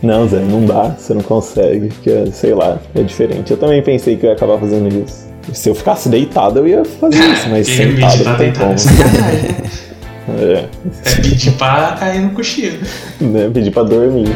[0.02, 3.50] Não, Zé, não dá, você não consegue, porque, sei lá, é diferente.
[3.50, 5.28] Eu também pensei que eu ia acabar fazendo isso.
[5.52, 8.74] Se eu ficasse deitado, eu ia fazer isso, mas sentado não tem como.
[10.40, 10.64] é.
[11.04, 12.78] é pedir pra cair no cochilo.
[13.20, 14.28] Né, pedir pra dormir.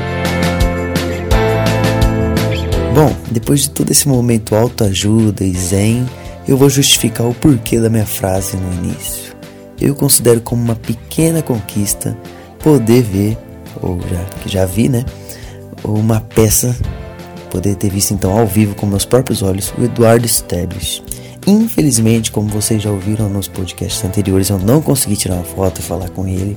[2.94, 6.06] Bom, depois de todo esse momento autoajuda e zen,
[6.46, 9.34] eu vou justificar o porquê da minha frase no início.
[9.80, 12.16] Eu considero como uma pequena conquista
[12.58, 13.38] poder ver,
[13.80, 15.04] ou já que já vi, né,
[15.84, 16.76] uma peça,
[17.50, 21.02] poder ter visto então ao vivo com meus próprios olhos o Eduardo Stablish.
[21.46, 25.82] Infelizmente, como vocês já ouviram nos podcasts anteriores, eu não consegui tirar uma foto e
[25.82, 26.56] falar com ele,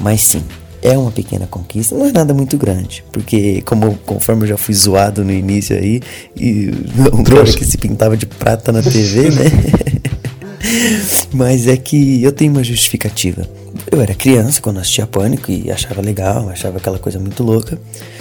[0.00, 0.42] mas sim,
[0.84, 4.74] é uma pequena conquista, não é nada muito grande, porque como conforme eu já fui
[4.74, 6.00] zoado no início aí,
[6.36, 6.70] e
[7.12, 9.44] um cara que se pintava de prata na TV, né?
[11.32, 13.46] Mas é que eu tenho uma justificativa.
[13.90, 17.78] Eu era criança quando assistia Pânico e achava legal, achava aquela coisa muito louca.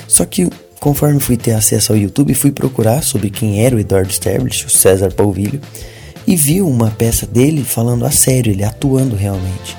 [0.07, 0.49] Só que
[0.79, 4.69] conforme fui ter acesso ao YouTube, fui procurar sobre quem era o Eduardo Stablish, o
[4.69, 5.61] César Polvilho,
[6.27, 9.77] e vi uma peça dele falando a sério, ele atuando realmente.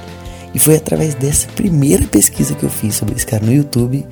[0.55, 4.07] E foi através dessa primeira pesquisa que eu fiz sobre esse cara no YouTube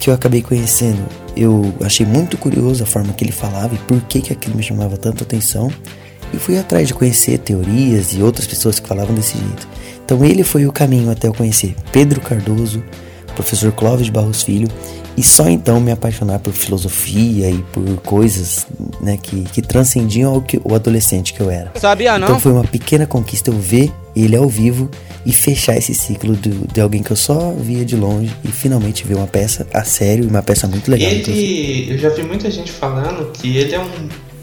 [0.00, 1.06] que eu acabei conhecendo
[1.36, 4.62] eu achei muito curioso a forma que ele falava e por que, que aquilo me
[4.62, 5.70] chamava tanta atenção.
[6.32, 9.68] E fui atrás de conhecer teorias e outras pessoas que falavam desse jeito.
[10.04, 12.82] Então ele foi o caminho até eu conhecer Pedro Cardoso,
[13.34, 14.68] professor Clóvis de Barros Filho,
[15.16, 18.66] e só então me apaixonar por filosofia e por coisas
[19.00, 21.70] né, que, que transcendiam que, o adolescente que eu era.
[21.78, 22.28] Sabia não?
[22.28, 24.90] Então foi uma pequena conquista eu ver ele ao vivo
[25.24, 29.06] e fechar esse ciclo de, de alguém que eu só via de longe e finalmente
[29.06, 31.10] ver uma peça a sério e uma peça muito legal.
[31.10, 33.88] Ele, eu já vi muita gente falando que ele é um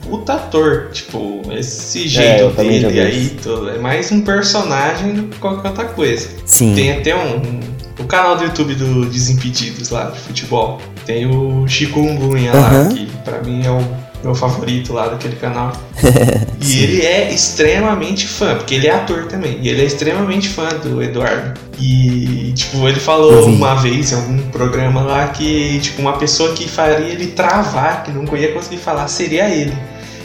[0.01, 3.37] puta ator, tipo, esse jeito eu também já dele aí,
[3.75, 6.27] é mais um personagem do que qualquer outra coisa.
[6.45, 6.73] Sim.
[6.73, 7.59] Tem até um, um-
[7.99, 10.79] o canal do YouTube do Desimpedidos lá de futebol.
[11.05, 13.83] Tem o Chico Umbunha lá, que pra mim é o
[14.23, 15.71] meu favorito lá daquele canal.
[16.61, 19.59] E ele é extremamente fã, porque ele é ator também.
[19.61, 21.57] E ele é extremamente fã do Eduardo.
[21.79, 26.67] E, tipo, ele falou uma vez em algum programa lá que, tipo, uma pessoa que
[26.67, 29.73] faria ele travar, que não ia conseguir falar, seria ele.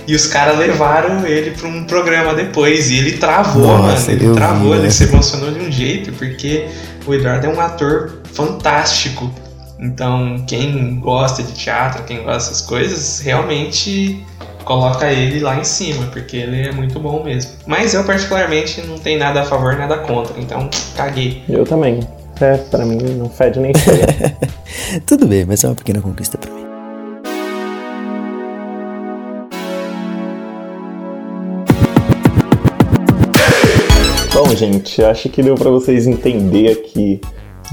[0.07, 2.91] E os caras levaram ele pra um programa depois.
[2.91, 4.11] E ele travou, Nossa, mano.
[4.11, 4.91] Ele eu vi, travou, ele né?
[4.91, 6.67] se emocionou de um jeito, porque
[7.07, 9.33] o Eduardo é um ator fantástico.
[9.85, 14.25] Então, quem gosta de teatro, quem gosta dessas coisas, realmente
[14.65, 17.53] coloca ele lá em cima, porque ele é muito bom mesmo.
[17.67, 21.43] Mas eu, particularmente, não tenho nada a favor, nada contra, então caguei.
[21.47, 22.01] Eu também.
[22.41, 24.07] É, pra mim não fede nem cheia.
[25.07, 26.65] Tudo bem, mas é uma pequena conquista pra mim.
[34.33, 37.21] Bom, gente, acho que deu pra vocês entender aqui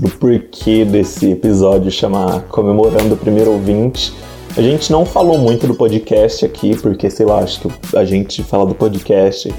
[0.01, 4.11] do porquê desse episódio chamar Comemorando o Primeiro Ouvinte.
[4.57, 8.41] A gente não falou muito do podcast aqui, porque, sei lá, acho que a gente
[8.41, 9.53] fala do podcast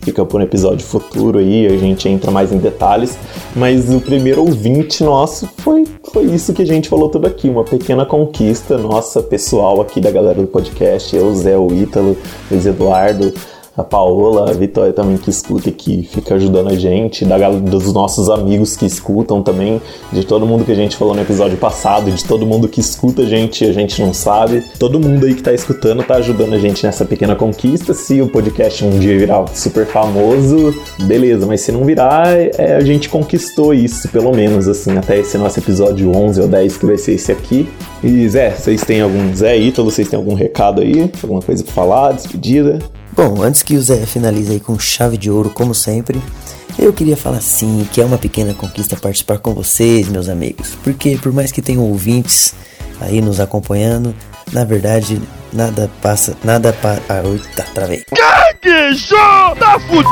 [0.00, 3.18] fica para um episódio futuro aí, a gente entra mais em detalhes.
[3.56, 7.64] Mas o primeiro ouvinte nosso foi, foi isso que a gente falou tudo aqui, uma
[7.64, 11.14] pequena conquista nossa, pessoal aqui da galera do podcast.
[11.14, 12.16] Eu, Zé, o Ítalo,
[12.48, 13.34] Luiz Eduardo,
[13.78, 17.92] a Paola, a Vitória também que escuta e que fica ajudando a gente, da, dos
[17.92, 19.80] nossos amigos que escutam também,
[20.12, 23.22] de todo mundo que a gente falou no episódio passado, de todo mundo que escuta
[23.22, 24.64] a gente a gente não sabe.
[24.80, 27.94] Todo mundo aí que tá escutando tá ajudando a gente nessa pequena conquista.
[27.94, 30.74] Se o podcast um dia virar super famoso,
[31.04, 35.38] beleza, mas se não virar, é, a gente conquistou isso, pelo menos, assim, até esse
[35.38, 37.68] nosso episódio 11 ou 10 que vai ser esse aqui.
[38.02, 39.34] E Zé, vocês têm algum.
[39.34, 41.08] Zé Ítalo, vocês têm algum recado aí?
[41.22, 42.12] Alguma coisa pra falar?
[42.12, 42.80] Despedida?
[43.18, 46.22] Bom, antes que o Zé finalize aí com chave de ouro, como sempre,
[46.78, 50.78] eu queria falar sim que é uma pequena conquista participar com vocês, meus amigos.
[50.84, 52.54] Porque por mais que tenham ouvintes
[53.00, 54.14] aí nos acompanhando,
[54.52, 55.20] na verdade,
[55.52, 56.98] nada passa, nada pa...
[57.08, 58.04] Ah, eita, travei.
[58.12, 59.56] Gaguejou!
[59.58, 60.08] Tá fudido!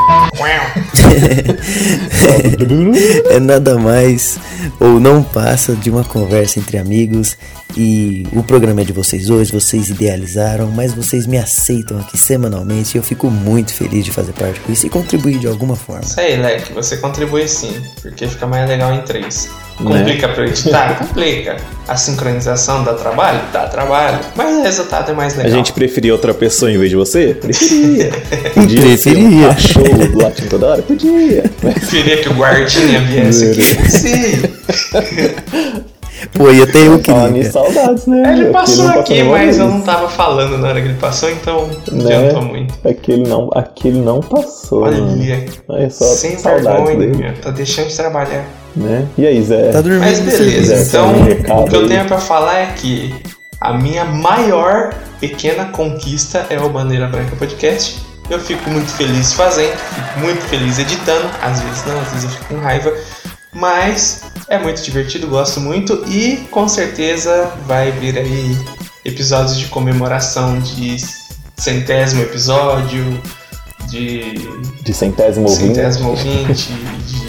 [3.29, 4.37] é nada mais
[4.79, 7.37] ou não passa de uma conversa entre amigos
[7.75, 12.95] e o programa é de vocês hoje, vocês idealizaram, mas vocês me aceitam aqui semanalmente
[12.95, 16.03] e eu fico muito feliz de fazer parte com isso e contribuir de alguma forma.
[16.03, 19.49] Isso aí, Leque, você contribui sim, porque fica mais legal em três.
[19.79, 19.99] Né?
[19.99, 20.97] Complica pra editar?
[20.97, 21.57] Complica.
[21.87, 23.39] A sincronização dá trabalho?
[23.53, 24.19] Dá trabalho.
[24.35, 25.51] Mas o resultado é mais A legal.
[25.57, 27.35] gente preferia outra pessoa em vez de você?
[27.39, 28.09] Preferia.
[28.55, 29.47] Podia ser um Preferia.
[29.49, 30.81] cachorro latindo toda hora?
[30.81, 31.43] Podia.
[31.61, 33.61] Preferia que o guardinha viesse aqui.
[33.91, 34.41] Sim.
[36.33, 37.51] Pô, e até eu queria.
[37.51, 38.33] saudades, né?
[38.33, 42.03] Ele passou aqui, mas eu não tava falando na hora que ele passou, então não
[42.03, 42.15] né?
[42.17, 42.73] adiantou muito.
[42.87, 44.81] Aquele não, aquele não passou.
[44.81, 45.11] mano.
[45.13, 47.07] Olha, Olha só, sem dele.
[47.07, 48.43] vergonha, tá deixando de trabalhar.
[48.77, 49.07] Né?
[49.17, 49.71] E aí, Zé?
[49.71, 50.01] Tá dormindo.
[50.01, 53.13] Mas beleza, Zé, então um o que eu tenho pra falar é que
[53.59, 57.99] a minha maior pequena conquista é o Bandeira Branca Podcast.
[58.29, 62.29] Eu fico muito feliz fazendo, fico muito feliz editando, às vezes não, às vezes eu
[62.29, 62.93] fico com raiva,
[63.53, 68.55] mas é muito divertido, gosto muito e com certeza vai vir aí
[69.05, 70.97] episódios de comemoração de
[71.55, 73.19] centésimo episódio,
[73.87, 74.33] de
[74.83, 75.73] De centésimo ouvinte.
[75.75, 76.73] centésimo ouvinte,
[77.07, 77.26] de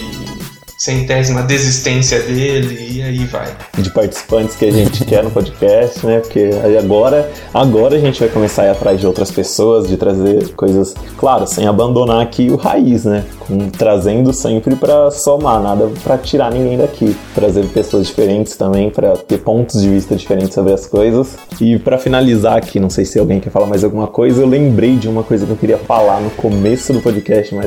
[0.79, 3.49] centésima desistência dele, e aí vai.
[3.77, 6.21] de participantes que a gente quer no podcast, né?
[6.21, 9.97] Porque aí agora, agora a gente vai começar a ir atrás de outras pessoas, de
[9.97, 13.25] trazer coisas, claro, sem abandonar aqui o raiz, né?
[13.41, 17.17] Com, trazendo sempre pra somar, nada pra tirar ninguém daqui.
[17.35, 21.37] Trazer pessoas diferentes também pra ter pontos de vista diferentes sobre as coisas.
[21.61, 24.97] E pra finalizar aqui, não sei se alguém quer falar mais alguma coisa, eu lembrei
[24.97, 27.67] de uma coisa que eu queria falar no começo do podcast, mas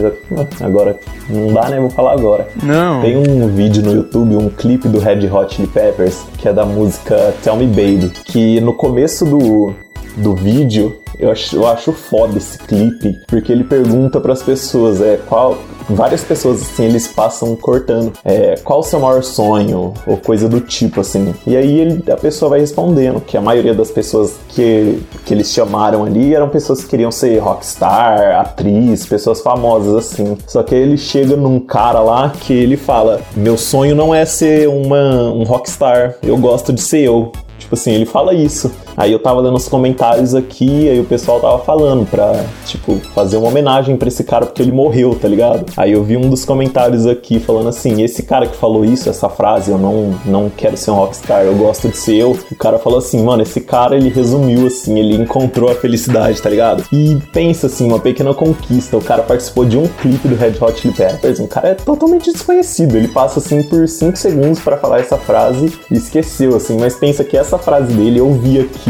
[0.62, 0.98] agora
[1.30, 1.80] não dá, né?
[1.80, 2.48] Vou falar agora.
[2.64, 3.01] Não.
[3.02, 6.64] Tem um vídeo no YouTube, um clipe do Red Hot Chili Peppers, que é da
[6.64, 9.74] música Tell Me Baby, que no começo do,
[10.18, 15.20] do vídeo eu acho, eu acho foda esse clipe, porque ele pergunta pras pessoas, é,
[15.28, 15.58] qual,
[15.88, 18.14] várias pessoas, assim, eles passam cortando.
[18.26, 19.94] É, qual o seu maior sonho?
[20.08, 21.34] Ou coisa do tipo, assim.
[21.46, 25.52] E aí ele, a pessoa vai respondendo, que a maioria das pessoas que, que eles
[25.52, 30.38] chamaram ali eram pessoas que queriam ser rockstar, atriz, pessoas famosas, assim.
[30.48, 34.26] Só que aí ele chega num cara lá que ele fala: Meu sonho não é
[34.26, 37.32] ser uma, um rockstar, eu gosto de ser eu.
[37.60, 38.72] Tipo assim, ele fala isso.
[38.96, 43.38] Aí eu tava lendo os comentários aqui, aí o pessoal tava falando pra, tipo, fazer
[43.38, 45.66] uma homenagem pra esse cara porque ele morreu, tá ligado?
[45.78, 49.30] Aí eu vi um dos comentários aqui falando assim: esse cara que falou isso, essa
[49.30, 52.38] frase, eu não, não quero ser um rockstar, eu gosto de ser eu.
[52.52, 56.50] O cara falou assim, mano, esse cara ele resumiu assim, ele encontrou a felicidade, tá
[56.50, 56.84] ligado?
[56.92, 58.98] E pensa assim, uma pequena conquista.
[58.98, 62.32] O cara participou de um clipe do Red Hot Chili Peppers, um cara é totalmente
[62.32, 62.96] desconhecido.
[62.96, 67.24] Ele passa assim por 5 segundos para falar essa frase e esqueceu, assim, mas pensa
[67.24, 68.81] que essa frase dele eu vi aqui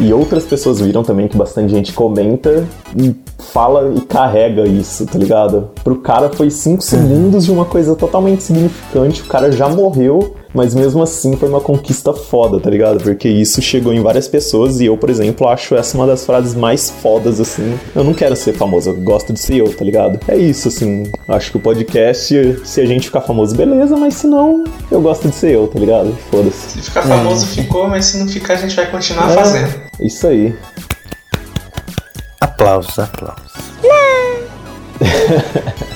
[0.00, 2.66] e outras pessoas viram também que bastante gente comenta
[2.96, 5.70] e fala e carrega isso, tá ligado?
[5.82, 10.74] Pro cara foi 5 segundos de uma coisa totalmente significante, o cara já morreu, mas
[10.74, 13.02] mesmo assim foi uma conquista foda, tá ligado?
[13.02, 16.54] Porque isso chegou em várias pessoas e eu, por exemplo, acho essa uma das frases
[16.54, 17.78] mais fodas, assim.
[17.94, 20.18] Eu não quero ser famoso, eu gosto de ser eu, tá ligado?
[20.26, 21.12] É isso, assim.
[21.28, 25.28] Acho que o podcast, se a gente ficar famoso, beleza, mas se não, eu gosto
[25.28, 26.16] de ser eu, tá ligado?
[26.30, 26.70] Foda-se.
[26.70, 29.34] Se ficar famoso, ficou, mas se não ficar, a gente vai continuar É.
[29.34, 29.74] fazendo.
[30.00, 30.54] Isso aí.
[32.40, 33.52] Aplausos, aplausos.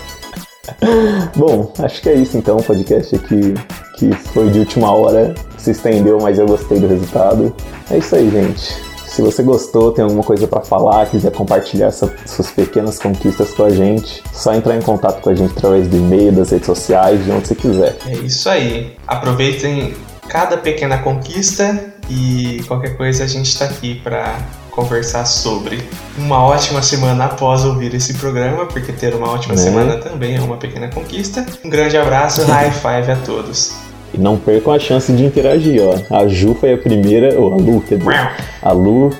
[1.37, 3.55] Bom, acho que é isso então, o podcast aqui
[3.97, 7.55] que foi de última hora, se estendeu, mas eu gostei do resultado.
[7.91, 8.91] É isso aí, gente.
[9.07, 13.65] Se você gostou, tem alguma coisa pra falar, quiser compartilhar essa- suas pequenas conquistas com
[13.65, 17.23] a gente, só entrar em contato com a gente através do e-mail, das redes sociais,
[17.25, 17.97] de onde você quiser.
[18.07, 18.97] É isso aí.
[19.07, 19.95] Aproveitem
[20.29, 24.39] cada pequena conquista e qualquer coisa a gente tá aqui pra
[24.71, 25.83] conversar sobre.
[26.17, 29.61] Uma ótima semana após ouvir esse programa, porque ter uma ótima Né?
[29.61, 31.45] semana também é uma pequena conquista.
[31.65, 33.73] Um grande abraço, high five a todos.
[34.13, 36.17] E não percam a chance de interagir, ó.
[36.17, 38.31] A Ju foi a primeira, ou a Lu, quer dizer,
[38.63, 39.17] a Lu, a Lu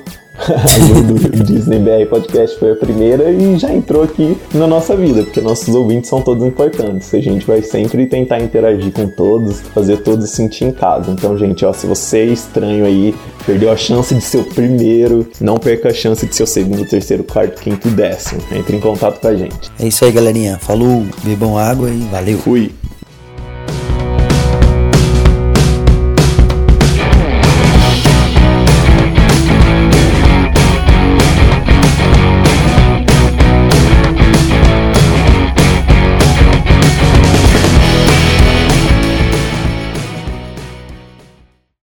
[1.07, 5.41] do Disney BR Podcast foi a primeira e já entrou aqui na nossa vida, porque
[5.41, 7.13] nossos ouvintes são todos importantes.
[7.13, 11.11] A gente vai sempre tentar interagir com todos, fazer todos se sentir em casa.
[11.11, 13.13] Então, gente, ó, se você é estranho aí,
[13.45, 16.85] perdeu a chance de ser o primeiro, não perca a chance de ser o segundo,
[16.85, 18.41] terceiro, quarto, quinto e décimo.
[18.51, 19.71] Entre em contato com a gente.
[19.79, 20.57] É isso aí, galerinha.
[20.57, 22.37] Falou, bebam água e valeu.
[22.39, 22.80] Fui.